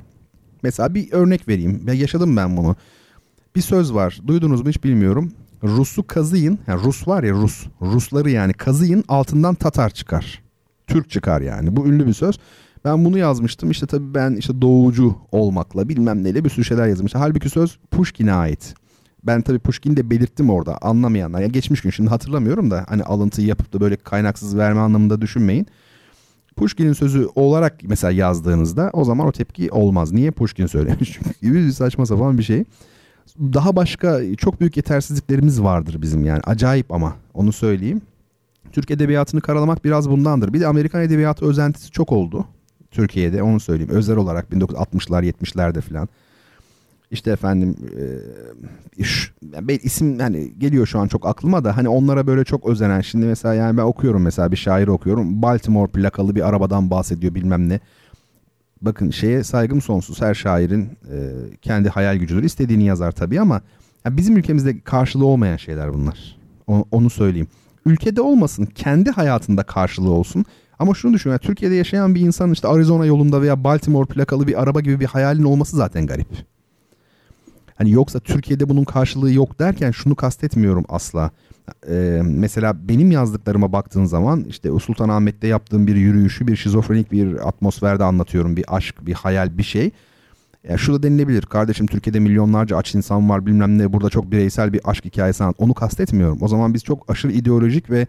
[0.63, 1.83] Mesela bir örnek vereyim.
[1.87, 2.75] Ya yaşadım ben bunu.
[3.55, 4.21] Bir söz var.
[4.27, 5.31] Duydunuz mu hiç bilmiyorum.
[5.63, 6.59] Rus'u kazıyın.
[6.67, 7.67] Yani Rus var ya Rus.
[7.81, 10.41] Rusları yani kazıyın altından Tatar çıkar.
[10.87, 11.75] Türk çıkar yani.
[11.75, 12.39] Bu ünlü bir söz.
[12.85, 13.71] Ben bunu yazmıştım.
[13.71, 17.21] İşte tabii ben işte doğucu olmakla bilmem neyle bir sürü şeyler yazmıştım.
[17.21, 18.73] Halbuki söz Pushkin'e ait.
[19.23, 21.41] Ben tabii Pushkin'i de belirttim orada anlamayanlar.
[21.41, 25.67] Ya geçmiş gün şimdi hatırlamıyorum da hani alıntıyı yapıp da böyle kaynaksız verme anlamında düşünmeyin.
[26.61, 30.11] Pushkin'in sözü olarak mesela yazdığınızda o zaman o tepki olmaz.
[30.11, 31.19] Niye Pushkin söylemiş?
[31.41, 32.63] bir saçma sapan bir şey.
[33.39, 36.41] Daha başka çok büyük yetersizliklerimiz vardır bizim yani.
[36.43, 38.01] Acayip ama onu söyleyeyim.
[38.71, 40.53] Türk edebiyatını karalamak biraz bundandır.
[40.53, 42.45] Bir de Amerikan edebiyatı özentisi çok oldu.
[42.91, 43.91] Türkiye'de onu söyleyeyim.
[43.91, 46.09] Özel olarak 1960'lar 70'lerde falan.
[47.11, 48.03] İşte efendim e,
[48.97, 53.01] iş, yani isim hani geliyor şu an çok aklıma da hani onlara böyle çok özenen.
[53.01, 55.41] Şimdi mesela yani ben okuyorum mesela bir şair okuyorum.
[55.41, 57.79] Baltimore plakalı bir arabadan bahsediyor bilmem ne.
[58.81, 60.21] Bakın şeye saygım sonsuz.
[60.21, 61.17] Her şairin e,
[61.61, 62.43] kendi hayal gücüdür.
[62.43, 63.61] İstediğini yazar tabii ama
[64.05, 66.37] yani bizim ülkemizde karşılığı olmayan şeyler bunlar.
[66.91, 67.47] Onu söyleyeyim.
[67.85, 70.45] Ülkede olmasın, kendi hayatında karşılığı olsun.
[70.79, 74.61] Ama şunu düşün, yani Türkiye'de yaşayan bir insanın işte Arizona yolunda veya Baltimore plakalı bir
[74.61, 76.27] araba gibi bir hayalin olması zaten garip.
[77.81, 81.31] Hani yoksa Türkiye'de bunun karşılığı yok derken şunu kastetmiyorum asla.
[81.89, 88.03] Ee, mesela benim yazdıklarıma baktığın zaman işte Sultanahmet'te yaptığım bir yürüyüşü bir şizofrenik bir atmosferde
[88.03, 88.55] anlatıyorum.
[88.55, 89.91] Bir aşk, bir hayal, bir şey.
[90.63, 91.41] Yani şu da denilebilir.
[91.41, 93.93] Kardeşim Türkiye'de milyonlarca aç insan var bilmem ne.
[93.93, 95.55] Burada çok bireysel bir aşk hikayesi anlat.
[95.59, 96.37] Onu kastetmiyorum.
[96.41, 98.07] O zaman biz çok aşırı ideolojik ve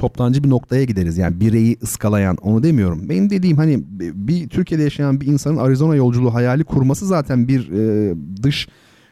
[0.00, 1.18] toptancı bir noktaya gideriz.
[1.18, 3.08] Yani bireyi ıskalayan onu demiyorum.
[3.08, 3.82] Benim dediğim hani
[4.14, 8.68] bir Türkiye'de yaşayan bir insanın Arizona yolculuğu hayali kurması zaten bir e, dış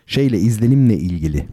[0.07, 1.47] şeyle izlenimle ilgili.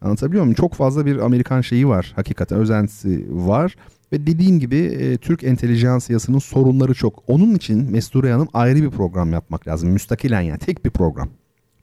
[0.00, 0.54] Anlatabiliyor muyum?
[0.54, 2.12] Çok fazla bir Amerikan şeyi var.
[2.16, 3.76] Hakikaten özentisi var.
[4.12, 7.22] Ve dediğim gibi e, Türk entelijansiyasının sorunları çok.
[7.26, 9.90] Onun için Mesture Hanım ayrı bir program yapmak lazım.
[9.90, 11.28] Müstakilen yani tek bir program.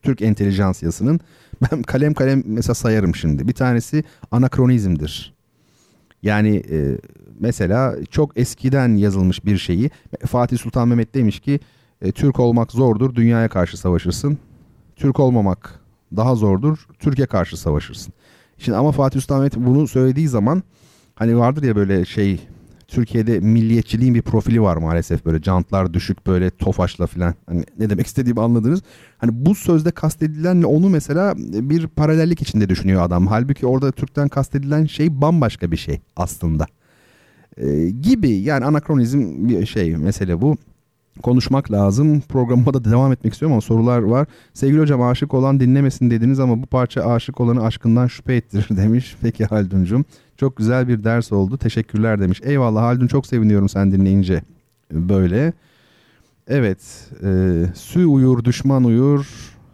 [0.02, 1.20] Türk entelijansiyasının
[1.62, 3.48] ben kalem kalem mesela sayarım şimdi.
[3.48, 5.37] Bir tanesi anakronizmdir.
[6.22, 6.98] Yani e,
[7.40, 9.90] mesela çok eskiden yazılmış bir şeyi
[10.26, 11.60] Fatih Sultan Mehmet demiş ki
[12.02, 14.38] e, Türk olmak zordur dünyaya karşı savaşırsın.
[14.96, 15.80] Türk olmamak
[16.16, 18.14] daha zordur Türkiye karşı savaşırsın.
[18.58, 20.62] Şimdi ama Fatih Sultan Mehmet bunu söylediği zaman
[21.14, 22.40] hani vardır ya böyle şey
[22.88, 27.34] Türkiye'de milliyetçiliğin bir profili var maalesef böyle cantlar düşük böyle tofaşla filan.
[27.46, 28.82] Hani ne demek istediğimi anladınız.
[29.18, 33.26] Hani bu sözde kastedilenle onu mesela bir paralellik içinde düşünüyor adam.
[33.26, 36.66] Halbuki orada Türk'ten kastedilen şey bambaşka bir şey aslında.
[37.56, 40.56] Ee, gibi yani anakronizm bir şey mesele bu
[41.22, 42.20] konuşmak lazım.
[42.20, 44.26] Programıma da devam etmek istiyorum ama sorular var.
[44.54, 49.16] Sevgili hocam aşık olan dinlemesin dediniz ama bu parça aşık olanı aşkından şüphe ettirir demiş.
[49.22, 50.04] Peki Halduncum.
[50.36, 51.58] Çok güzel bir ders oldu.
[51.58, 52.40] Teşekkürler demiş.
[52.44, 54.42] Eyvallah Haldun çok seviniyorum sen dinleyince.
[54.92, 55.52] Böyle.
[56.46, 56.78] Evet.
[57.22, 59.26] E, sü uyur düşman uyur.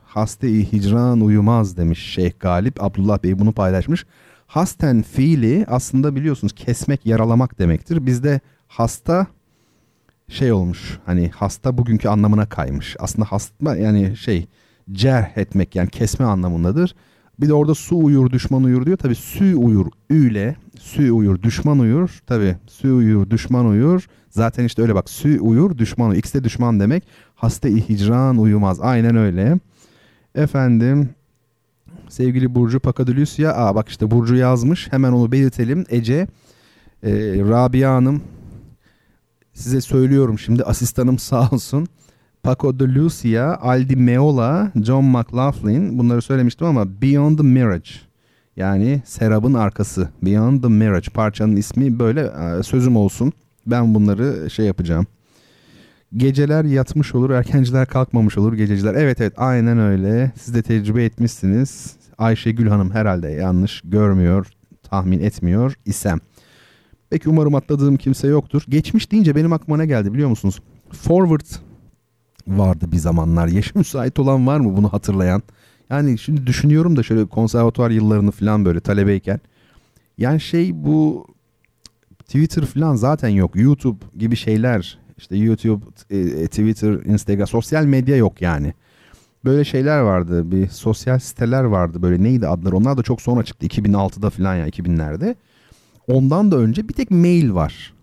[0.04, 2.82] Haste-i hicran uyumaz demiş Şeyh Galip.
[2.82, 4.06] Abdullah Bey bunu paylaşmış.
[4.46, 8.06] Hasten fiili aslında biliyorsunuz kesmek, yaralamak demektir.
[8.06, 9.26] Bizde hasta
[10.28, 10.98] şey olmuş.
[11.06, 12.96] Hani hasta bugünkü anlamına kaymış.
[12.98, 14.46] Aslında hasta yani şey
[14.92, 16.94] cerh etmek yani kesme anlamındadır.
[17.40, 18.96] Bir de orada su uyur düşman uyur diyor.
[18.96, 22.22] Tabi sü uyur üyle sü uyur düşman uyur.
[22.26, 24.06] Tabi sü uyur düşman uyur.
[24.30, 26.18] Zaten işte öyle bak sü uyur düşman uyur.
[26.18, 27.04] İkisi de düşman demek.
[27.34, 28.80] Hasta hicran uyumaz.
[28.80, 29.58] Aynen öyle.
[30.34, 31.08] Efendim
[32.08, 33.56] sevgili Burcu Pakadülüsya.
[33.56, 34.92] Aa bak işte Burcu yazmış.
[34.92, 35.84] Hemen onu belirtelim.
[35.88, 36.26] Ece
[37.02, 38.22] e, Rabia Hanım
[39.54, 41.86] size söylüyorum şimdi asistanım sağ olsun.
[42.42, 47.90] Paco de Lucia, Aldi Meola, John McLaughlin bunları söylemiştim ama Beyond the Mirage
[48.56, 53.32] yani Serap'ın arkası Beyond the Mirage parçanın ismi böyle e, sözüm olsun.
[53.66, 55.06] Ben bunları şey yapacağım.
[56.16, 58.94] Geceler yatmış olur, erkenciler kalkmamış olur, gececiler.
[58.94, 60.32] Evet evet aynen öyle.
[60.36, 61.96] Siz de tecrübe etmişsiniz.
[62.18, 64.46] Ayşe Gül Hanım herhalde yanlış görmüyor,
[64.82, 66.20] tahmin etmiyor isem.
[67.14, 68.62] Peki umarım atladığım kimse yoktur.
[68.68, 70.60] Geçmiş deyince benim aklıma ne geldi biliyor musunuz?
[70.92, 71.46] Forward
[72.46, 73.48] vardı bir zamanlar.
[73.48, 75.42] Yaşı müsait olan var mı bunu hatırlayan?
[75.90, 79.40] Yani şimdi düşünüyorum da şöyle konservatuar yıllarını falan böyle talebeyken.
[80.18, 81.26] Yani şey bu
[82.18, 83.56] Twitter falan zaten yok.
[83.56, 88.74] YouTube gibi şeyler işte YouTube, e, e, Twitter, Instagram sosyal medya yok yani.
[89.44, 90.50] Böyle şeyler vardı.
[90.50, 92.02] Bir sosyal siteler vardı.
[92.02, 92.76] Böyle neydi adları?
[92.76, 93.66] Onlar da çok sonra çıktı.
[93.66, 95.34] 2006'da falan ya 2000'lerde.
[96.08, 97.94] Ondan da önce bir tek mail var.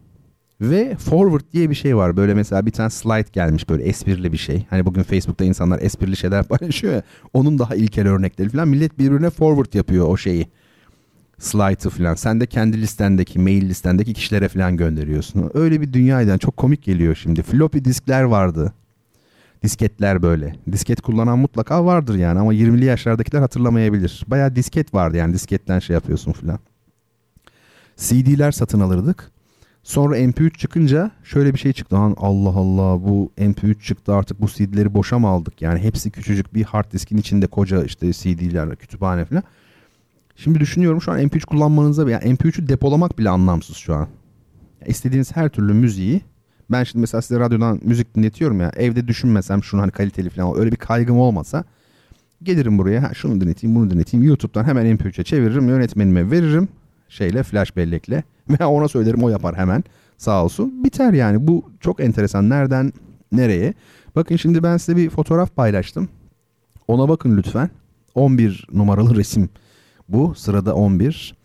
[0.61, 2.18] Ve forward diye bir şey var.
[2.18, 4.65] Böyle mesela bir tane slide gelmiş böyle esprili bir şey.
[4.69, 7.03] Hani bugün Facebook'ta insanlar esprili şeyler paylaşıyor ya.
[7.34, 8.68] Onun daha ilkel örnekleri falan.
[8.68, 10.48] Millet birbirine forward yapıyor o şeyi.
[11.40, 12.15] Slide'ı falan.
[12.15, 15.52] Sen de kendi listendeki, mail listendeki kişilere falan gönderiyorsun.
[15.53, 16.30] Öyle bir dünyaydı.
[16.30, 17.41] Yani çok komik geliyor şimdi.
[17.41, 18.73] Floppy diskler vardı.
[19.64, 20.56] Disketler böyle.
[20.72, 24.23] Disket kullanan mutlaka vardır yani ama 20'li yaşlardakiler hatırlamayabilir.
[24.28, 26.60] Baya disket vardı yani disketten şey yapıyorsun falan.
[28.02, 29.32] CD'ler satın alırdık.
[29.84, 31.95] Sonra MP3 çıkınca şöyle bir şey çıktı.
[31.95, 35.61] Lan Allah Allah bu MP3 çıktı artık bu CD'leri boşa mı aldık?
[35.61, 39.44] Yani hepsi küçücük bir hard diskin içinde koca işte CD'ler, kütüphane falan.
[40.36, 44.07] Şimdi düşünüyorum şu an MP3 kullanmanıza yani MP3'ü depolamak bile anlamsız şu an.
[44.86, 46.22] İstediğiniz her türlü müziği
[46.72, 50.72] ben şimdi mesela size radyodan müzik dinletiyorum ya evde düşünmesem şunu hani kaliteli falan öyle
[50.72, 51.64] bir kaygım olmasa
[52.44, 56.68] gelirim buraya ha, şunu dinleteyim bunu dinleteyim YouTube'dan hemen MP3'e çeviririm yönetmenime veririm
[57.11, 58.23] şeyle flash bellekle.
[58.49, 59.83] Ve ona söylerim o yapar hemen.
[60.17, 60.83] Sağ olsun.
[60.83, 61.47] Biter yani.
[61.47, 62.49] Bu çok enteresan.
[62.49, 62.93] Nereden
[63.31, 63.73] nereye?
[64.15, 66.09] Bakın şimdi ben size bir fotoğraf paylaştım.
[66.88, 67.69] Ona bakın lütfen.
[68.15, 69.49] 11 numaralı resim
[70.09, 70.35] bu.
[70.35, 71.35] Sırada 11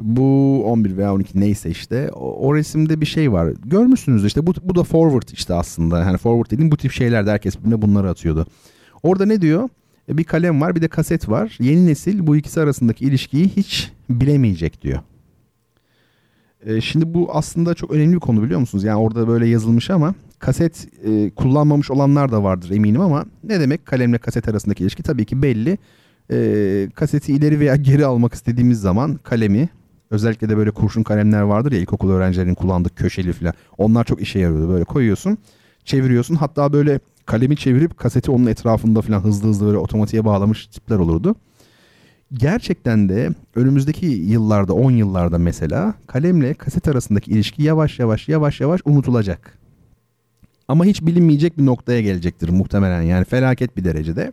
[0.00, 2.10] bu 11 veya 12 neyse işte.
[2.12, 3.52] O, o resimde bir şey var.
[3.64, 4.46] Görmüşsünüz işte.
[4.46, 6.00] Bu, bu da forward işte aslında.
[6.00, 8.46] Yani forward dediğim bu tip şeylerde herkes birbirine bunları atıyordu.
[9.02, 9.68] Orada ne diyor?
[10.08, 11.56] E, bir kalem var bir de kaset var.
[11.60, 15.00] Yeni nesil bu ikisi arasındaki ilişkiyi hiç bilemeyecek diyor.
[16.66, 18.84] E, şimdi bu aslında çok önemli bir konu biliyor musunuz?
[18.84, 23.86] Yani orada böyle yazılmış ama kaset e, kullanmamış olanlar da vardır eminim ama ne demek
[23.86, 25.02] kalemle kaset arasındaki ilişki?
[25.02, 25.78] Tabii ki belli.
[26.94, 29.68] Kaseti ileri veya geri almak istediğimiz zaman kalemi
[30.10, 33.54] özellikle de böyle kurşun kalemler vardır ya ilkokul öğrencilerinin kullandığı köşeli falan.
[33.78, 34.68] Onlar çok işe yarıyordu.
[34.68, 35.38] Böyle koyuyorsun,
[35.84, 36.34] çeviriyorsun.
[36.34, 41.34] Hatta böyle kalemi çevirip kaseti onun etrafında falan hızlı hızlı böyle otomatiğe bağlamış tipler olurdu.
[42.32, 48.80] Gerçekten de önümüzdeki yıllarda 10 yıllarda mesela kalemle kaset arasındaki ilişki yavaş yavaş yavaş yavaş
[48.84, 49.58] unutulacak.
[50.68, 54.32] Ama hiç bilinmeyecek bir noktaya gelecektir muhtemelen yani felaket bir derecede.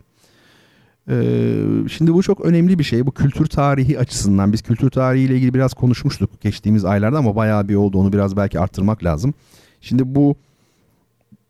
[1.09, 3.05] Ee, şimdi bu çok önemli bir şey.
[3.05, 7.67] Bu kültür tarihi açısından biz kültür tarihi ile ilgili biraz konuşmuştuk geçtiğimiz aylarda ama bayağı
[7.67, 7.97] bir oldu.
[7.97, 9.33] Onu biraz belki arttırmak lazım.
[9.81, 10.35] Şimdi bu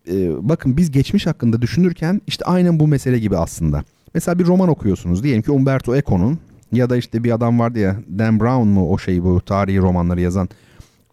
[0.09, 3.83] e, bakın biz geçmiş hakkında düşünürken işte aynen bu mesele gibi aslında.
[4.13, 5.23] Mesela bir roman okuyorsunuz.
[5.23, 6.39] Diyelim ki Umberto Eco'nun
[6.71, 10.21] ya da işte bir adam vardı ya Dan Brown mu o şey bu tarihi romanları
[10.21, 10.49] yazan.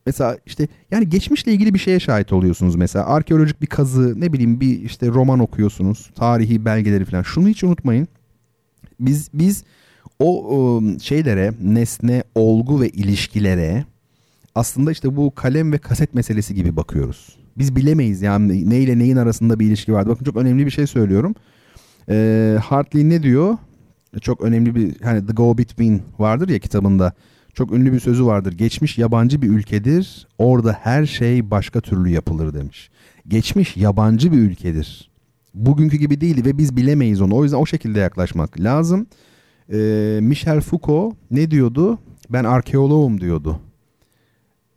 [0.06, 3.06] Mesela işte yani geçmişle ilgili bir şeye şahit oluyorsunuz mesela.
[3.06, 6.10] Arkeolojik bir kazı ne bileyim bir işte roman okuyorsunuz.
[6.14, 7.22] Tarihi belgeleri falan.
[7.22, 8.08] Şunu hiç unutmayın.
[9.00, 9.64] Biz biz
[10.18, 13.84] o şeylere, nesne, olgu ve ilişkilere
[14.54, 17.37] aslında işte bu kalem ve kaset meselesi gibi bakıyoruz.
[17.58, 20.10] Biz bilemeyiz yani neyle neyin arasında bir ilişki vardı.
[20.10, 21.34] Bakın çok önemli bir şey söylüyorum.
[22.08, 23.56] Ee, Hartley ne diyor?
[24.20, 27.12] Çok önemli bir hani The Go Between vardır ya kitabında.
[27.54, 28.52] Çok ünlü bir sözü vardır.
[28.52, 30.26] Geçmiş yabancı bir ülkedir.
[30.38, 32.90] Orada her şey başka türlü yapılır demiş.
[33.28, 35.08] Geçmiş yabancı bir ülkedir
[35.54, 37.36] bugünkü gibi değildi ve biz bilemeyiz onu.
[37.36, 39.06] O yüzden o şekilde yaklaşmak lazım.
[39.72, 41.98] Ee, Michel Foucault ne diyordu?
[42.30, 43.60] Ben arkeoloğum diyordu.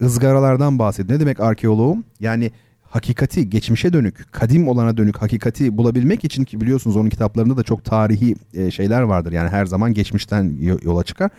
[0.01, 1.15] Izgaralardan bahsediyor.
[1.15, 2.03] Ne demek arkeoloğum?
[2.19, 2.51] Yani
[2.91, 7.85] hakikati, geçmişe dönük, kadim olana dönük hakikati bulabilmek için ki biliyorsunuz onun kitaplarında da çok
[7.85, 9.31] tarihi e, şeyler vardır.
[9.31, 11.31] Yani her zaman geçmişten yola çıkar.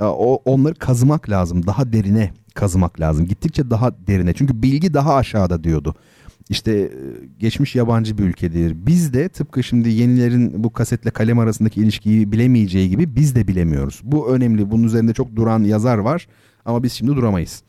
[0.00, 1.66] O onları kazımak lazım.
[1.66, 3.26] Daha derine kazımak lazım.
[3.26, 4.32] Gittikçe daha derine.
[4.32, 5.94] Çünkü bilgi daha aşağıda diyordu.
[6.48, 6.90] İşte e,
[7.38, 8.76] geçmiş yabancı bir ülkedir.
[8.86, 14.00] Biz de tıpkı şimdi yenilerin bu kasetle kalem arasındaki ilişkiyi bilemeyeceği gibi biz de bilemiyoruz.
[14.04, 14.70] Bu önemli.
[14.70, 16.28] Bunun üzerinde çok duran yazar var
[16.64, 17.62] ama biz şimdi duramayız.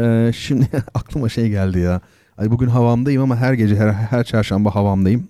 [0.00, 2.00] Ee, şimdi aklıma şey geldi ya.
[2.38, 5.28] Ay bugün havamdayım ama her gece her, her çarşamba havamdayım.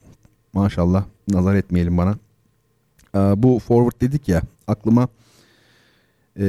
[0.53, 2.17] Maşallah nazar etmeyelim bana.
[3.15, 5.09] Ee, bu forward dedik ya aklıma
[6.39, 6.45] e,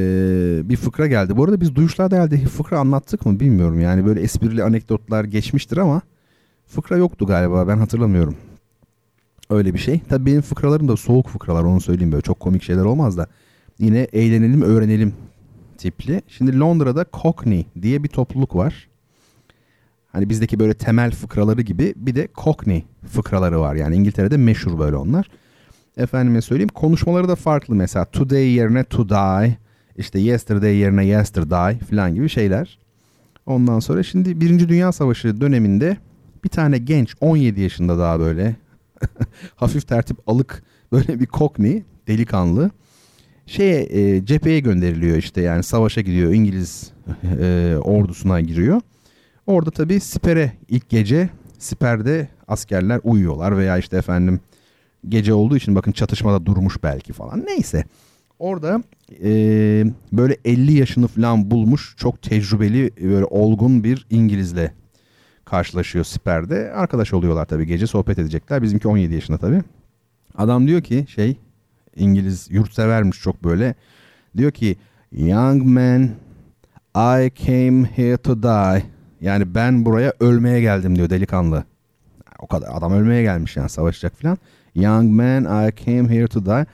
[0.63, 1.37] bir fıkra geldi.
[1.37, 3.79] Bu arada biz duyuşlarda herhalde fıkra anlattık mı bilmiyorum.
[3.79, 6.01] Yani böyle esprili anekdotlar geçmiştir ama
[6.67, 8.35] fıkra yoktu galiba ben hatırlamıyorum.
[9.49, 10.01] Öyle bir şey.
[10.09, 13.27] Tabii benim fıkralarım da soğuk fıkralar onu söyleyeyim böyle çok komik şeyler olmaz da.
[13.79, 15.13] Yine eğlenelim öğrenelim
[15.77, 16.21] tipli.
[16.27, 18.87] Şimdi Londra'da Cockney diye bir topluluk var.
[20.17, 23.75] Hani bizdeki böyle temel fıkraları gibi bir de Cockney fıkraları var.
[23.75, 25.29] Yani İngiltere'de meşhur böyle onlar.
[25.97, 29.57] Efendime söyleyeyim konuşmaları da farklı mesela today yerine to die
[29.97, 32.79] işte yesterday yerine yesterday falan gibi şeyler.
[33.45, 35.97] Ondan sonra şimdi Birinci Dünya Savaşı döneminde
[36.43, 38.55] bir tane genç 17 yaşında daha böyle
[39.55, 42.71] hafif tertip alık böyle bir Cockney delikanlı
[43.45, 46.91] şeye e, cepheye gönderiliyor işte yani savaşa gidiyor İngiliz
[47.39, 48.81] e, ordusuna giriyor.
[49.47, 51.29] Orada tabii sipere ilk gece
[51.59, 54.39] siperde askerler uyuyorlar veya işte efendim
[55.09, 57.83] gece olduğu için bakın çatışmada durmuş belki falan neyse.
[58.39, 58.83] Orada
[59.23, 59.29] e,
[60.11, 64.73] böyle 50 yaşını falan bulmuş çok tecrübeli böyle olgun bir İngilizle
[65.45, 66.71] karşılaşıyor siperde.
[66.71, 68.61] Arkadaş oluyorlar tabii gece sohbet edecekler.
[68.61, 69.61] Bizimki 17 yaşında tabii.
[70.35, 71.37] Adam diyor ki şey
[71.95, 73.75] İngiliz yurtsevermiş çok böyle.
[74.37, 74.75] Diyor ki
[75.11, 76.09] young man
[76.95, 78.96] I came here to die.
[79.21, 81.63] Yani ben buraya ölmeye geldim diyor delikanlı.
[82.39, 84.37] O kadar adam ölmeye gelmiş yani savaşacak falan.
[84.75, 86.65] Young man I came here to die.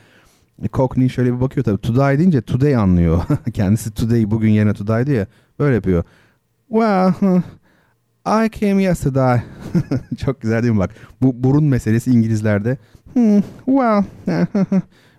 [0.74, 1.78] Cockney şöyle bir bakıyor tabii.
[1.78, 3.24] To die deyince today anlıyor.
[3.54, 5.26] Kendisi today bugün yerine to die diyor.
[5.60, 6.04] Böyle yapıyor.
[6.70, 7.14] Well,
[8.26, 9.42] I came yesterday.
[10.18, 10.92] Çok güzel değil mi bak?
[11.22, 12.78] Bu burun meselesi İngilizlerde.
[13.14, 14.04] Hmm, well,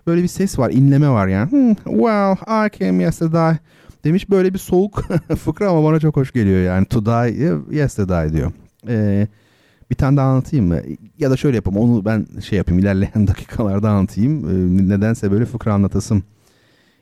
[0.07, 1.51] böyle bir ses var, inleme var yani.
[1.51, 2.35] Hmm, well,
[2.65, 3.57] I came yesterday.
[4.05, 5.03] Demiş böyle bir soğuk
[5.37, 6.85] fıkra ama bana çok hoş geliyor yani.
[6.85, 8.51] To die yesterday diyor.
[8.87, 9.27] Eee
[9.89, 10.81] bir tane daha anlatayım mı?
[11.17, 14.49] Ya da şöyle yapayım onu ben şey yapayım ilerleyen dakikalarda anlatayım.
[14.49, 16.23] Ee, nedense böyle fıkra anlatasım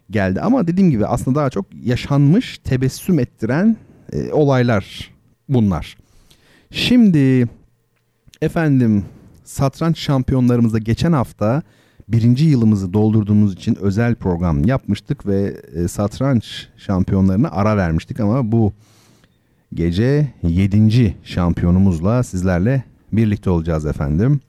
[0.09, 0.41] geldi.
[0.41, 3.77] Ama dediğim gibi aslında daha çok yaşanmış, tebessüm ettiren
[4.13, 5.11] e, olaylar
[5.49, 5.97] bunlar.
[6.71, 7.47] Şimdi
[8.41, 9.05] efendim
[9.43, 11.61] satranç şampiyonlarımızda geçen hafta
[12.07, 18.73] birinci yılımızı doldurduğumuz için özel program yapmıştık ve e, satranç şampiyonlarına ara vermiştik ama bu
[19.73, 21.15] Gece 7.
[21.23, 24.39] şampiyonumuzla sizlerle birlikte olacağız efendim.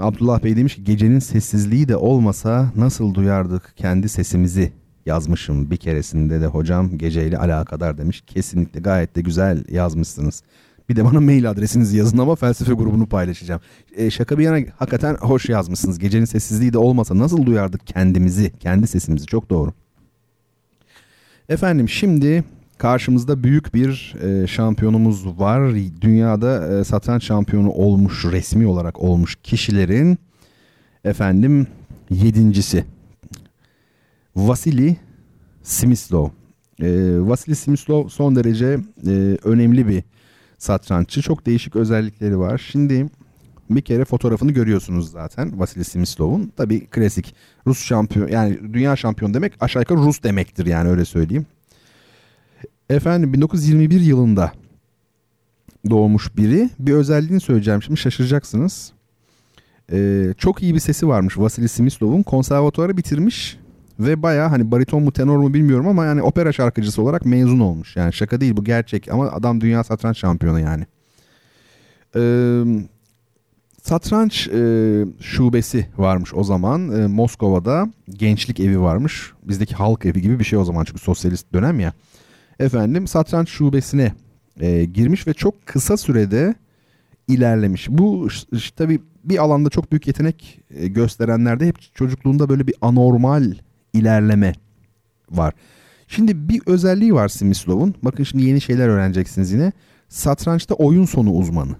[0.00, 4.72] Abdullah Bey demiş ki gecenin sessizliği de olmasa nasıl duyardık kendi sesimizi
[5.06, 8.22] yazmışım bir keresinde de hocam geceyle alakadar demiş.
[8.26, 10.42] Kesinlikle gayet de güzel yazmışsınız.
[10.88, 13.60] Bir de bana mail adresinizi yazın ama felsefe grubunu paylaşacağım.
[13.96, 15.98] E, şaka bir yana hakikaten hoş yazmışsınız.
[15.98, 19.72] Gecenin sessizliği de olmasa nasıl duyardık kendimizi, kendi sesimizi çok doğru.
[21.48, 22.44] Efendim şimdi
[22.78, 25.74] Karşımızda büyük bir e, şampiyonumuz var.
[26.00, 30.18] Dünyada e, satranç şampiyonu olmuş, resmi olarak olmuş kişilerin
[31.04, 31.66] efendim
[32.10, 32.84] yedincisi.
[34.36, 34.96] Vasili
[35.62, 36.28] Smyslov.
[36.82, 36.88] E,
[37.20, 39.10] Vasili Smyslov son derece e,
[39.44, 40.02] önemli bir
[40.64, 41.22] satranççı.
[41.22, 42.68] Çok değişik özellikleri var.
[42.72, 43.06] Şimdi
[43.70, 46.52] bir kere fotoğrafını görüyorsunuz zaten Vasili Smyslov'un.
[46.56, 47.34] Tabii klasik
[47.66, 51.46] Rus şampiyon yani dünya şampiyon demek aşağı yukarı Rus demektir yani öyle söyleyeyim.
[52.90, 54.52] Efendim 1921 yılında
[55.90, 56.70] doğmuş biri.
[56.78, 58.92] Bir özelliğini söyleyeceğim şimdi şaşıracaksınız.
[59.92, 62.22] Ee, çok iyi bir sesi varmış Vasily Smyslov'un.
[62.22, 63.58] Konservatuarı bitirmiş
[63.98, 67.96] ve baya hani bariton mu tenor mu bilmiyorum ama yani opera şarkıcısı olarak mezun olmuş.
[67.96, 70.86] Yani şaka değil bu gerçek ama adam dünya satranç şampiyonu yani.
[72.16, 72.62] Ee,
[73.82, 79.32] satranç e, şubesi varmış o zaman e, Moskova'da gençlik evi varmış.
[79.42, 81.92] Bizdeki halk evi gibi bir şey o zaman çünkü sosyalist dönem ya
[82.60, 84.12] efendim satranç şubesine
[84.60, 86.54] e, girmiş ve çok kısa sürede
[87.28, 87.88] ilerlemiş.
[87.90, 93.54] Bu işte, tabii bir alanda çok büyük yetenek gösterenlerde hep çocukluğunda böyle bir anormal
[93.94, 94.52] ilerleme
[95.30, 95.54] var.
[96.08, 97.94] Şimdi bir özelliği var Simislov'un.
[98.02, 99.72] Bakın şimdi yeni şeyler öğreneceksiniz yine.
[100.08, 101.76] Satrançta oyun sonu uzmanı.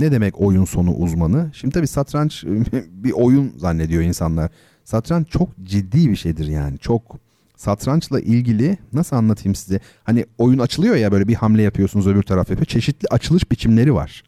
[0.00, 1.50] Ne demek oyun sonu uzmanı?
[1.52, 2.44] Şimdi tabii satranç
[2.88, 4.50] bir oyun zannediyor insanlar.
[4.84, 6.78] Satranç çok ciddi bir şeydir yani.
[6.78, 7.18] Çok
[7.56, 9.80] satrançla ilgili nasıl anlatayım size?
[10.04, 12.66] Hani oyun açılıyor ya böyle bir hamle yapıyorsunuz öbür taraf yapıyor.
[12.66, 14.22] Çeşitli açılış biçimleri var.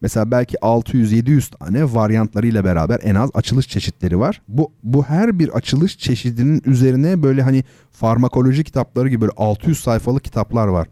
[0.00, 4.42] Mesela belki 600-700 tane varyantlarıyla beraber en az açılış çeşitleri var.
[4.48, 10.24] Bu bu her bir açılış çeşidinin üzerine böyle hani farmakoloji kitapları gibi böyle 600 sayfalık
[10.24, 10.88] kitaplar var.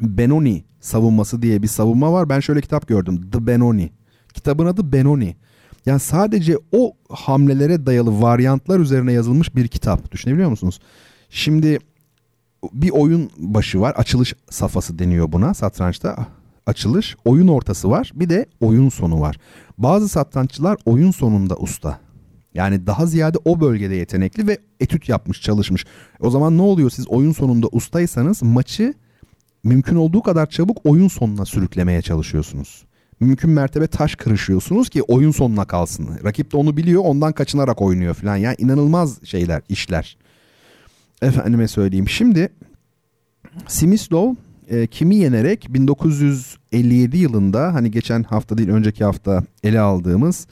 [0.00, 2.28] Benoni savunması diye bir savunma var.
[2.28, 3.30] Ben şöyle kitap gördüm.
[3.30, 3.90] The Benoni.
[4.34, 5.36] Kitabın adı Benoni.
[5.86, 10.12] Yani sadece o hamlelere dayalı varyantlar üzerine yazılmış bir kitap.
[10.12, 10.80] Düşünebiliyor musunuz?
[11.30, 11.78] Şimdi
[12.72, 13.94] bir oyun başı var.
[13.96, 16.26] Açılış safhası deniyor buna satrançta.
[16.66, 18.12] Açılış, oyun ortası var.
[18.14, 19.36] Bir de oyun sonu var.
[19.78, 22.00] Bazı satranççılar oyun sonunda usta.
[22.54, 25.84] Yani daha ziyade o bölgede yetenekli ve etüt yapmış, çalışmış.
[26.20, 28.94] O zaman ne oluyor siz oyun sonunda ustaysanız maçı
[29.64, 32.84] mümkün olduğu kadar çabuk oyun sonuna sürüklemeye çalışıyorsunuz
[33.20, 36.10] mümkün mertebe taş kırışıyorsunuz ki oyun sonuna kalsın.
[36.24, 38.36] Rakip de onu biliyor ondan kaçınarak oynuyor falan.
[38.36, 40.16] Yani inanılmaz şeyler, işler.
[41.22, 42.08] Efendime söyleyeyim.
[42.08, 42.48] Şimdi
[43.66, 44.34] Simislov
[44.68, 50.46] e, kimi yenerek 1957 yılında hani geçen hafta değil önceki hafta ele aldığımız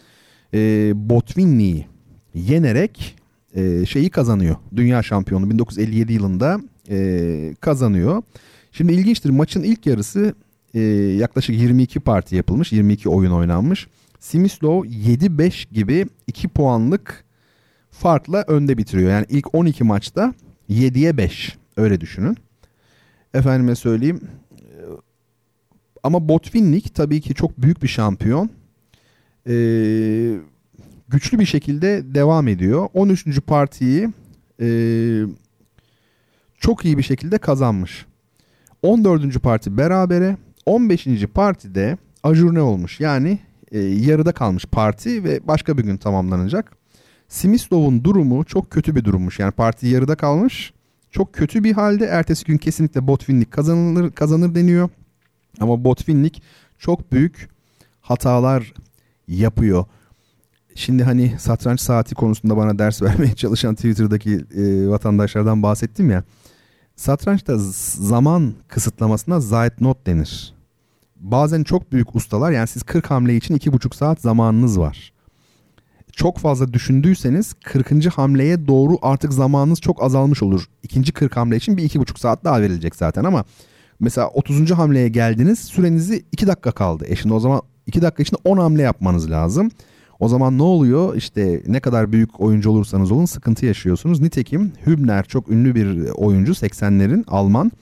[0.55, 1.87] e, Botvinni'yi
[2.35, 3.17] yenerek
[3.55, 4.57] e, şeyi kazanıyor.
[4.77, 6.61] Dünya şampiyonu 1957 yılında
[6.91, 8.23] e, kazanıyor.
[8.73, 10.35] Şimdi ilginçtir maçın ilk yarısı
[10.75, 10.81] e,
[11.19, 12.73] yaklaşık 22 parti yapılmış.
[12.73, 13.87] 22 oyun oynanmış.
[14.21, 17.25] Simislov 7-5 gibi 2 puanlık
[17.91, 19.11] farkla önde bitiriyor.
[19.11, 20.35] Yani ilk 12 maçta
[20.71, 22.37] 7'ye 5 öyle düşünün.
[23.35, 24.21] Efendime söyleyeyim.
[26.03, 28.51] Ama Botvinnik tabii ki çok büyük bir şampiyon.
[29.47, 30.37] Ee,
[31.09, 32.89] güçlü bir şekilde devam ediyor.
[32.95, 33.41] 13.
[33.47, 34.09] partiyi
[34.61, 34.69] e,
[36.59, 38.07] çok iyi bir şekilde kazanmış.
[38.83, 39.43] 14.
[39.43, 40.37] parti berabere.
[40.67, 41.07] 15.
[41.35, 43.01] partide ajurne olmuş.
[43.01, 43.39] Yani
[43.73, 46.77] e, yarıda kalmış parti ve başka bir gün tamamlanacak.
[47.29, 49.39] Simislov'un durumu çok kötü bir durummuş.
[49.39, 50.73] Yani parti yarıda kalmış.
[51.13, 52.05] Çok kötü bir halde.
[52.05, 54.89] Ertesi gün kesinlikle Botvinnik kazanılır, kazanır deniyor.
[55.61, 56.43] Ama Botvinnik
[56.79, 57.49] çok büyük
[58.01, 58.73] hatalar
[59.29, 59.85] yapıyor.
[60.75, 66.25] Şimdi hani satranç saati konusunda bana ders vermeye çalışan Twitter'daki e, vatandaşlardan bahsettim ya.
[66.97, 70.55] Satrançta zaman kısıtlamasına zayet not denir.
[71.17, 75.13] Bazen çok büyük ustalar yani siz 40 hamle için 2,5 saat zamanınız var.
[76.13, 78.07] Çok fazla düşündüyseniz 40.
[78.07, 80.65] hamleye doğru artık zamanınız çok azalmış olur.
[80.83, 83.45] İkinci 40 hamle için bir 2,5 saat daha verilecek zaten ama
[84.01, 84.71] mesela 30.
[84.71, 87.05] hamleye geldiniz sürenizi 2 dakika kaldı.
[87.09, 89.71] E şimdi o zaman 2 dakika içinde 10 hamle yapmanız lazım.
[90.21, 91.17] O zaman ne oluyor?
[91.17, 94.21] İşte ne kadar büyük oyuncu olursanız olun sıkıntı yaşıyorsunuz.
[94.21, 97.73] Nitekim Hübner çok ünlü bir oyuncu 80'lerin Alman.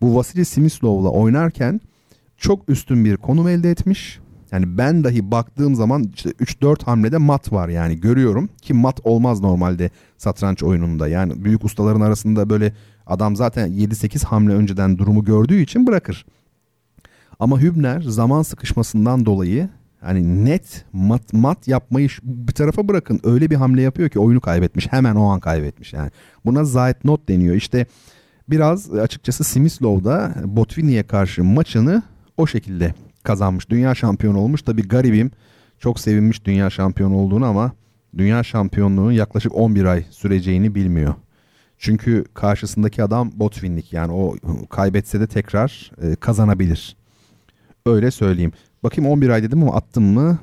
[0.00, 1.80] Bu Vasily Simislov'la oynarken
[2.36, 4.20] çok üstün bir konum elde etmiş.
[4.54, 9.40] Yani ben dahi baktığım zaman işte 3-4 hamlede mat var yani görüyorum ki mat olmaz
[9.40, 11.08] normalde satranç oyununda.
[11.08, 12.72] Yani büyük ustaların arasında böyle
[13.06, 16.26] adam zaten 7-8 hamle önceden durumu gördüğü için bırakır.
[17.38, 19.68] Ama Hübner zaman sıkışmasından dolayı
[20.00, 23.20] Hani net mat mat yapmayı bir tarafa bırakın.
[23.24, 24.92] Öyle bir hamle yapıyor ki oyunu kaybetmiş.
[24.92, 26.10] Hemen o an kaybetmiş yani.
[26.44, 27.54] Buna zayet not deniyor.
[27.54, 27.86] İşte
[28.48, 32.02] biraz açıkçası Simislov'da Botvinnik'e karşı maçını
[32.36, 32.94] o şekilde
[33.24, 33.70] kazanmış.
[33.70, 34.62] Dünya şampiyonu olmuş.
[34.62, 35.30] Tabi garibim
[35.78, 37.72] çok sevinmiş dünya şampiyonu olduğunu ama
[38.18, 41.14] dünya şampiyonluğunun yaklaşık 11 ay süreceğini bilmiyor.
[41.78, 44.34] Çünkü karşısındaki adam Botvinnik yani o
[44.70, 46.96] kaybetse de tekrar e, kazanabilir.
[47.86, 48.52] Öyle söyleyeyim.
[48.82, 50.38] Bakayım 11 ay dedim ama attım mı?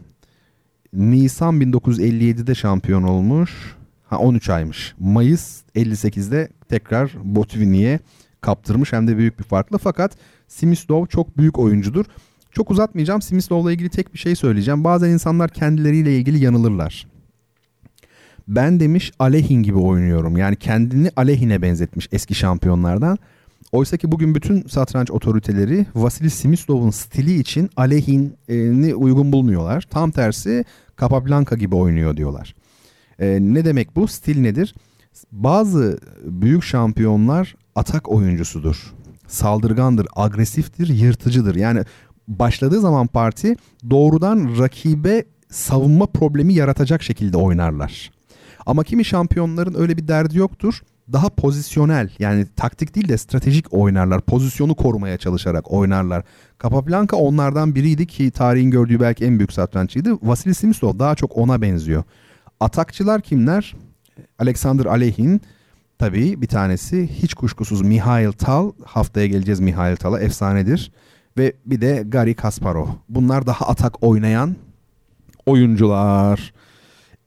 [0.93, 3.75] Nisan 1957'de şampiyon olmuş.
[4.03, 4.95] Ha 13 aymış.
[4.99, 7.99] Mayıs 58'de tekrar Botvinnik'e
[8.41, 9.77] kaptırmış hem de büyük bir farkla.
[9.77, 10.17] Fakat
[10.47, 12.05] Simislov çok büyük oyuncudur.
[12.51, 13.21] Çok uzatmayacağım.
[13.21, 14.83] Simislov'la ilgili tek bir şey söyleyeceğim.
[14.83, 17.07] Bazen insanlar kendileriyle ilgili yanılırlar.
[18.47, 20.37] Ben demiş Alehin gibi oynuyorum.
[20.37, 23.17] Yani kendini Alehin'e benzetmiş eski şampiyonlardan.
[23.71, 29.87] Oysa ki bugün bütün satranç otoriteleri Vasily Simislov'un stili için Alehin'i uygun bulmuyorlar.
[29.89, 30.65] Tam tersi
[31.01, 32.55] Capablanca gibi oynuyor diyorlar.
[33.19, 34.07] Ee, ne demek bu?
[34.07, 34.75] Stil nedir?
[35.31, 38.93] Bazı büyük şampiyonlar atak oyuncusudur.
[39.27, 41.55] Saldırgandır, agresiftir, yırtıcıdır.
[41.55, 41.83] Yani
[42.39, 43.55] başladığı zaman parti
[43.89, 48.11] doğrudan rakibe savunma problemi yaratacak şekilde oynarlar.
[48.65, 50.81] Ama kimi şampiyonların öyle bir derdi yoktur
[51.13, 54.21] daha pozisyonel yani taktik değil de stratejik oynarlar.
[54.21, 56.23] Pozisyonu korumaya çalışarak oynarlar.
[56.63, 60.17] Capablanca onlardan biriydi ki tarihin gördüğü belki en büyük satranççıydı.
[60.21, 62.03] Vasily Simsov daha çok ona benziyor.
[62.59, 63.75] Atakçılar kimler?
[64.39, 65.41] Alexander Alehin
[65.99, 67.07] tabii bir tanesi.
[67.07, 68.71] Hiç kuşkusuz Mihail Tal.
[68.85, 70.19] Haftaya geleceğiz Mihail Tal'a.
[70.19, 70.91] Efsanedir.
[71.37, 72.87] Ve bir de Gary Kasparov.
[73.09, 74.55] Bunlar daha atak oynayan
[75.45, 76.53] oyuncular.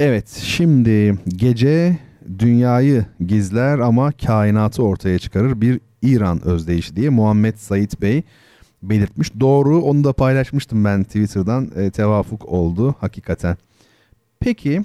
[0.01, 1.99] Evet şimdi gece
[2.39, 8.23] dünyayı gizler ama kainatı ortaya çıkarır bir İran özdeyişi diye Muhammed Said Bey
[8.83, 9.41] belirtmiş.
[9.41, 13.57] Doğru onu da paylaşmıştım ben Twitter'dan e, tevafuk oldu hakikaten.
[14.41, 14.83] Peki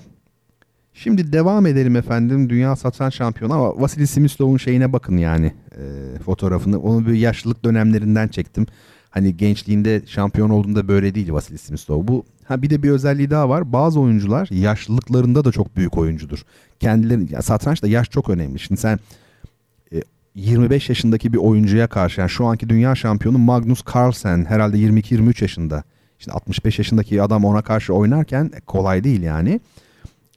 [0.94, 6.80] şimdi devam edelim efendim dünya satranç şampiyonu ama Vasily Simislov'un şeyine bakın yani e, fotoğrafını.
[6.80, 8.66] Onu bir yaşlılık dönemlerinden çektim.
[9.10, 12.08] Hani gençliğinde şampiyon olduğunda böyle değil Vasily Simislov.
[12.08, 13.74] Bu ha bir de bir özelliği daha var.
[13.74, 16.46] Bazı oyuncular yaşlılıklarında da çok büyük oyuncudur.
[16.80, 18.60] Kendileri ya satrançta yaş çok önemli.
[18.60, 19.00] Şimdi sen
[20.36, 25.84] 25 yaşındaki bir oyuncuya karşı yani şu anki dünya şampiyonu Magnus Carlsen herhalde 22-23 yaşında.
[26.20, 29.60] Şimdi 65 yaşındaki adam ona karşı oynarken kolay değil yani.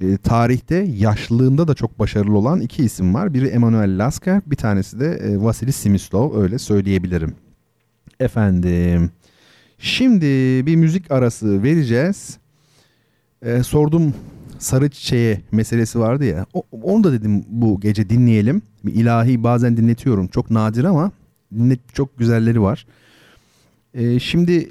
[0.02, 3.34] E, tarihte yaşlılığında da çok başarılı olan iki isim var.
[3.34, 7.34] Biri Emanuel Lasker, bir tanesi de e, Vasily Simislov öyle söyleyebilirim.
[8.20, 9.10] Efendim.
[9.78, 10.26] Şimdi
[10.66, 12.38] bir müzik arası vereceğiz.
[13.42, 14.14] E, sordum
[14.58, 16.46] sarı çiçeğe meselesi vardı ya.
[16.54, 18.62] O, onu da dedim bu gece dinleyelim.
[18.84, 20.28] Bir ilahi bazen dinletiyorum.
[20.28, 21.12] Çok nadir ama
[21.54, 22.86] dinlet çok güzelleri var.
[23.94, 24.70] E, şimdi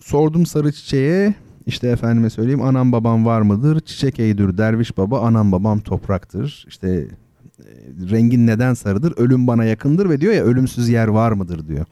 [0.00, 1.34] sordum sarı çiçeğe
[1.66, 3.80] işte efendime söyleyeyim anam babam var mıdır?
[3.80, 6.64] Çiçek eydür derviş baba anam babam topraktır.
[6.68, 7.66] İşte e,
[8.10, 9.14] rengin neden sarıdır?
[9.16, 11.86] Ölüm bana yakındır ve diyor ya ölümsüz yer var mıdır diyor.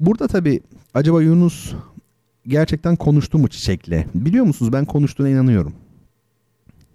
[0.00, 0.60] Burada tabii
[0.94, 1.74] acaba Yunus
[2.46, 4.06] gerçekten konuştu mu çiçekle?
[4.14, 5.72] Biliyor musunuz ben konuştuğuna inanıyorum.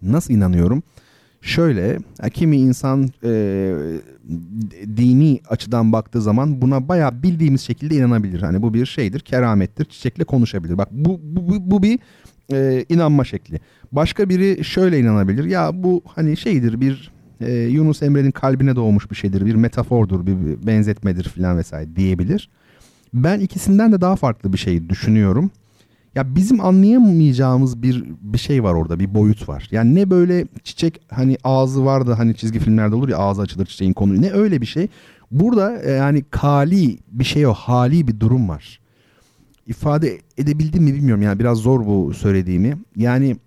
[0.01, 0.83] Nasıl inanıyorum?
[1.41, 1.99] Şöyle
[2.33, 3.73] kimi insan e,
[4.97, 8.41] dini açıdan baktığı zaman buna bayağı bildiğimiz şekilde inanabilir.
[8.41, 10.77] Hani bu bir şeydir, keramettir, çiçekle konuşabilir.
[10.77, 11.99] Bak bu, bu, bu, bu bir
[12.53, 13.59] e, inanma şekli.
[13.91, 15.43] Başka biri şöyle inanabilir.
[15.43, 17.11] Ya bu hani şeydir bir
[17.41, 22.49] e, Yunus Emre'nin kalbine doğmuş bir şeydir, bir metafordur, bir, bir benzetmedir falan vesaire diyebilir.
[23.13, 25.51] Ben ikisinden de daha farklı bir şey düşünüyorum.
[26.15, 29.67] Ya bizim anlayamayacağımız bir bir şey var orada, bir boyut var.
[29.71, 33.65] Yani ne böyle çiçek hani ağzı var da hani çizgi filmlerde olur ya ağzı açılır
[33.65, 34.21] çiçeğin konu.
[34.21, 34.87] Ne öyle bir şey.
[35.31, 38.79] Burada e, yani kali bir şey o, hali bir durum var.
[39.67, 42.77] İfade edebildim mi bilmiyorum yani biraz zor bu söylediğimi.
[42.95, 43.37] Yani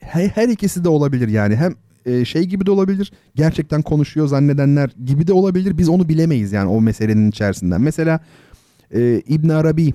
[0.00, 1.74] her, her ikisi de olabilir yani hem
[2.06, 3.12] e, şey gibi de olabilir.
[3.34, 5.78] Gerçekten konuşuyor zannedenler gibi de olabilir.
[5.78, 7.80] Biz onu bilemeyiz yani o meselenin içerisinden.
[7.80, 8.20] Mesela
[8.90, 9.94] e, İbn Arabi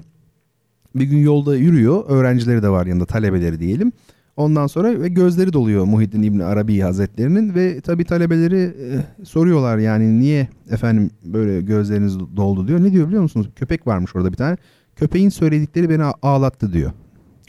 [0.95, 2.03] bir gün yolda yürüyor.
[2.07, 3.91] Öğrencileri de var yanında talebeleri diyelim.
[4.37, 10.19] Ondan sonra ve gözleri doluyor Muhyiddin İbni Arabi Hazretlerinin ve tabi talebeleri e, soruyorlar yani
[10.19, 12.83] niye efendim böyle gözleriniz doldu diyor.
[12.83, 13.49] Ne diyor biliyor musunuz?
[13.55, 14.57] Köpek varmış orada bir tane.
[14.95, 16.91] Köpeğin söyledikleri beni ağlattı diyor.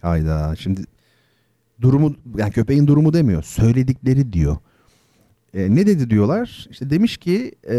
[0.02, 0.80] Hayda şimdi
[1.80, 3.42] durumu yani köpeğin durumu demiyor.
[3.42, 4.56] Söyledikleri diyor.
[5.54, 6.66] E, ne dedi diyorlar?
[6.70, 7.76] İşte demiş ki e,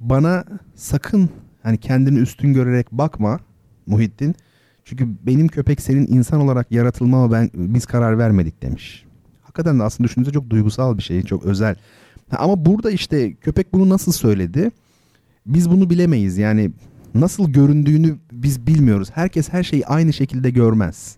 [0.00, 0.44] bana
[0.74, 1.30] sakın
[1.62, 3.40] hani kendini üstün görerek bakma
[3.86, 4.34] Muhittin.
[4.84, 9.04] Çünkü benim köpek senin insan olarak yaratılmama ben biz karar vermedik demiş.
[9.42, 11.76] Hakikaten de aslında düşününce çok duygusal bir şey, çok özel.
[12.30, 14.70] Ama burada işte köpek bunu nasıl söyledi?
[15.46, 16.38] Biz bunu bilemeyiz.
[16.38, 16.70] Yani
[17.14, 19.10] nasıl göründüğünü biz bilmiyoruz.
[19.14, 21.16] Herkes her şeyi aynı şekilde görmez.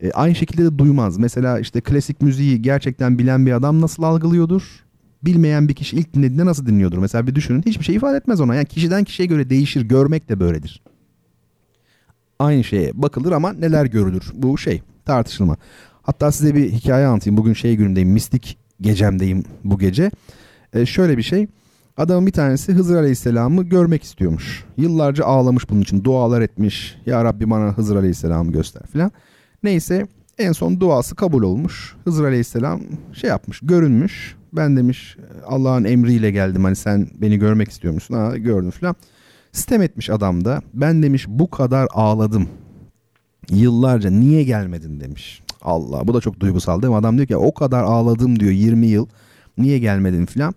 [0.00, 1.18] E, aynı şekilde de duymaz.
[1.18, 4.84] Mesela işte klasik müziği gerçekten bilen bir adam nasıl algılıyordur?
[5.24, 6.98] Bilmeyen bir kişi ilk dinlediğinde nasıl dinliyordur?
[6.98, 8.54] Mesela bir düşünün hiçbir şey ifade etmez ona.
[8.54, 9.82] Yani kişiden kişiye göre değişir.
[9.82, 10.82] Görmek de böyledir
[12.40, 15.56] aynı şeye bakılır ama neler görülür bu şey tartışılma.
[16.02, 17.36] Hatta size bir hikaye anlatayım.
[17.36, 20.10] Bugün şey günündeyim mistik gecemdeyim bu gece.
[20.74, 21.46] Ee, şöyle bir şey.
[21.96, 24.64] Adamın bir tanesi Hızır Aleyhisselam'ı görmek istiyormuş.
[24.76, 26.04] Yıllarca ağlamış bunun için.
[26.04, 26.96] Dualar etmiş.
[27.06, 29.12] Ya Rabbi bana Hızır Aleyhisselam'ı göster filan.
[29.62, 30.06] Neyse
[30.38, 31.96] en son duası kabul olmuş.
[32.04, 32.80] Hızır Aleyhisselam
[33.12, 34.36] şey yapmış, görünmüş.
[34.52, 35.16] Ben demiş
[35.46, 38.14] Allah'ın emriyle geldim hani sen beni görmek istiyor musun?
[38.14, 38.96] Ha gördüm filan.
[39.52, 40.62] Sitem etmiş adam da.
[40.74, 42.48] Ben demiş bu kadar ağladım.
[43.50, 45.42] Yıllarca niye gelmedin demiş.
[45.62, 46.96] Allah bu da çok duygusal değil mi?
[46.96, 49.06] Adam diyor ki o kadar ağladım diyor 20 yıl.
[49.58, 50.54] Niye gelmedin filan.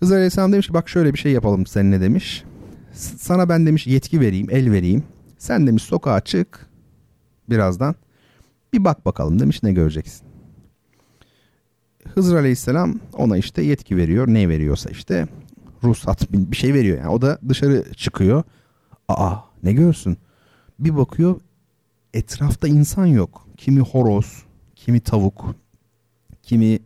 [0.00, 2.44] Hızır Aleyhisselam demiş ki bak şöyle bir şey yapalım seninle demiş.
[2.92, 5.04] Sana ben demiş yetki vereyim, el vereyim.
[5.38, 6.66] Sen demiş sokağa çık
[7.50, 7.94] birazdan.
[8.72, 10.25] Bir bak bakalım demiş ne göreceksin.
[12.14, 14.28] Hızır Aleyhisselam ona işte yetki veriyor.
[14.28, 15.26] Ne veriyorsa işte
[15.84, 17.08] ruhsat bir şey veriyor yani.
[17.08, 18.42] O da dışarı çıkıyor.
[19.08, 20.16] Aa ne görsün?
[20.78, 21.40] Bir bakıyor
[22.14, 23.46] etrafta insan yok.
[23.56, 24.42] Kimi horoz,
[24.76, 25.54] kimi tavuk,
[26.42, 26.78] kimi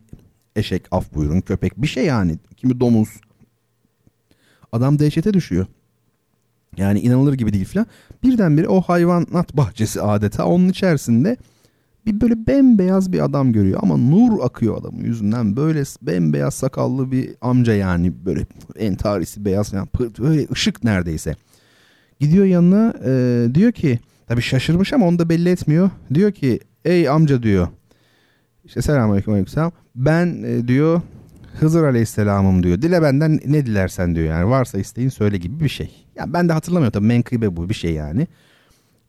[0.55, 2.37] eşek af buyurun köpek bir şey yani.
[2.57, 3.09] Kimi domuz.
[4.71, 5.65] Adam dehşete düşüyor.
[6.77, 7.87] Yani inanılır gibi değil filan.
[8.23, 11.37] Birdenbire o hayvanat bahçesi adeta onun içerisinde
[12.05, 15.55] bir böyle bembeyaz bir adam görüyor ama nur akıyor adamın yüzünden.
[15.55, 18.45] Böyle bembeyaz sakallı bir amca yani böyle
[18.75, 19.87] entarisi beyaz yani
[20.19, 21.35] böyle ışık neredeyse.
[22.19, 25.89] Gidiyor yanına e, diyor ki tabii şaşırmış ama onu da belli etmiyor.
[26.13, 27.67] Diyor ki ey amca diyor
[28.65, 31.01] işte selamünaleyküm aleyküm Ben e, diyor
[31.59, 32.81] Hızır Aleyhisselam'ım diyor.
[32.81, 34.49] Dile benden ne dilersen diyor yani.
[34.49, 36.05] Varsa isteğin söyle gibi bir şey.
[36.15, 38.27] Ya ben de hatırlamıyorum tabii menkıbe bu bir şey yani.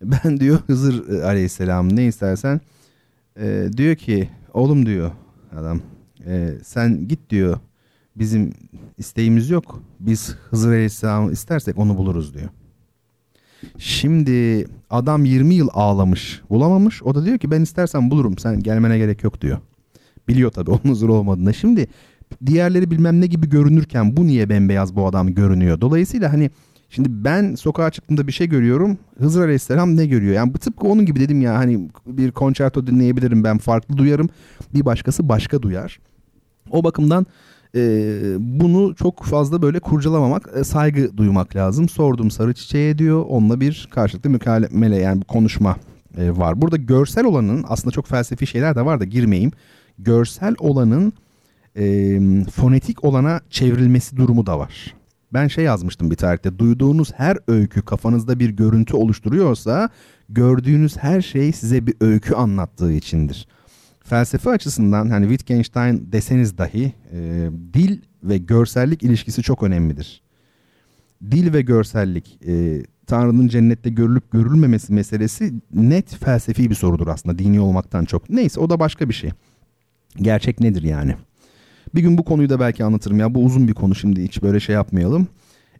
[0.03, 2.61] Ben diyor Hızır Aleyhisselam ne istersen
[3.41, 5.11] e, diyor ki oğlum diyor
[5.57, 5.81] adam
[6.27, 7.59] e, sen git diyor
[8.17, 8.53] bizim
[8.99, 9.83] isteğimiz yok.
[10.01, 12.49] Biz Hızır Aleyhisselam'ı istersek onu buluruz diyor.
[13.79, 17.03] Şimdi adam 20 yıl ağlamış bulamamış.
[17.03, 19.59] O da diyor ki ben istersen bulurum sen gelmene gerek yok diyor.
[20.29, 21.55] Biliyor tabii onun huzur olmadığını.
[21.55, 21.87] Şimdi
[22.47, 25.81] diğerleri bilmem ne gibi görünürken bu niye bembeyaz bu adam görünüyor?
[25.81, 26.51] Dolayısıyla hani
[26.93, 28.99] şimdi ben sokağa çıktığımda bir şey görüyorum.
[29.19, 30.35] Hızır Aleyhisselam ne görüyor?
[30.35, 34.29] Yani tıpkı onun gibi dedim ya hani bir konçerto dinleyebilirim ben farklı duyarım.
[34.75, 36.01] Bir başkası başka duyar.
[36.71, 37.27] O bakımdan
[37.75, 37.81] e,
[38.39, 41.89] bunu çok fazla böyle kurcalamamak, e, saygı duymak lazım.
[41.89, 43.25] Sordum sarı çiçeğe diyor.
[43.29, 45.77] Onunla bir karşılıklı mükemele yani bir konuşma
[46.19, 46.63] e, var.
[46.63, 49.53] Burada görsel olanın aslında çok felsefi şeyler de var da girmeyeyim.
[49.99, 51.13] Görsel olanın
[51.77, 51.85] e,
[52.51, 54.95] fonetik olana çevrilmesi durumu da var.
[55.33, 56.59] Ben şey yazmıştım bir tarihte.
[56.59, 59.89] Duyduğunuz her öykü kafanızda bir görüntü oluşturuyorsa
[60.29, 63.47] gördüğünüz her şey size bir öykü anlattığı içindir
[64.05, 70.23] felsefe açısından hani Wittgenstein deseniz dahi e, dil ve görsellik ilişkisi çok önemlidir.
[71.31, 77.61] Dil ve görsellik e, Tanrı'nın cennette görülüp görülmemesi meselesi net felsefi bir sorudur aslında dini
[77.61, 78.31] olmaktan çok.
[78.31, 79.31] Neyse o da başka bir şey.
[80.17, 81.17] Gerçek nedir yani?
[81.95, 84.61] Bir gün bu konuyu da belki anlatırım ya bu uzun bir konu şimdi hiç böyle
[84.61, 85.27] şey yapmayalım.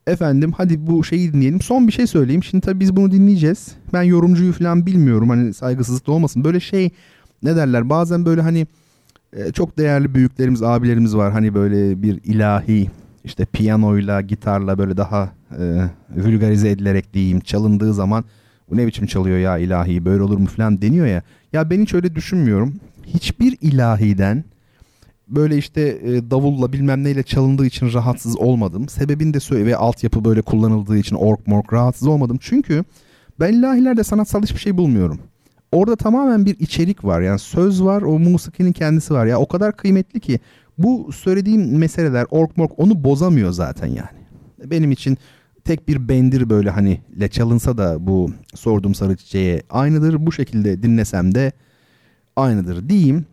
[0.07, 1.61] Efendim hadi bu şeyi dinleyelim.
[1.61, 2.45] Son bir şey söyleyeyim.
[2.45, 3.75] Şimdi tabii biz bunu dinleyeceğiz.
[3.93, 5.29] Ben yorumcuyu falan bilmiyorum.
[5.29, 6.45] Hani saygısızlık da olmasın.
[6.45, 6.91] Böyle şey
[7.43, 8.67] ne derler bazen böyle hani
[9.37, 12.91] e, çok değerli büyüklerimiz abilerimiz var hani böyle bir ilahi
[13.25, 18.25] işte piyanoyla gitarla böyle daha e, vulgarize edilerek diyeyim çalındığı zaman
[18.71, 21.23] bu ne biçim çalıyor ya ilahi böyle olur mu falan deniyor ya.
[21.53, 22.75] Ya ben hiç öyle düşünmüyorum.
[23.07, 24.45] Hiçbir ilahiden
[25.35, 28.89] böyle işte e, davulla bilmem neyle çalındığı için rahatsız olmadım.
[28.89, 32.39] Sebebini de söyle ve altyapı böyle kullanıldığı için ork mork rahatsız olmadım.
[32.41, 32.85] Çünkü
[33.41, 35.21] ben ilahilerde sanatsal hiçbir şey bulmuyorum
[35.73, 37.21] orada tamamen bir içerik var.
[37.21, 39.27] Yani söz var, o musikinin kendisi var.
[39.27, 40.41] Ya o kadar kıymetli ki
[40.79, 44.23] bu söylediğim meseleler ork mork onu bozamıyor zaten yani.
[44.65, 45.19] Benim için
[45.65, 50.27] tek bir bendir böyle hani le çalınsa da bu sorduğum sarı çiçeğe aynıdır.
[50.27, 51.53] Bu şekilde dinlesem de
[52.37, 53.27] aynıdır diyeyim.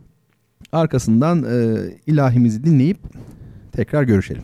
[0.72, 1.78] Arkasından e,
[2.08, 2.98] ilahimizi dinleyip
[3.72, 4.44] tekrar görüşelim.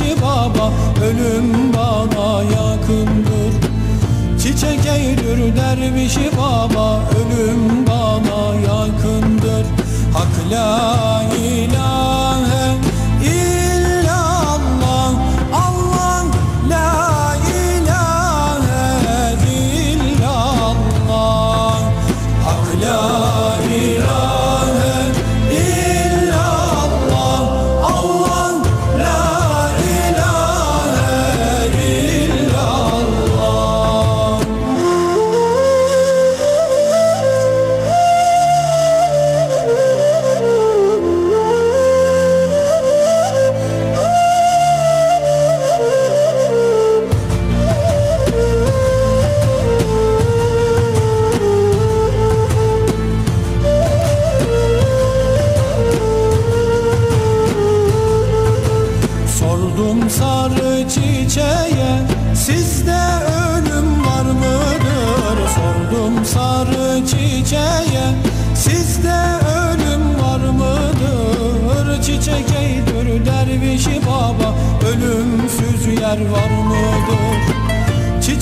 [0.00, 0.72] dervişi baba
[1.04, 3.52] Ölüm bana yakındır.
[4.42, 9.66] Çiçek eydür dervişi baba Ölüm bana yakındır.
[10.12, 12.05] Hak la ilahe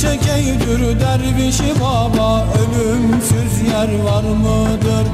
[0.04, 5.06] Çiçek eydür dervişi baba Ölümsüz yer var mıdır?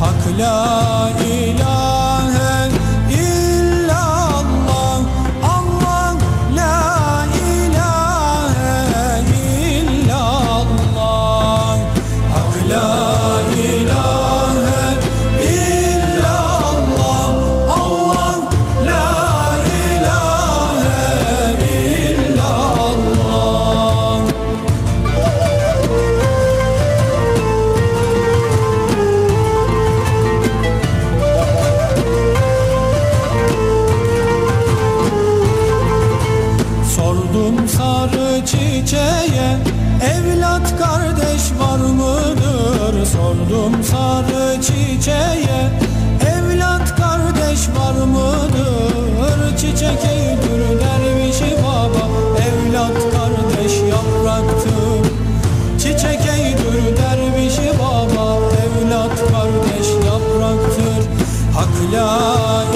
[0.00, 1.87] Hak la ilahe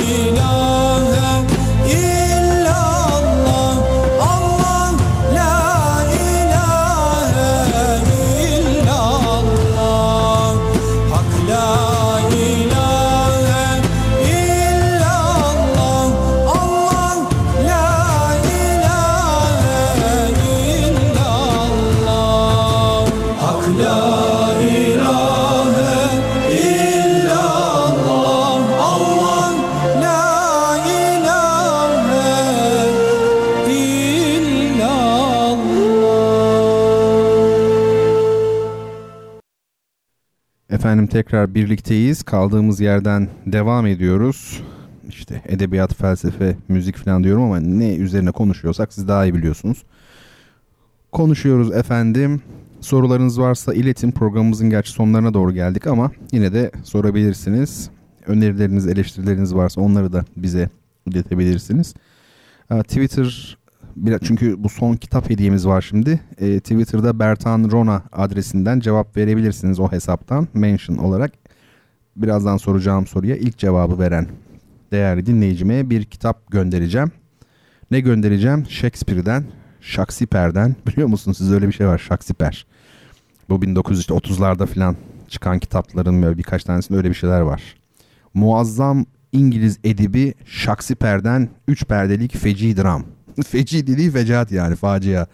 [0.03, 0.42] la
[40.93, 42.23] Efendim tekrar birlikteyiz.
[42.23, 44.63] Kaldığımız yerden devam ediyoruz.
[45.09, 49.85] İşte edebiyat, felsefe, müzik falan diyorum ama ne üzerine konuşuyorsak siz daha iyi biliyorsunuz.
[51.13, 52.43] Konuşuyoruz efendim.
[52.81, 54.11] Sorularınız varsa iletin.
[54.11, 57.91] Programımızın gerçi sonlarına doğru geldik ama yine de sorabilirsiniz.
[58.27, 60.69] Önerileriniz, eleştirileriniz varsa onları da bize
[61.07, 61.95] iletebilirsiniz.
[62.69, 63.59] Ha, Twitter
[63.97, 66.21] biraz çünkü bu son kitap hediyemiz var şimdi.
[66.39, 71.33] Ee, Twitter'da Bertan Rona adresinden cevap verebilirsiniz o hesaptan mention olarak.
[72.17, 74.27] Birazdan soracağım soruya ilk cevabı veren
[74.93, 77.13] değerli dinleyicime bir kitap göndereceğim.
[77.91, 78.67] Ne göndereceğim?
[78.69, 79.45] Shakespeare'den,
[79.81, 80.77] Shakespeare'den.
[80.87, 82.57] Biliyor musunuz siz öyle bir şey var Shakespeare.
[83.49, 84.97] Bu 1930'larda falan
[85.29, 87.63] çıkan kitapların böyle birkaç tanesinde öyle bir şeyler var.
[88.35, 93.05] Muazzam İngiliz edibi Shakespeare'den 3 perdelik feci dram.
[93.47, 95.27] feci dediği fecaat yani facia.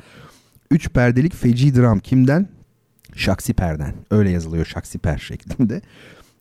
[0.71, 2.49] 3 perdelik feci dram kimden?
[3.15, 3.95] Shakespeare'den.
[4.11, 5.81] Öyle yazılıyor Shakespeare şeklinde.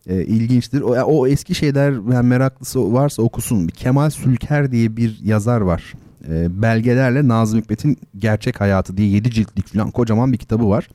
[0.08, 0.82] E, ilginçtir.
[0.82, 3.68] O, o eski şeyler yani meraklısı varsa okusun.
[3.68, 5.94] Kemal Sülker diye bir yazar var.
[6.30, 10.90] E, belgelerle Nazım Hikmet'in gerçek hayatı diye 7 ciltlik falan kocaman bir kitabı var.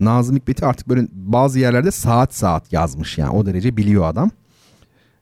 [0.00, 4.30] Nazım Hikmet'i artık böyle bazı yerlerde saat saat yazmış yani o derece biliyor adam.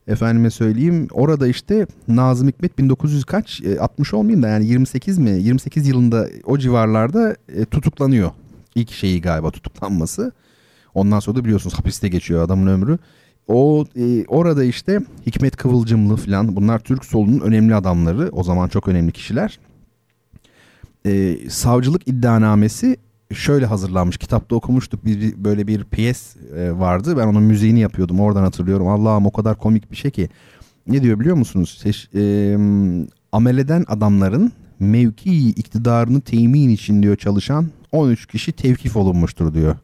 [0.09, 5.31] Efendime söyleyeyim orada işte Nazım Hikmet 1900 kaç e, 60 olmayayım da yani 28 mi
[5.31, 8.31] 28 yılında o civarlarda e, tutuklanıyor.
[8.75, 10.33] İlk şeyi galiba tutuklanması.
[10.95, 12.99] Ondan sonra da biliyorsunuz hapiste geçiyor adamın ömrü.
[13.49, 18.29] O e, orada işte Hikmet Kıvılcımlı falan bunlar Türk solunun önemli adamları.
[18.33, 19.59] O zaman çok önemli kişiler.
[21.07, 22.97] E, savcılık iddianamesi
[23.33, 24.19] şöyle hazırlanmış.
[24.19, 27.17] Kitapta okumuştuk bir böyle bir piyes e, vardı.
[27.17, 28.21] Ben onun müziğini yapıyordum.
[28.21, 28.89] Oradan hatırlıyorum.
[28.89, 30.29] Allah'ım o kadar komik bir şey ki.
[30.87, 31.79] Ne diyor biliyor musunuz?
[31.83, 32.57] Seç, e,
[33.33, 39.77] ameleden adamların mevki iktidarını temin için diyor çalışan 13 kişi tevkif olunmuştur diyor.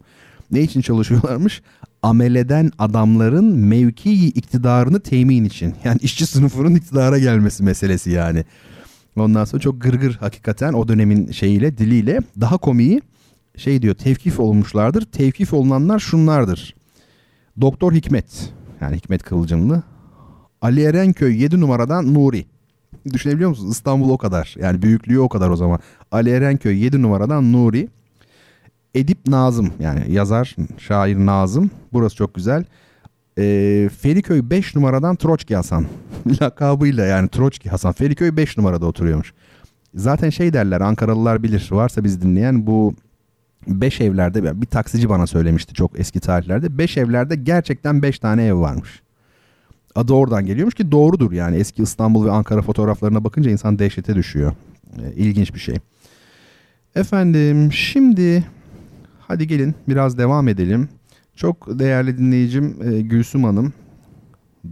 [0.51, 1.63] Ne için çalışıyorlarmış?
[2.03, 5.75] Ameleden adamların mevki iktidarını temin için.
[5.85, 8.45] Yani işçi sınıfının iktidara gelmesi meselesi yani.
[9.17, 13.01] Ondan sonra çok gırgır hakikaten o dönemin şeyiyle diliyle daha komiği
[13.61, 15.03] şey diyor tevkif olmuşlardır.
[15.03, 16.75] Tevkif olunanlar şunlardır.
[17.61, 19.83] Doktor Hikmet yani Hikmet Kıvılcımlı.
[20.63, 22.47] Ali Erenköy 7 numaradan Nuri.
[23.13, 23.73] Düşünebiliyor musunuz?
[23.73, 24.55] İstanbul o kadar.
[24.59, 25.79] Yani büyüklüğü o kadar o zaman.
[26.13, 27.89] Ali Erenköy 7 numaradan Nuri.
[28.95, 31.71] Edip Nazım yani yazar, şair Nazım.
[31.93, 32.65] Burası çok güzel.
[33.39, 35.87] Ee, Feriköy 5 numaradan Troçki Hasan.
[36.43, 37.93] Lakabıyla yani Troçki Hasan.
[37.93, 39.33] Feriköy 5 numarada oturuyormuş.
[39.95, 41.69] Zaten şey derler Ankaralılar bilir.
[41.71, 42.95] Varsa biz dinleyen bu
[43.67, 46.79] beş evlerde bir taksici bana söylemişti çok eski tarihlerde.
[46.79, 49.03] Beş evlerde gerçekten beş tane ev varmış.
[49.95, 54.53] Adı oradan geliyormuş ki doğrudur yani eski İstanbul ve Ankara fotoğraflarına bakınca insan dehşete düşüyor.
[54.99, 55.77] E, ilginç bir şey.
[56.95, 58.45] Efendim şimdi
[59.21, 60.89] hadi gelin biraz devam edelim.
[61.37, 63.73] Çok değerli dinleyicim e, Gülsüm Hanım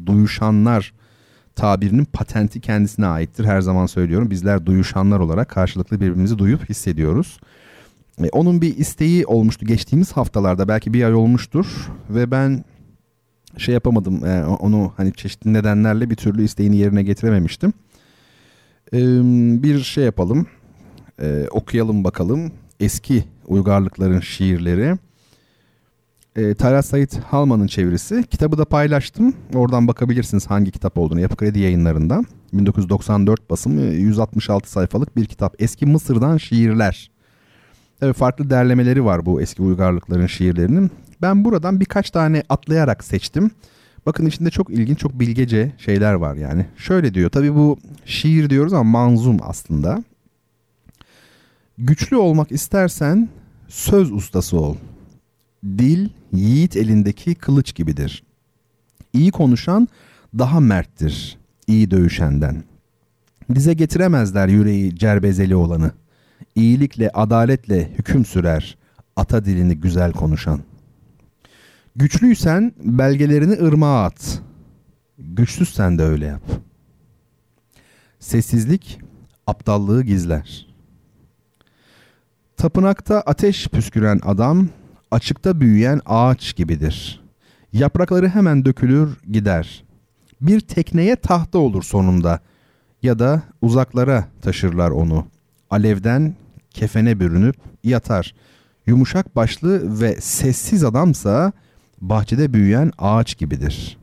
[0.07, 0.93] duyuşanlar
[1.57, 3.45] tabirinin patenti kendisine aittir.
[3.45, 7.41] Her zaman söylüyorum bizler duyuşanlar olarak karşılıklı birbirimizi duyup hissediyoruz.
[8.25, 11.67] E, onun bir isteği olmuştu geçtiğimiz haftalarda belki bir ay olmuştur
[12.11, 12.65] ve ben
[13.57, 17.73] şey yapamadım e, onu hani çeşitli nedenlerle bir türlü isteğini yerine getirememiştim.
[18.93, 18.99] E,
[19.63, 20.47] bir şey yapalım
[21.23, 24.97] e, okuyalım bakalım eski uygarlıkların şiirleri.
[26.37, 28.25] E, Talat Said Halman'ın çevirisi.
[28.31, 29.35] Kitabı da paylaştım.
[29.55, 31.21] Oradan bakabilirsiniz hangi kitap olduğunu.
[31.21, 32.25] Yapı Kredi yayınlarında.
[32.53, 35.63] 1994 basımı 166 sayfalık bir kitap.
[35.63, 37.11] Eski Mısır'dan şiirler.
[38.01, 40.91] Tabii farklı derlemeleri var bu eski uygarlıkların şiirlerinin.
[41.23, 43.51] Ben buradan birkaç tane atlayarak seçtim.
[44.07, 46.67] Bakın içinde çok ilginç, çok bilgece şeyler var yani.
[46.77, 50.05] Şöyle diyor, tabii bu şiir diyoruz ama manzum aslında.
[51.79, 53.29] Güçlü olmak istersen
[53.69, 54.77] söz ustası ol.
[55.65, 58.23] Dil yiğit elindeki kılıç gibidir.
[59.13, 59.89] İyi konuşan
[60.39, 62.65] daha merttir iyi dövüşenden.
[63.55, 65.93] Dize getiremezler yüreği cerbezeli olanı.
[66.55, 68.79] İyilikle, adaletle hüküm sürer
[69.17, 70.61] ata dilini güzel konuşan.
[71.97, 74.43] Güçlüysen belgelerini ırmağa at.
[75.19, 76.43] Güçsüzsen de öyle yap.
[78.19, 79.01] Sessizlik
[79.47, 80.67] aptallığı gizler.
[82.57, 84.69] Tapınakta ateş püsküren adam
[85.11, 87.21] açıkta büyüyen ağaç gibidir.
[87.73, 89.85] Yaprakları hemen dökülür gider.
[90.41, 92.41] Bir tekneye tahta olur sonunda
[93.03, 95.27] ya da uzaklara taşırlar onu.
[95.71, 96.35] Alevden
[96.71, 98.35] kefene bürünüp yatar.
[98.87, 101.53] Yumuşak başlı ve sessiz adamsa
[102.01, 103.99] bahçede büyüyen ağaç gibidir.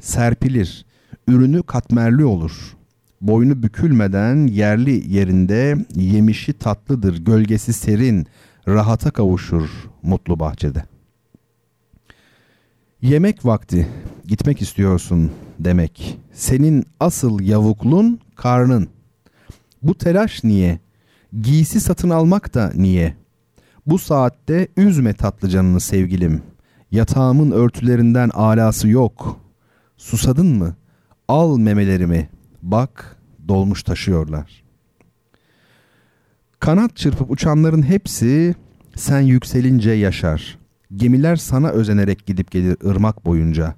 [0.00, 0.86] Serpilir,
[1.28, 2.76] ürünü katmerli olur.
[3.20, 8.26] Boynu bükülmeden yerli yerinde yemişi tatlıdır, gölgesi serin,
[8.68, 9.68] rahata kavuşur
[10.02, 10.84] mutlu bahçede.
[13.02, 13.88] Yemek vakti,
[14.26, 16.18] gitmek istiyorsun demek.
[16.32, 18.88] Senin asıl yavuklun karnın.
[19.82, 20.78] Bu telaş niye?
[21.32, 23.16] Giysi satın almak da niye?
[23.86, 26.42] Bu saatte üzme tatlı canını sevgilim.
[26.90, 29.40] Yatağımın örtülerinden alası yok.
[29.96, 30.76] Susadın mı?
[31.28, 32.28] Al memelerimi.
[32.62, 33.16] Bak
[33.48, 34.64] dolmuş taşıyorlar.
[36.60, 38.54] Kanat çırpıp uçanların hepsi
[38.96, 40.58] sen yükselince yaşar.
[40.96, 43.74] Gemiler sana özenerek gidip gelir ırmak boyunca.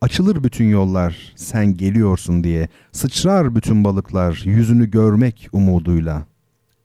[0.00, 2.68] Açılır bütün yollar sen geliyorsun diye.
[2.92, 6.31] Sıçrar bütün balıklar yüzünü görmek umuduyla.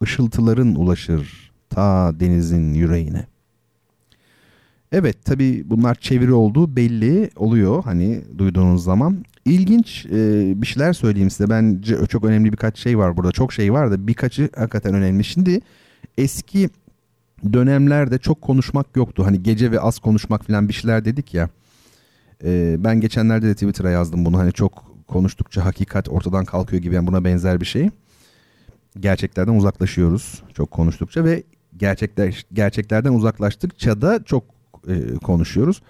[0.04, 3.28] Işıltıların ulaşır ta denizin yüreğine.
[4.92, 9.26] Evet tabi bunlar çeviri olduğu belli oluyor hani duyduğunuz zaman.
[9.46, 11.50] İlginç e, bir şeyler söyleyeyim size.
[11.50, 13.32] Bence çok önemli birkaç şey var burada.
[13.32, 15.24] Çok şey var da birkaçı hakikaten önemli.
[15.24, 15.62] Şimdi
[16.18, 16.70] eski
[17.54, 19.26] dönemlerde çok konuşmak yoktu.
[19.26, 21.50] Hani gece ve az konuşmak falan bir şeyler dedik ya.
[22.44, 24.38] E, ben geçenlerde de Twitter'a yazdım bunu.
[24.38, 26.96] Hani çok konuştukça hakikat ortadan kalkıyor gibi.
[26.96, 27.90] Yani buna benzer bir şey.
[29.00, 31.44] Gerçeklerden uzaklaşıyoruz çok konuştukça ve
[31.78, 34.44] gerçekler gerçeklerden uzaklaştıkça da çok
[34.88, 35.82] e, konuşuyoruz.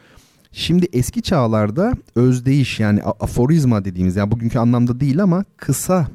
[0.51, 6.07] Şimdi eski çağlarda özdeyiş yani aforizma dediğimiz yani bugünkü anlamda değil ama kısa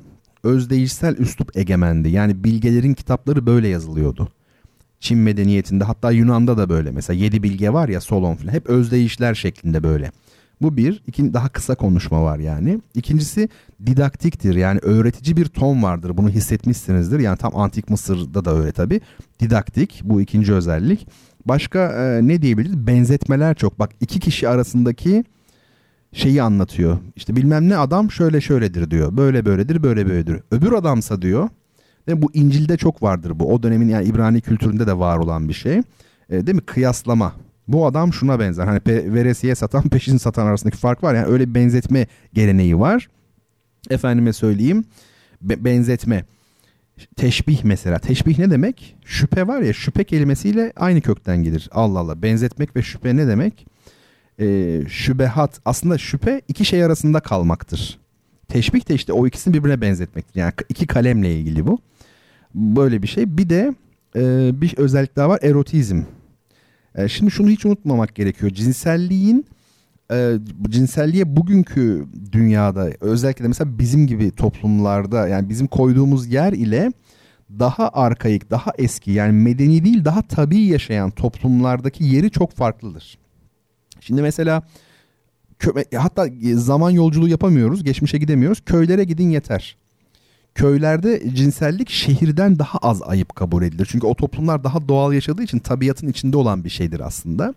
[0.44, 2.09] özdeyişsel üslup egemendi.
[2.09, 4.28] Yani bilgelerin kitapları böyle yazılıyordu.
[5.01, 9.35] Çin medeniyetinde hatta Yunan'da da böyle mesela yedi bilge var ya Solon falan hep özdeyişler
[9.35, 10.12] şeklinde böyle.
[10.62, 11.02] Bu bir.
[11.06, 12.80] İkinci, daha kısa konuşma var yani.
[12.94, 13.48] İkincisi
[13.86, 16.16] didaktiktir yani öğretici bir ton vardır.
[16.16, 17.20] Bunu hissetmişsinizdir.
[17.20, 19.01] Yani tam antik Mısır'da da öyle tabii.
[19.40, 21.09] Didaktik bu ikinci özellik.
[21.47, 22.86] Başka e, ne diyebiliriz?
[22.86, 23.78] Benzetmeler çok.
[23.78, 25.24] Bak iki kişi arasındaki
[26.12, 26.98] şeyi anlatıyor.
[27.16, 29.16] İşte bilmem ne adam şöyle şöyledir diyor.
[29.16, 30.40] Böyle böyledir, böyle böyledir.
[30.51, 31.48] Öbür adamsa diyor.
[32.09, 33.55] Ve bu İncil'de çok vardır bu.
[33.55, 35.76] O dönemin yani İbrani kültüründe de var olan bir şey.
[36.30, 36.60] E, değil mi?
[36.66, 37.32] Kıyaslama.
[37.68, 38.66] Bu adam şuna benzer.
[38.66, 41.14] Hani veresiye satan, peşin satan arasındaki fark var.
[41.14, 43.09] Yani öyle bir benzetme geleneği var.
[43.90, 44.84] Efendime söyleyeyim.
[45.43, 46.24] Be- benzetme.
[47.16, 47.98] Teşbih mesela.
[47.98, 48.97] Teşbih ne demek?
[49.05, 51.68] Şüphe var ya şüphe kelimesiyle aynı kökten gelir.
[51.72, 52.22] Allah Allah.
[52.22, 53.66] Benzetmek ve şüphe ne demek?
[54.40, 55.60] Ee, şübehat.
[55.64, 57.98] Aslında şüphe iki şey arasında kalmaktır.
[58.48, 60.40] Teşbih de işte o ikisini birbirine benzetmektir.
[60.40, 61.78] Yani iki kalemle ilgili bu.
[62.55, 63.36] Böyle bir şey.
[63.39, 63.74] Bir de
[64.16, 65.39] e, bir özellik daha var.
[65.43, 66.02] Erotizm.
[66.94, 68.52] E, şimdi şunu hiç unutmamak gerekiyor.
[68.52, 69.47] Cinselliğin
[70.12, 70.39] e,
[70.69, 76.93] cinselliğe bugünkü dünyada özellikle de mesela bizim gibi toplumlarda yani bizim koyduğumuz yer ile
[77.59, 83.19] daha arkaik, daha eski yani medeni değil daha tabii yaşayan toplumlardaki yeri çok farklıdır.
[84.01, 84.62] Şimdi mesela
[85.97, 88.60] hatta zaman yolculuğu yapamıyoruz, geçmişe gidemiyoruz.
[88.66, 89.77] Köylere gidin yeter.
[90.54, 93.88] Köylerde cinsellik şehirden daha az ayıp kabul edilir.
[93.90, 97.54] Çünkü o toplumlar daha doğal yaşadığı için tabiatın içinde olan bir şeydir aslında.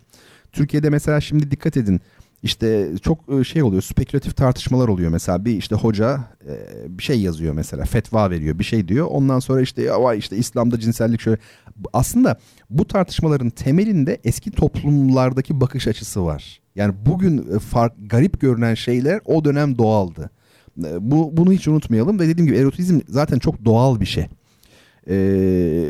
[0.51, 2.01] Türkiye'de mesela şimdi dikkat edin
[2.43, 6.57] işte çok e, şey oluyor spekülatif tartışmalar oluyor mesela bir işte hoca e,
[6.97, 10.38] bir şey yazıyor mesela fetva veriyor bir şey diyor ondan sonra işte ya vay işte
[10.38, 11.38] İslam'da cinsellik şöyle
[11.93, 12.39] aslında
[12.69, 16.59] bu tartışmaların temelinde eski toplumlardaki bakış açısı var.
[16.76, 20.30] Yani bugün e, fark garip görünen şeyler o dönem doğaldı.
[20.77, 22.19] Bu bunu hiç unutmayalım.
[22.19, 24.27] Ve dediğim gibi erotizm zaten çok doğal bir şey.
[25.10, 25.89] Ee,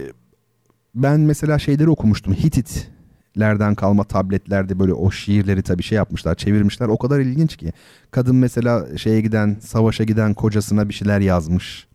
[0.95, 2.33] ben mesela şeyleri okumuştum.
[2.33, 2.91] Hitit
[3.39, 6.87] lerden kalma tabletlerde böyle o şiirleri tabii şey yapmışlar çevirmişler.
[6.87, 7.73] O kadar ilginç ki.
[8.11, 11.87] Kadın mesela şeye giden savaşa giden kocasına bir şeyler yazmış.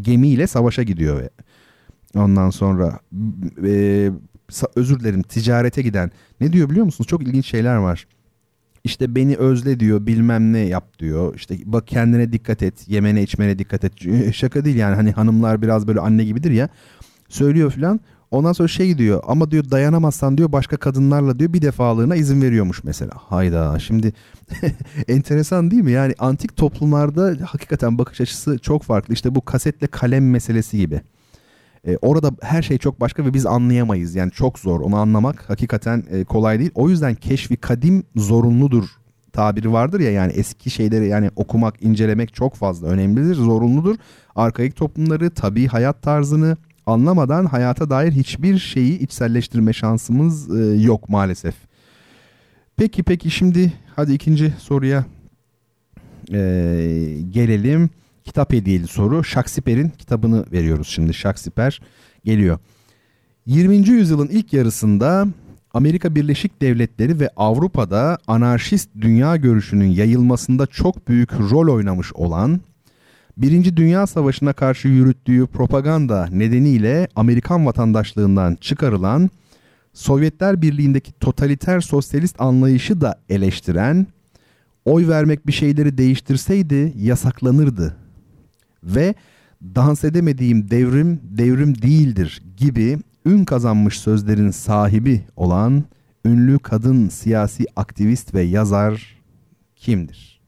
[0.00, 1.30] Gemiyle savaşa gidiyor ve
[2.14, 3.00] ondan sonra
[3.64, 4.10] e,
[4.76, 6.10] özür dilerim ticarete giden.
[6.40, 7.08] Ne diyor biliyor musunuz?
[7.08, 8.06] Çok ilginç şeyler var
[8.86, 13.58] işte beni özle diyor bilmem ne yap diyor işte bak kendine dikkat et yemene içmene
[13.58, 13.92] dikkat et
[14.34, 16.68] şaka değil yani hani hanımlar biraz böyle anne gibidir ya
[17.28, 18.00] söylüyor filan
[18.30, 22.84] Ondan sonra şey diyor ama diyor dayanamazsan diyor başka kadınlarla diyor bir defalığına izin veriyormuş
[22.84, 23.12] mesela.
[23.14, 24.12] Hayda şimdi
[25.08, 25.92] enteresan değil mi?
[25.92, 29.14] Yani antik toplumlarda hakikaten bakış açısı çok farklı.
[29.14, 31.00] İşte bu kasetle kalem meselesi gibi.
[31.86, 34.14] Ee, orada her şey çok başka ve biz anlayamayız.
[34.14, 36.70] Yani çok zor onu anlamak hakikaten e, kolay değil.
[36.74, 38.84] O yüzden keşfi kadim zorunludur
[39.36, 43.96] tabiri vardır ya yani eski şeyleri yani okumak, incelemek çok fazla önemlidir, zorunludur.
[44.36, 46.56] Arkaik toplumları, tabi hayat tarzını,
[46.86, 51.54] anlamadan hayata dair hiçbir şeyi içselleştirme şansımız e, yok maalesef.
[52.76, 55.04] Peki peki şimdi hadi ikinci soruya
[56.32, 56.38] e,
[57.30, 57.90] gelelim.
[58.26, 59.24] Kitap hediyeli soru.
[59.24, 61.14] Şaksiper'in kitabını veriyoruz şimdi.
[61.14, 61.80] Şaksiper
[62.24, 62.58] geliyor.
[63.46, 63.76] 20.
[63.76, 65.26] yüzyılın ilk yarısında
[65.74, 72.60] Amerika Birleşik Devletleri ve Avrupa'da anarşist dünya görüşünün yayılmasında çok büyük rol oynamış olan
[73.36, 79.30] Birinci Dünya Savaşı'na karşı yürüttüğü propaganda nedeniyle Amerikan vatandaşlığından çıkarılan,
[79.92, 84.06] Sovyetler Birliği'ndeki totaliter sosyalist anlayışı da eleştiren,
[84.84, 88.05] oy vermek bir şeyleri değiştirseydi yasaklanırdı
[88.82, 89.14] ve
[89.62, 95.84] dans edemediğim devrim devrim değildir gibi ün kazanmış sözlerin sahibi olan
[96.24, 99.22] ünlü kadın siyasi aktivist ve yazar
[99.76, 100.40] kimdir?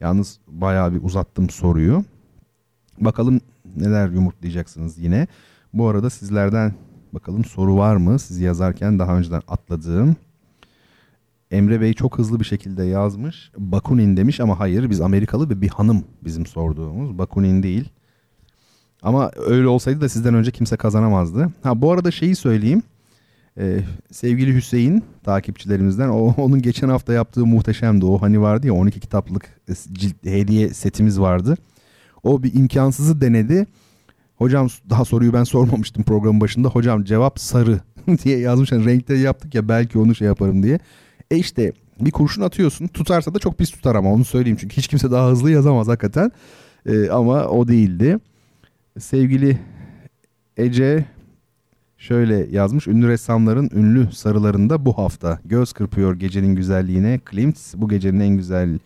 [0.00, 2.04] Yalnız bayağı bir uzattım soruyu.
[3.00, 3.40] Bakalım
[3.76, 5.26] neler yumurtlayacaksınız yine.
[5.72, 6.74] Bu arada sizlerden
[7.12, 8.18] bakalım soru var mı?
[8.18, 10.16] Siz yazarken daha önceden atladığım.
[11.50, 13.50] Emre Bey çok hızlı bir şekilde yazmış.
[13.58, 17.18] Bakunin demiş ama hayır biz Amerikalı ve bir hanım bizim sorduğumuz.
[17.18, 17.88] Bakunin değil.
[19.02, 21.52] Ama öyle olsaydı da sizden önce kimse kazanamazdı.
[21.62, 22.82] Ha bu arada şeyi söyleyeyim.
[23.58, 28.06] Ee, sevgili Hüseyin takipçilerimizden o onun geçen hafta yaptığı muhteşemdi.
[28.06, 29.60] O hani vardı ya 12 kitaplık
[29.92, 31.56] cilt, hediye setimiz vardı.
[32.22, 33.66] O bir imkansızı denedi.
[34.36, 36.68] Hocam daha soruyu ben sormamıştım programın başında.
[36.68, 37.80] Hocam cevap sarı
[38.24, 38.72] diye yazmış.
[38.72, 40.78] Yani renkleri yaptık ya belki onu şey yaparım diye.
[41.30, 42.86] E işte bir kurşun atıyorsun.
[42.86, 44.58] Tutarsa da çok pis tutar ama onu söyleyeyim.
[44.60, 46.32] Çünkü hiç kimse daha hızlı yazamaz hakikaten.
[46.86, 48.18] E, ama o değildi.
[48.98, 49.58] Sevgili
[50.56, 51.04] Ece
[51.98, 52.86] şöyle yazmış.
[52.86, 57.18] Ünlü ressamların ünlü sarılarında bu hafta göz kırpıyor gecenin güzelliğine.
[57.24, 58.78] Klimt bu gecenin en güzel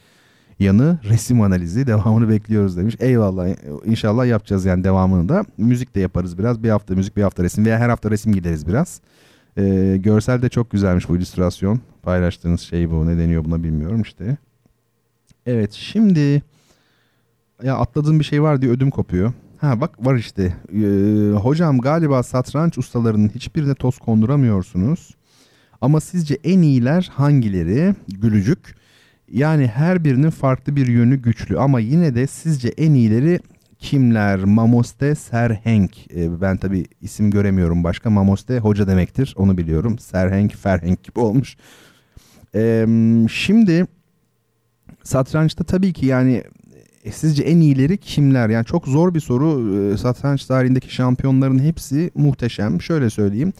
[0.58, 2.96] yanı resim analizi devamını bekliyoruz demiş.
[3.00, 3.48] Eyvallah
[3.84, 5.44] inşallah yapacağız yani devamını da.
[5.58, 6.62] Müzik de yaparız biraz.
[6.62, 9.00] Bir hafta müzik bir hafta resim veya her hafta resim gideriz biraz.
[9.58, 11.80] Ee, görsel de çok güzelmiş bu illüstrasyon.
[12.02, 13.06] Paylaştığınız şey bu.
[13.06, 14.36] Ne deniyor buna bilmiyorum işte.
[15.46, 16.42] Evet şimdi
[17.62, 19.32] ya atladığım bir şey var diye ödüm kopuyor.
[19.58, 20.54] Ha bak var işte.
[20.72, 25.14] Ee, hocam galiba satranç ustalarının hiçbirine toz konduramıyorsunuz.
[25.80, 27.94] Ama sizce en iyiler hangileri?
[28.08, 28.74] Gülücük.
[29.32, 33.40] Yani her birinin farklı bir yönü güçlü ama yine de sizce en iyileri
[33.78, 34.44] kimler?
[34.44, 36.12] Mamoste Serhenk.
[36.16, 38.10] Ee, ben tabi isim göremiyorum başka.
[38.10, 39.34] Mamoste hoca demektir.
[39.36, 39.98] Onu biliyorum.
[39.98, 41.56] Serhenk, Ferhenk gibi olmuş.
[42.54, 42.86] Ee,
[43.30, 43.86] şimdi
[45.02, 46.44] satrançta tabii ki yani
[47.04, 48.48] e, sizce en iyileri kimler?
[48.48, 49.98] Yani çok zor bir soru.
[49.98, 52.82] Satranç tarihindeki şampiyonların hepsi muhteşem.
[52.82, 53.52] Şöyle söyleyeyim.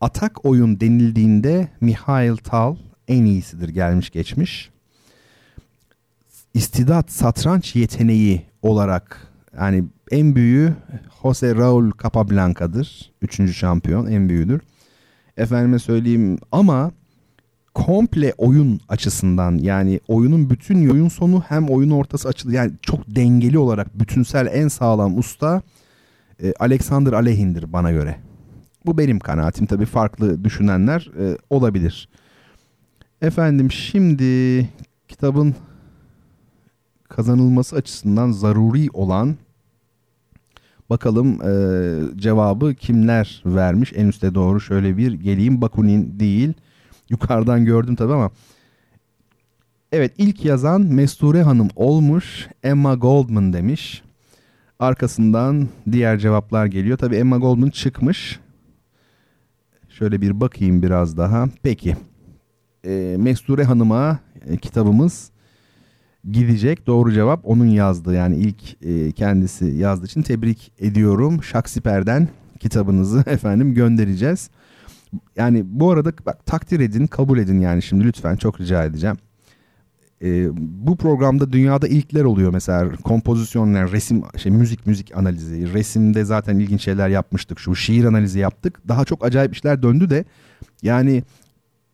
[0.00, 2.76] Atak oyun denildiğinde Mihail Tal
[3.08, 4.70] en iyisidir gelmiş geçmiş.
[6.54, 10.74] İstidat satranç yeteneği olarak yani en büyüğü
[11.22, 13.12] Jose Raul Capablanca'dır.
[13.22, 14.60] Üçüncü şampiyon en büyüğüdür.
[15.36, 16.92] Efendime söyleyeyim ama
[17.74, 23.58] komple oyun açısından yani oyunun bütün oyun sonu hem oyun ortası açılı yani çok dengeli
[23.58, 25.62] olarak bütünsel en sağlam usta
[26.42, 28.16] e, Alexander Alehin'dir bana göre.
[28.86, 32.08] Bu benim kanaatim tabii farklı düşünenler e, olabilir.
[33.22, 34.68] Efendim şimdi
[35.08, 35.54] kitabın
[37.08, 39.36] kazanılması açısından zaruri olan
[40.90, 41.52] Bakalım e,
[42.16, 45.60] cevabı kimler vermiş en üste doğru şöyle bir geleyim.
[45.60, 46.52] Bakunin değil
[47.14, 48.30] yukarıdan gördüm tabii ama.
[49.92, 54.02] Evet ilk yazan Mesture Hanım olmuş Emma Goldman demiş.
[54.78, 56.98] Arkasından diğer cevaplar geliyor.
[56.98, 58.40] Tabii Emma Goldman çıkmış.
[59.88, 61.48] Şöyle bir bakayım biraz daha.
[61.62, 61.96] Peki.
[62.84, 65.30] E, Mesture Hanım'a e, kitabımız
[66.30, 66.86] gidecek.
[66.86, 68.14] Doğru cevap onun yazdı.
[68.14, 71.42] Yani ilk e, kendisi yazdığı için tebrik ediyorum.
[71.42, 72.28] Şaksiper'den
[72.60, 74.50] kitabınızı efendim göndereceğiz.
[75.36, 79.16] Yani bu arada bak, takdir edin, kabul edin yani şimdi lütfen çok rica edeceğim.
[80.22, 80.48] E,
[80.86, 86.82] bu programda dünyada ilkler oluyor mesela kompozisyonlar, resim, şey müzik müzik analizi, resimde zaten ilginç
[86.82, 87.58] şeyler yapmıştık.
[87.58, 88.80] Şu şiir analizi yaptık.
[88.88, 90.24] Daha çok acayip işler döndü de
[90.82, 91.22] yani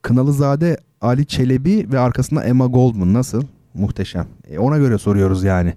[0.03, 3.43] Kınalızade Ali Çelebi ve arkasında Emma Goldman nasıl?
[3.75, 4.27] Muhteşem.
[4.49, 5.75] E, ona göre soruyoruz yani.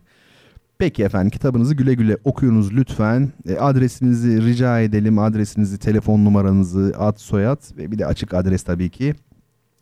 [0.78, 3.32] Peki efendim kitabınızı güle güle okuyunuz lütfen.
[3.48, 5.20] E, adresinizi rica edelim.
[5.20, 9.14] Adresinizi, telefon numaranızı, ad, soyad ve bir de açık adres tabii ki.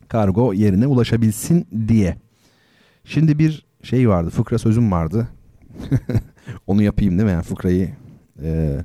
[0.08, 2.18] Kargo yerine ulaşabilsin diye.
[3.04, 4.30] Şimdi bir şey vardı.
[4.30, 5.28] Fıkra sözüm vardı.
[6.68, 7.32] Onu yapayım değil mi?
[7.32, 7.90] Yani fıkrayı.
[8.44, 8.80] E,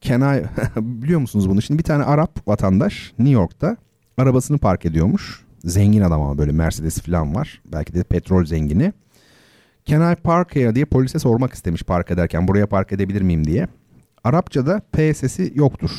[0.00, 0.42] can I,
[0.76, 1.62] biliyor musunuz bunu?
[1.62, 3.76] Şimdi bir tane Arap vatandaş New York'ta
[4.16, 5.44] arabasını park ediyormuş.
[5.64, 7.62] Zengin adam ama böyle Mercedes falan var.
[7.72, 8.92] Belki de petrol zengini.
[9.88, 12.48] Can I park here diye polise sormak istemiş park ederken.
[12.48, 13.68] Buraya park edebilir miyim diye.
[14.24, 15.90] Arapçada P sesi yoktur.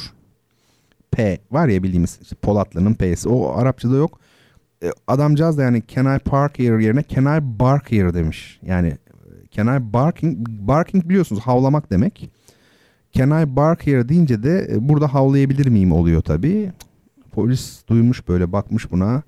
[1.11, 3.30] P var ya bildiğimiz işte Polatlı'nın P'si.
[3.30, 4.20] O Arapçada yok.
[4.84, 8.60] E, adamcağız da yani can I park here yerine can I bark here demiş.
[8.66, 8.98] Yani
[9.52, 12.32] can I barking, barking biliyorsunuz havlamak demek.
[13.11, 16.72] Can I bark here deyince de e, burada havlayabilir miyim oluyor tabii.
[17.32, 19.24] Polis duymuş böyle bakmış buna.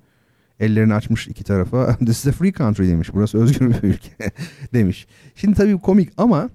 [0.62, 1.96] Ellerini açmış iki tarafa.
[1.98, 3.10] This is a free country demiş.
[3.14, 4.30] Burası özgür bir ülke
[4.74, 5.06] demiş.
[5.34, 6.50] Şimdi tabii komik ama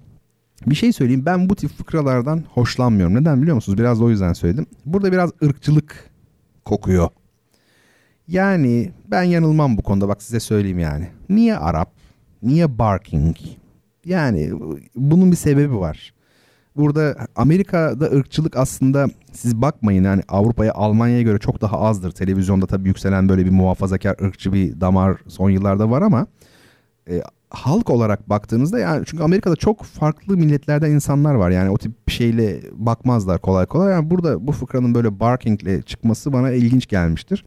[0.65, 1.25] bir şey söyleyeyim.
[1.25, 3.15] Ben bu tip fıkralardan hoşlanmıyorum.
[3.15, 3.77] Neden biliyor musunuz?
[3.77, 4.65] Biraz da o yüzden söyledim.
[4.85, 6.09] Burada biraz ırkçılık
[6.65, 7.09] kokuyor.
[8.27, 11.07] Yani ben yanılmam bu konuda bak size söyleyeyim yani.
[11.29, 11.91] Niye Arap?
[12.43, 13.37] Niye barking?
[14.05, 14.51] Yani
[14.95, 16.13] bunun bir sebebi var.
[16.77, 22.11] Burada Amerika'da ırkçılık aslında siz bakmayın yani Avrupa'ya Almanya'ya göre çok daha azdır.
[22.11, 26.27] Televizyonda tabii yükselen böyle bir muhafazakar ırkçı bir damar son yıllarda var ama
[27.09, 31.49] e, halk olarak baktığınızda yani çünkü Amerika'da çok farklı milletlerden insanlar var.
[31.49, 33.91] Yani o tip bir şeyle bakmazlar kolay kolay.
[33.91, 37.45] Yani burada bu fıkranın böyle barkingle çıkması bana ilginç gelmiştir.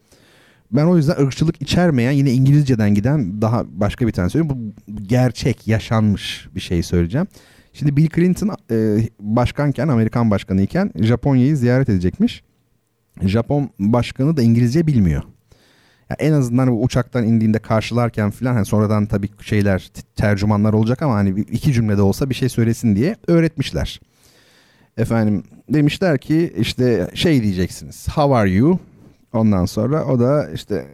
[0.71, 4.55] Ben o yüzden ırkçılık içermeyen yine İngilizceden giden daha başka bir tane söyleyeyim.
[4.55, 7.27] Bu gerçek, yaşanmış bir şey söyleyeceğim.
[7.73, 12.43] Şimdi Bill Clinton e, başkanken, Amerikan başkanı iken Japonya'yı ziyaret edecekmiş.
[13.21, 15.23] Japon başkanı da İngilizce bilmiyor.
[16.09, 21.15] Yani en azından bu uçaktan indiğinde karşılarken falan hani sonradan tabii şeyler tercümanlar olacak ama
[21.15, 23.99] hani iki cümlede olsa bir şey söylesin diye öğretmişler.
[24.97, 28.07] Efendim demişler ki işte şey diyeceksiniz.
[28.07, 28.79] How are you?
[29.33, 30.85] Ondan sonra o da işte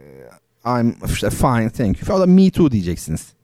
[0.66, 0.92] I'm
[1.30, 2.16] fine thank you.
[2.16, 3.37] O da me too diyeceksiniz.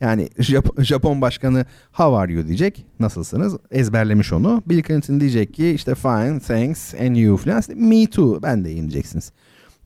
[0.00, 2.86] Yani Jap- Japon başkanı how are you diyecek.
[3.00, 3.56] Nasılsınız?
[3.70, 4.62] Ezberlemiş onu.
[4.66, 7.62] Bill Clinton diyecek ki işte fine thanks and you falan.
[7.76, 9.32] Me too ben de iyiyim diyeceksiniz.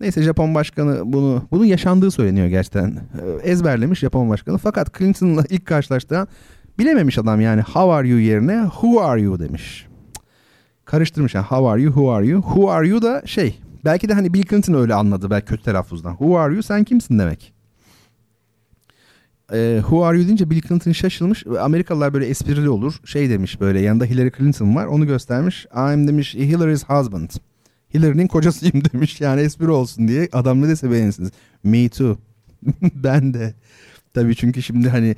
[0.00, 2.88] Neyse Japon başkanı bunu bunun yaşandığı söyleniyor gerçekten.
[2.90, 4.58] Ee, Ezberlemiş Japon başkanı.
[4.58, 6.26] Fakat Clinton'la ilk karşılaştığı
[6.78, 9.86] bilememiş adam yani how are you yerine who are you demiş.
[10.84, 12.42] Karıştırmış yani how are you who are you.
[12.42, 16.10] Who are you da şey belki de hani Bill Clinton öyle anladı belki kötü telaffuzdan.
[16.10, 17.51] Who are you sen kimsin demek
[19.52, 21.46] e, who are you deyince Bill Clinton şaşılmış.
[21.60, 22.94] Amerikalılar böyle esprili olur.
[23.04, 24.86] Şey demiş böyle yanında Hillary Clinton var.
[24.86, 25.66] Onu göstermiş.
[25.76, 27.30] I'm demiş Hillary's husband.
[27.94, 29.20] Hillary'nin kocasıyım demiş.
[29.20, 30.28] Yani espri olsun diye.
[30.32, 31.30] Adam ne dese beğenirsiniz.
[31.64, 32.18] Me too.
[32.94, 33.54] ben de.
[34.14, 35.16] Tabii çünkü şimdi hani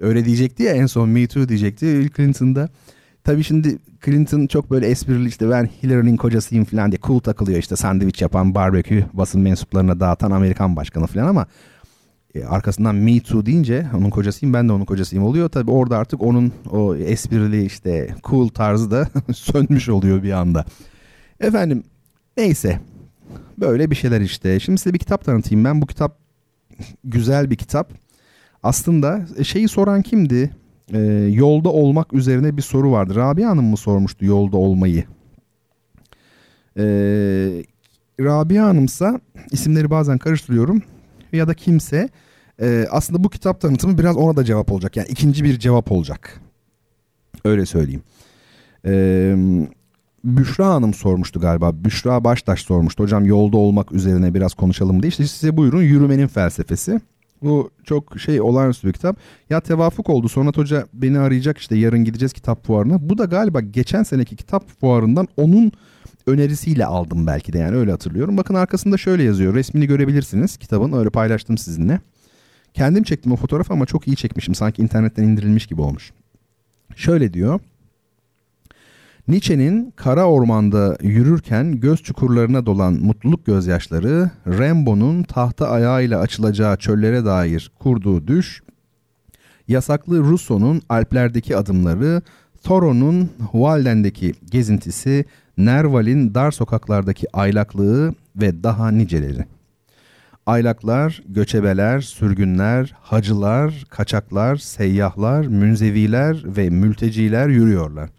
[0.00, 2.68] öyle diyecekti ya en son Me too diyecekti Bill Clinton'da.
[3.24, 7.76] Tabii şimdi Clinton çok böyle esprili işte ben Hillary'nin kocasıyım falan diye cool takılıyor işte
[7.76, 11.46] sandviç yapan barbekü basın mensuplarına dağıtan Amerikan başkanı falan ama
[12.34, 15.48] e, arkasından Me Too deyince onun kocasıyım ben de onun kocasıyım oluyor.
[15.48, 20.64] Tabi orada artık onun o esprili işte cool tarzı da sönmüş oluyor bir anda.
[21.40, 21.82] Efendim
[22.36, 22.80] neyse
[23.58, 24.60] böyle bir şeyler işte.
[24.60, 25.82] Şimdi size bir kitap tanıtayım ben.
[25.82, 26.18] Bu kitap
[27.04, 27.92] güzel bir kitap.
[28.62, 30.50] Aslında şeyi soran kimdi?
[30.92, 30.98] Ee,
[31.30, 33.14] yolda olmak üzerine bir soru vardı.
[33.14, 35.04] Rabia Hanım mı sormuştu yolda olmayı?
[36.76, 36.82] Ee,
[38.20, 39.20] Rabia Hanımsa
[39.50, 40.82] isimleri bazen karıştırıyorum
[41.32, 42.08] ya da kimse
[42.60, 44.96] e, aslında bu kitap tanıtımı biraz ona da cevap olacak.
[44.96, 46.40] Yani ikinci bir cevap olacak.
[47.44, 48.02] Öyle söyleyeyim.
[48.84, 49.68] Eee
[50.24, 51.84] Büşra Hanım sormuştu galiba.
[51.84, 53.02] Büşra Baştaş sormuştu.
[53.02, 55.08] Hocam yolda olmak üzerine biraz konuşalım diye.
[55.08, 57.00] İşte size buyurun yürümenin felsefesi.
[57.42, 59.16] Bu çok şey olağanüstü bir kitap.
[59.50, 60.28] Ya tevafuk oldu.
[60.28, 63.08] Sonat Hoca beni arayacak işte yarın gideceğiz kitap fuarına.
[63.08, 65.72] Bu da galiba geçen seneki kitap fuarından onun
[66.26, 68.36] önerisiyle aldım belki de yani öyle hatırlıyorum.
[68.36, 69.54] Bakın arkasında şöyle yazıyor.
[69.54, 70.92] Resmini görebilirsiniz kitabın.
[70.92, 72.00] Öyle paylaştım sizinle.
[72.74, 74.54] Kendim çektim o fotoğrafı ama çok iyi çekmişim.
[74.54, 76.12] Sanki internetten indirilmiş gibi olmuş.
[76.96, 77.60] Şöyle diyor.
[79.28, 87.70] Nietzsche'nin kara ormanda yürürken göz çukurlarına dolan mutluluk gözyaşları, Rambo'nun tahta ayağıyla açılacağı çöllere dair
[87.78, 88.62] kurduğu düş,
[89.68, 92.22] yasaklı Rousseau'nun Alplerdeki adımları,
[92.62, 95.24] Thoreau'nun Walden'deki gezintisi,
[95.58, 99.44] Nerval'in dar sokaklardaki aylaklığı ve daha niceleri.
[100.46, 108.10] Aylaklar, göçebeler, sürgünler, hacılar, kaçaklar, seyyahlar, münzeviler ve mülteciler yürüyorlar.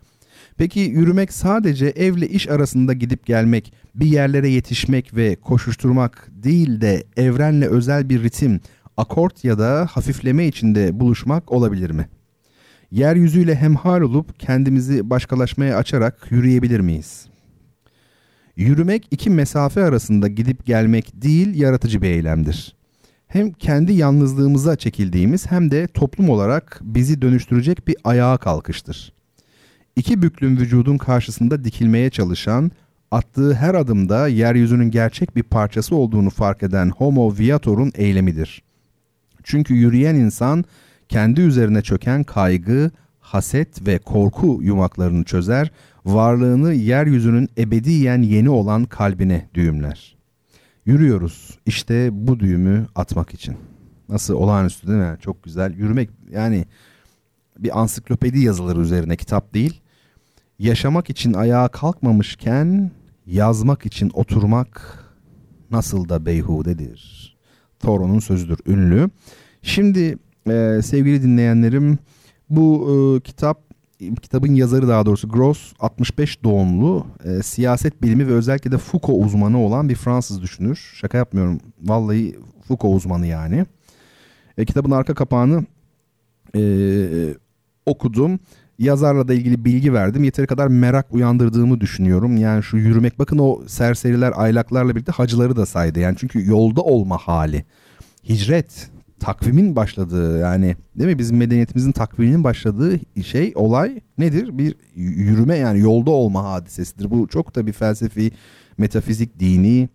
[0.57, 7.03] Peki yürümek sadece evle iş arasında gidip gelmek, bir yerlere yetişmek ve koşuşturmak değil de
[7.18, 8.60] evrenle özel bir ritim,
[8.97, 12.07] akort ya da hafifleme içinde buluşmak olabilir mi?
[12.91, 17.26] Yeryüzüyle hemhal olup kendimizi başkalaşmaya açarak yürüyebilir miyiz?
[18.56, 22.76] Yürümek iki mesafe arasında gidip gelmek değil yaratıcı bir eylemdir.
[23.27, 29.14] Hem kendi yalnızlığımıza çekildiğimiz hem de toplum olarak bizi dönüştürecek bir ayağa kalkıştır.
[29.95, 32.72] İki büklüm vücudun karşısında dikilmeye çalışan,
[33.11, 38.64] attığı her adımda yeryüzünün gerçek bir parçası olduğunu fark eden Homo Viator'un eylemidir.
[39.44, 40.65] Çünkü yürüyen insan
[41.10, 45.72] kendi üzerine çöken kaygı, haset ve korku yumaklarını çözer,
[46.06, 50.15] varlığını yeryüzünün ebediyen yeni olan kalbine düğümler.
[50.86, 53.57] Yürüyoruz işte bu düğümü atmak için.
[54.10, 55.18] Nasıl olağanüstü değil mi?
[55.22, 55.73] Çok güzel.
[55.73, 56.65] Yürümek yani
[57.60, 59.82] bir ansiklopedi yazıları üzerine kitap değil.
[60.60, 62.91] Yaşamak için ayağa kalkmamışken
[63.26, 64.99] yazmak için oturmak
[65.72, 67.36] nasıl da beyhudedir.
[67.80, 69.10] Thoreau'nun sözüdür ünlü.
[69.61, 70.18] Şimdi
[70.49, 71.98] e, sevgili dinleyenlerim
[72.49, 73.64] bu e, kitap
[73.99, 79.59] kitabın yazarı daha doğrusu Gross 65 doğumlu e, siyaset bilimi ve özellikle de Foucault uzmanı
[79.59, 80.93] olan bir Fransız düşünür.
[80.95, 81.59] Şaka yapmıyorum.
[81.81, 82.35] Vallahi
[82.67, 83.65] Foucault uzmanı yani.
[84.57, 85.65] E, kitabın arka kapağını
[86.55, 86.61] e,
[87.85, 88.39] okudum.
[88.80, 90.23] Yazarla da ilgili bilgi verdim.
[90.23, 92.38] Yeteri kadar merak uyandırdığımı düşünüyorum.
[92.38, 95.99] Yani şu yürümek bakın o serseriler aylaklarla birlikte hacıları da saydı.
[95.99, 97.65] Yani çünkü yolda olma hali.
[98.30, 98.89] Hicret
[99.19, 104.57] takvimin başladığı yani değil mi bizim medeniyetimizin takviminin başladığı şey olay nedir?
[104.57, 107.11] Bir yürüme yani yolda olma hadisesidir.
[107.11, 108.31] Bu çok da bir felsefi,
[108.77, 109.89] metafizik, dini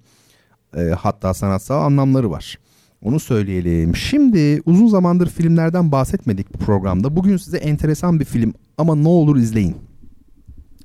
[0.76, 2.58] e, hatta sanatsal anlamları var.
[3.02, 3.96] Onu söyleyelim.
[3.96, 7.16] Şimdi uzun zamandır filmlerden bahsetmedik bu programda.
[7.16, 9.76] Bugün size enteresan bir film ama ne olur izleyin.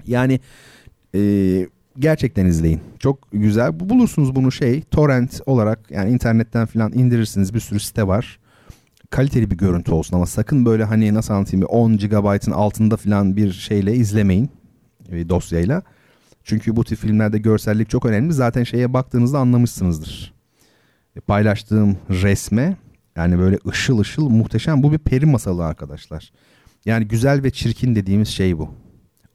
[0.08, 0.40] Yani
[1.16, 1.20] e,
[2.00, 2.82] gerçekten izleyin.
[3.00, 3.80] Çok güzel.
[3.80, 7.54] Bulursunuz bunu şey torrent olarak yani internetten falan indirirsiniz.
[7.54, 8.40] Bir sürü site var.
[9.10, 13.52] Kaliteli bir görüntü olsun ama sakın böyle hani nasıl anlatayım 10 GB'ın altında falan bir
[13.52, 14.50] şeyle izlemeyin.
[15.12, 15.82] Bir dosyayla.
[16.44, 18.34] Çünkü bu tip filmlerde görsellik çok önemli.
[18.34, 20.34] Zaten şeye baktığınızda anlamışsınızdır.
[21.16, 22.78] E, paylaştığım resme
[23.16, 24.84] yani böyle ışıl ışıl muhteşem.
[24.84, 26.32] Bu bir peri masalı arkadaşlar.
[26.86, 28.70] Yani güzel ve çirkin dediğimiz şey bu.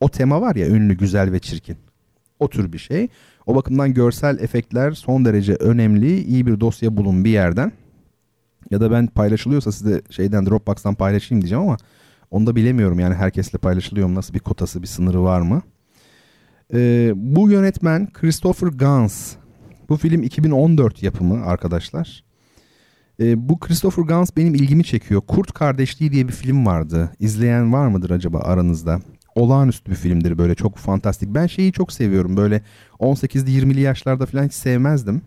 [0.01, 1.77] O tema var ya ünlü güzel ve çirkin.
[2.41, 3.09] O tür bir şey.
[3.47, 6.21] O bakımdan görsel efektler son derece önemli.
[6.21, 7.73] İyi bir dosya bulun bir yerden.
[8.71, 11.77] Ya da ben paylaşılıyorsa size şeyden Dropbox'tan paylaşayım diyeceğim ama
[12.31, 12.99] onu da bilemiyorum.
[12.99, 14.15] Yani herkesle paylaşılıyor mu?
[14.15, 15.63] Nasıl bir kotası, bir sınırı var mı?
[16.75, 19.35] Ee, bu yönetmen Christopher Gans.
[19.89, 22.25] Bu film 2014 yapımı arkadaşlar.
[23.21, 25.21] Ee, bu Christopher Gans benim ilgimi çekiyor.
[25.21, 27.11] Kurt Kardeşliği diye bir film vardı.
[27.19, 29.01] İzleyen var mıdır acaba aranızda?
[29.35, 31.29] Olağanüstü bir filmdir böyle çok fantastik.
[31.35, 32.63] Ben şeyi çok seviyorum böyle
[33.01, 35.23] 18'li 20'li yaşlarda falan hiç sevmezdim.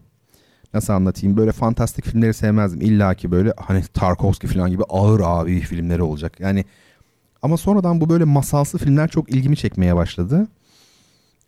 [0.74, 2.82] Nasıl anlatayım böyle fantastik filmleri sevmezdim.
[2.82, 6.40] İlla ki böyle hani Tarkovski falan gibi ağır abi filmleri olacak.
[6.40, 6.66] Yani
[7.42, 10.48] ama sonradan bu böyle masalsı filmler çok ilgimi çekmeye başladı.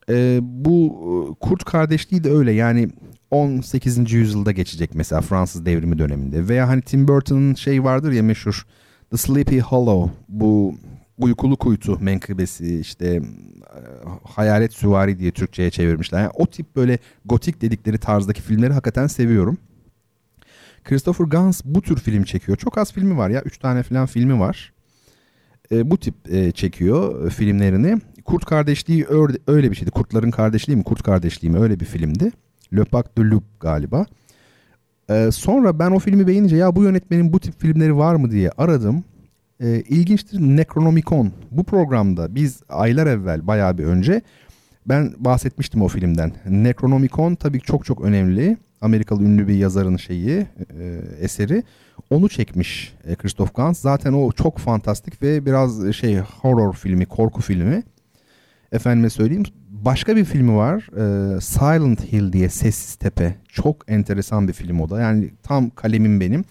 [0.10, 2.90] Ee, bu Kurt kardeşliği de öyle yani
[3.32, 4.12] 18.
[4.12, 6.48] yüzyılda geçecek mesela Fransız devrimi döneminde.
[6.48, 8.66] Veya hani Tim Burton'ın şey vardır ya meşhur
[9.12, 10.76] The Sleepy Hollow bu
[11.18, 13.22] uykulu kuytu menkıbesi işte e,
[14.24, 16.22] hayalet süvari diye Türkçe'ye çevirmişler.
[16.22, 19.58] Yani o tip böyle gotik dedikleri tarzdaki filmleri hakikaten seviyorum.
[20.84, 22.58] Christopher Gans bu tür film çekiyor.
[22.58, 23.42] Çok az filmi var ya.
[23.42, 24.74] Üç tane falan filmi var.
[25.72, 28.02] E, bu tip e, çekiyor e, filmlerini.
[28.26, 29.06] Kurt Kardeşliği
[29.48, 29.92] öyle, bir şeydi.
[29.92, 30.84] Kurtların Kardeşliği mi?
[30.84, 31.60] Kurt Kardeşliği mi?
[31.60, 32.32] Öyle bir filmdi.
[32.74, 34.06] Le Pac de Loup galiba.
[35.10, 38.50] E, sonra ben o filmi beğenince ya bu yönetmenin bu tip filmleri var mı diye
[38.58, 39.04] aradım
[39.60, 41.32] e, ilginçtir Necronomicon.
[41.52, 44.22] Bu programda biz aylar evvel bayağı bir önce
[44.86, 46.34] ben bahsetmiştim o filmden.
[46.50, 48.58] Necronomicon tabii çok çok önemli.
[48.82, 50.32] Amerikalı ünlü bir yazarın şeyi
[50.80, 51.64] e, eseri.
[52.10, 53.80] Onu çekmiş e, Christoph Gans.
[53.80, 57.84] Zaten o çok fantastik ve biraz şey horror filmi, korku filmi.
[58.72, 59.44] Efendime söyleyeyim.
[59.70, 60.90] Başka bir filmi var.
[61.38, 63.36] E, Silent Hill diye Sessiz Tepe.
[63.50, 65.02] Çok enteresan bir film o da.
[65.02, 66.46] Yani tam kalemim benim.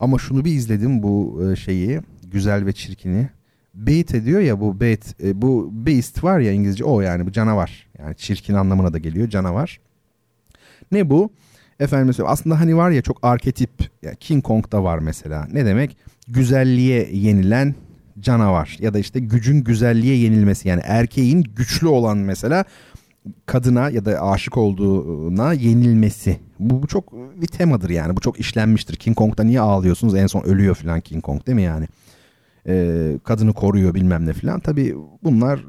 [0.00, 2.00] Ama şunu bir izledim bu e, şeyi.
[2.34, 3.28] Güzel ve çirkini.
[3.74, 5.22] Beat ediyor ya bu beat.
[5.22, 7.86] E, bu beast var ya İngilizce o yani bu canavar.
[7.98, 9.80] Yani çirkin anlamına da geliyor canavar.
[10.92, 11.30] Ne bu?
[11.80, 13.70] Efendim mesela aslında hani var ya çok arketip
[14.02, 15.48] ya King Kong'da var mesela.
[15.52, 15.96] Ne demek?
[16.28, 17.74] Güzelliğe yenilen
[18.20, 22.64] canavar ya da işte gücün güzelliğe yenilmesi yani erkeğin güçlü olan mesela
[23.46, 26.40] kadına ya da aşık olduğuna yenilmesi.
[26.58, 28.16] Bu, bu çok bir temadır yani.
[28.16, 28.96] Bu çok işlenmiştir.
[28.96, 30.14] King Kong'da niye ağlıyorsunuz?
[30.14, 31.86] En son ölüyor falan King Kong değil mi yani?
[32.68, 34.60] Ee, kadını koruyor bilmem ne falan.
[34.60, 35.64] Tabii bunlar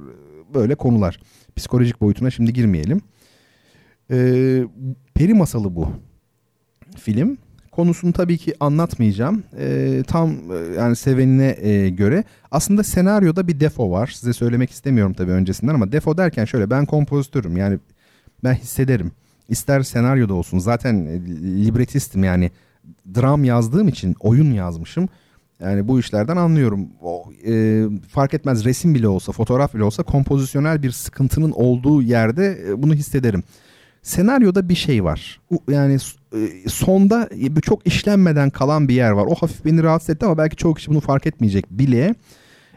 [0.54, 1.20] böyle konular.
[1.56, 3.02] Psikolojik boyutuna şimdi girmeyelim.
[4.12, 4.64] Ee,
[5.14, 5.88] peri masalı bu
[6.98, 7.38] film.
[7.72, 9.44] Konusunu tabii ki anlatmayacağım.
[9.60, 12.24] Ee, tam e, yani sevenine e, göre.
[12.52, 14.08] Aslında senaryoda bir defo var.
[14.08, 17.58] Size söylemek istemiyorum tabii öncesinden ama defo derken şöyle ben kompozitörüm.
[17.58, 17.80] Yani
[18.44, 19.12] ben hissederim.
[19.50, 20.60] İster senaryoda olsun.
[20.60, 21.26] Zaten e,
[21.66, 22.52] libretistim yani
[23.16, 25.10] dram yazdığım için oyun yazmışım.
[25.60, 26.88] Yani bu işlerden anlıyorum.
[27.02, 32.60] O, e, fark etmez resim bile olsa, fotoğraf bile olsa kompozisyonel bir sıkıntının olduğu yerde
[32.68, 33.44] e, bunu hissederim.
[34.02, 35.42] Senaryoda bir şey var.
[35.70, 35.98] Yani
[36.34, 37.30] e, sonda
[37.62, 39.26] çok işlenmeden kalan bir yer var.
[39.26, 42.16] O hafif beni rahatsız etti ama belki çoğu kişi bunu fark etmeyecek bile.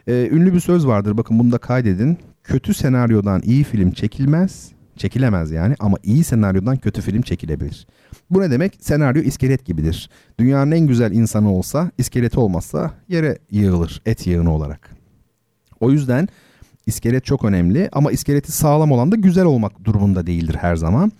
[0.07, 2.17] E, ünlü bir söz vardır bakın bunu da kaydedin.
[2.43, 4.71] Kötü senaryodan iyi film çekilmez.
[4.99, 7.87] Çekilemez yani ama iyi senaryodan kötü film çekilebilir.
[8.29, 8.77] Bu ne demek?
[8.79, 10.09] Senaryo iskelet gibidir.
[10.39, 14.89] Dünyanın en güzel insanı olsa iskeleti olmazsa yere yığılır et yığını olarak.
[15.79, 16.27] O yüzden
[16.85, 21.11] iskelet çok önemli ama iskeleti sağlam olan da güzel olmak durumunda değildir her zaman.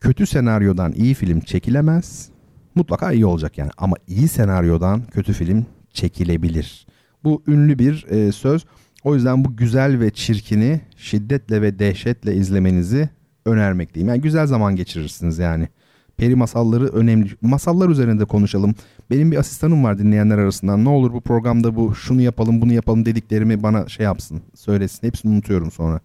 [0.00, 2.28] Kötü senaryodan iyi film çekilemez.
[2.74, 6.86] Mutlaka iyi olacak yani ama iyi senaryodan kötü film çekilebilir.
[7.24, 8.64] Bu ünlü bir e, söz.
[9.04, 13.08] O yüzden bu güzel ve çirkini şiddetle ve dehşetle izlemenizi
[13.48, 14.08] önermekteyim.
[14.08, 15.68] Yani güzel zaman geçirirsiniz yani.
[16.16, 17.30] Peri masalları önemli.
[17.42, 18.74] Masallar üzerinde konuşalım.
[19.10, 20.84] Benim bir asistanım var dinleyenler arasından.
[20.84, 24.42] Ne olur bu programda bu şunu yapalım bunu yapalım dediklerimi bana şey yapsın.
[24.54, 25.06] Söylesin.
[25.06, 26.00] Hepsini unutuyorum sonra.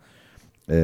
[0.70, 0.76] Ee,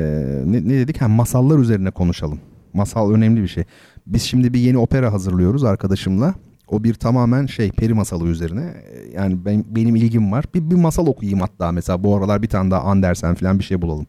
[0.46, 1.02] ne, ne dedik?
[1.02, 2.40] Ha, masallar üzerine konuşalım.
[2.74, 3.64] Masal önemli bir şey.
[4.08, 6.34] Biz şimdi bir yeni opera hazırlıyoruz arkadaşımla.
[6.68, 8.74] O bir tamamen şey peri masalı üzerine.
[9.14, 10.46] Yani ben, benim ilgim var.
[10.56, 13.82] Bir, bir masal okuyayım hatta mesela bu aralar bir tane daha Andersen falan bir şey
[13.82, 14.08] bulalım.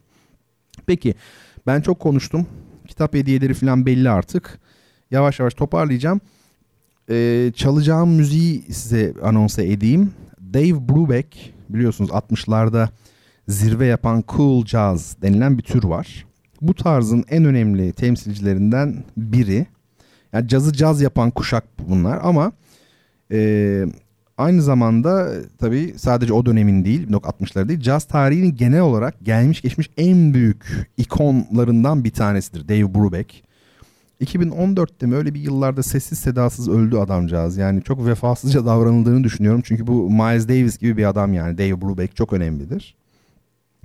[0.86, 1.14] Peki
[1.66, 2.46] ben çok konuştum.
[2.88, 4.60] Kitap hediyeleri falan belli artık.
[5.10, 6.20] Yavaş yavaş toparlayacağım.
[7.10, 10.12] Ee, çalacağım müziği size anonsa edeyim.
[10.54, 12.88] Dave Brubeck biliyorsunuz 60'larda
[13.48, 16.26] zirve yapan cool jazz denilen bir tür var.
[16.60, 19.66] Bu tarzın en önemli temsilcilerinden biri.
[20.32, 22.52] Yani cazı caz yapan kuşak bunlar ama
[23.32, 23.84] e,
[24.40, 29.90] aynı zamanda tabii sadece o dönemin değil 1960'ları değil caz tarihinin genel olarak gelmiş geçmiş
[29.96, 33.42] en büyük ikonlarından bir tanesidir Dave Brubeck.
[34.20, 37.56] 2014'te mi öyle bir yıllarda sessiz sedasız öldü adamcağız.
[37.56, 39.62] Yani çok vefasızca davranıldığını düşünüyorum.
[39.64, 41.58] Çünkü bu Miles Davis gibi bir adam yani.
[41.58, 42.94] Dave Brubeck çok önemlidir.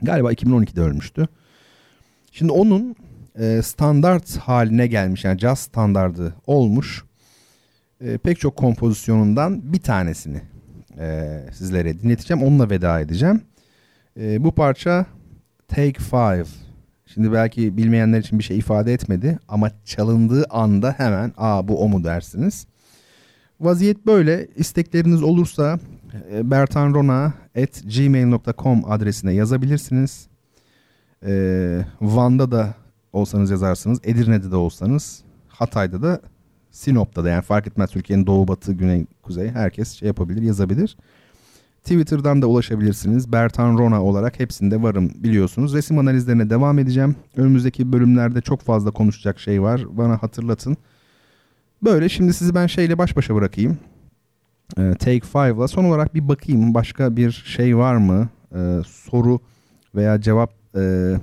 [0.01, 1.27] Galiba 2012'de ölmüştü.
[2.31, 2.95] Şimdi onun
[3.39, 7.03] e, standart haline gelmiş yani jazz standardı olmuş
[8.05, 10.41] e, pek çok kompozisyonundan bir tanesini
[10.99, 12.43] e, sizlere dinleteceğim.
[12.43, 13.41] Onunla veda edeceğim.
[14.19, 15.05] E, bu parça
[15.67, 16.45] Take Five.
[17.05, 21.87] Şimdi belki bilmeyenler için bir şey ifade etmedi ama çalındığı anda hemen aa bu o
[21.87, 22.67] mu dersiniz.
[23.59, 24.47] Vaziyet böyle.
[24.55, 25.79] İstekleriniz olursa
[26.31, 30.27] e, bertanrona.gmail.com adresine yazabilirsiniz.
[31.25, 32.73] Ee, Van'da da
[33.13, 33.99] olsanız yazarsınız.
[34.03, 35.23] Edirne'de de olsanız.
[35.47, 36.21] Hatay'da da
[36.75, 40.97] Sinop'ta da yani fark etmez Türkiye'nin doğu batı güney kuzey herkes şey yapabilir yazabilir.
[41.83, 43.31] Twitter'dan da ulaşabilirsiniz.
[43.31, 45.73] Bertan Rona olarak hepsinde varım biliyorsunuz.
[45.73, 47.15] Resim analizlerine devam edeceğim.
[47.37, 49.81] Önümüzdeki bölümlerde çok fazla konuşacak şey var.
[49.89, 50.77] Bana hatırlatın.
[51.83, 53.77] Böyle şimdi sizi ben şeyle baş başa bırakayım.
[54.77, 58.29] Ee, Take Five'la son olarak bir bakayım başka bir şey var mı?
[58.55, 59.39] Ee, soru
[59.95, 61.13] veya cevap e,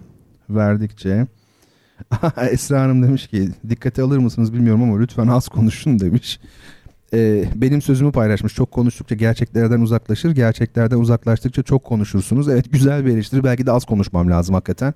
[0.51, 1.27] verdikçe.
[2.51, 6.41] Esra Hanım demiş ki dikkate alır mısınız bilmiyorum ama lütfen az konuşun demiş.
[7.15, 8.55] Ee, benim sözümü paylaşmış.
[8.55, 10.31] Çok konuştukça gerçeklerden uzaklaşır.
[10.31, 12.49] Gerçeklerden uzaklaştıkça çok konuşursunuz.
[12.49, 13.45] Evet güzel bir eleştiri.
[13.45, 14.95] Belki de az konuşmam lazım hakikaten.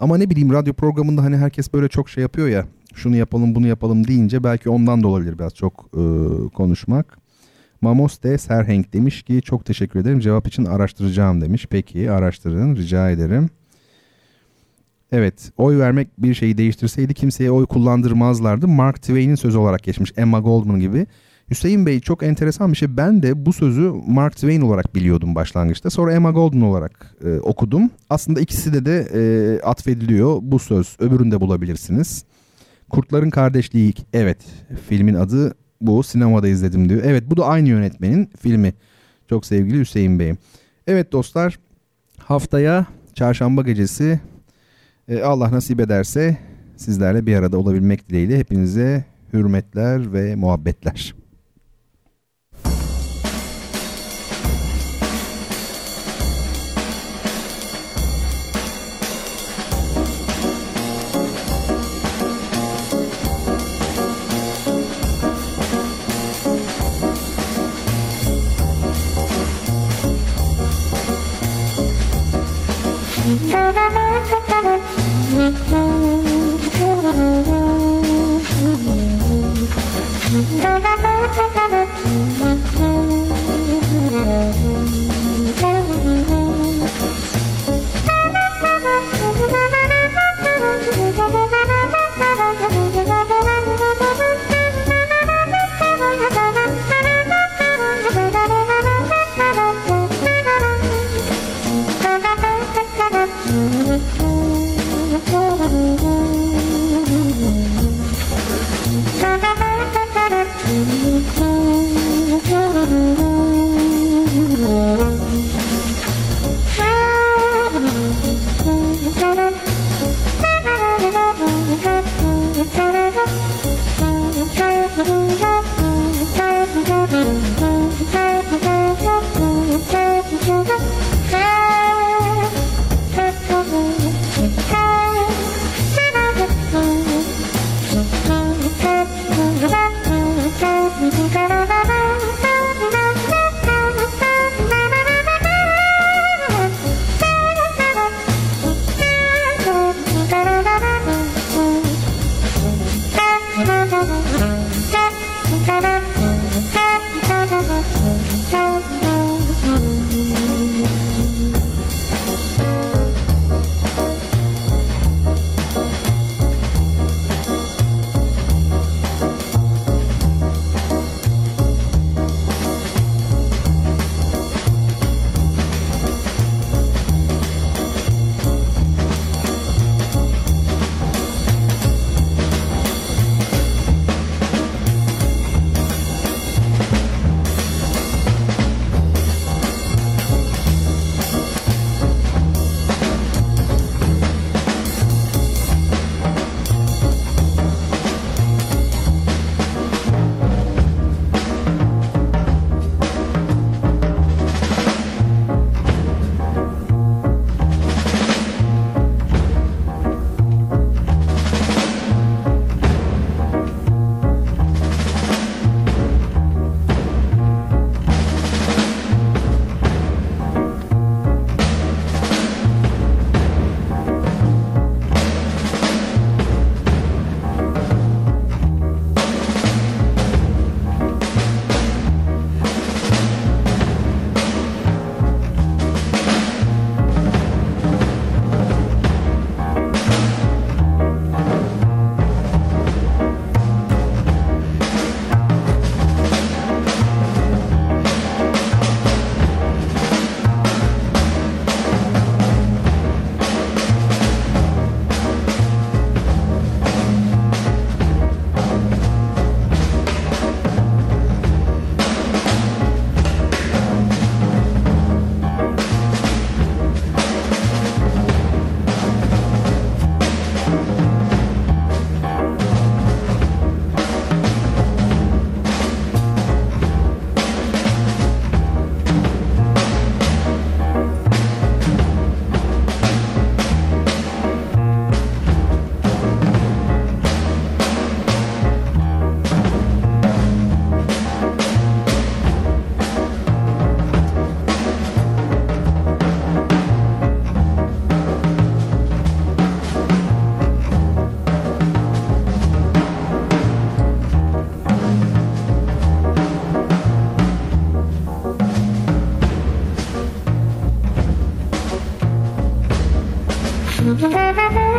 [0.00, 2.66] Ama ne bileyim radyo programında hani herkes böyle çok şey yapıyor ya.
[2.94, 6.02] Şunu yapalım bunu yapalım deyince belki ondan da olabilir biraz çok e,
[6.54, 7.18] konuşmak.
[7.80, 10.20] Mamos de Serhenk demiş ki çok teşekkür ederim.
[10.20, 11.66] Cevap için araştıracağım demiş.
[11.70, 13.50] Peki araştırın rica ederim.
[15.12, 18.68] Evet, oy vermek bir şeyi değiştirseydi kimseye oy kullandırmazlardı.
[18.68, 21.06] Mark Twain'in sözü olarak geçmiş Emma Goldman gibi.
[21.50, 22.96] Hüseyin Bey çok enteresan bir şey.
[22.96, 25.90] Ben de bu sözü Mark Twain olarak biliyordum başlangıçta.
[25.90, 27.90] Sonra Emma Goldman olarak e, okudum.
[28.10, 29.22] Aslında ikisi de de e,
[29.62, 30.96] atfediliyor bu söz.
[30.98, 32.24] Öbüründe bulabilirsiniz.
[32.90, 34.38] Kurtların Kardeşliği evet
[34.88, 37.02] filmin adı bu sinemada izledim diyor.
[37.04, 38.74] Evet bu da aynı yönetmenin filmi.
[39.28, 40.38] Çok sevgili Hüseyin Bey'im.
[40.86, 41.58] Evet dostlar
[42.18, 44.20] haftaya çarşamba gecesi
[45.08, 46.36] e, Allah nasip ederse
[46.76, 51.14] sizlerle bir arada olabilmek dileğiyle hepinize hürmetler ve muhabbetler.
[75.42, 75.72] Thank
[82.06, 82.11] you.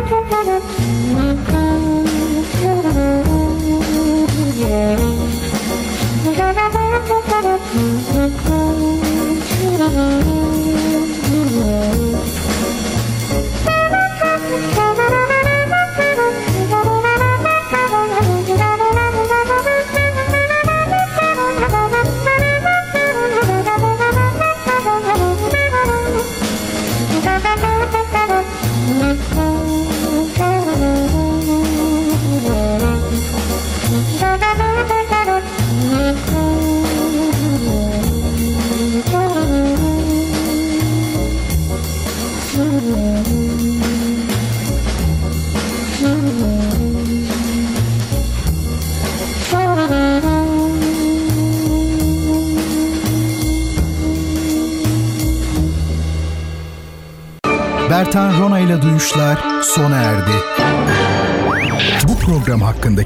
[0.06, 0.93] thank you.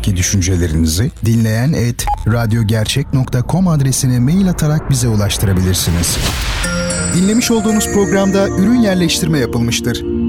[0.08, 6.18] Hakkındaki düşüncelerinizi dinleyen et radyogercek.com adresine mail atarak bize ulaştırabilirsiniz.
[7.14, 10.27] Dinlemiş olduğunuz programda ürün yerleştirme yapılmıştır.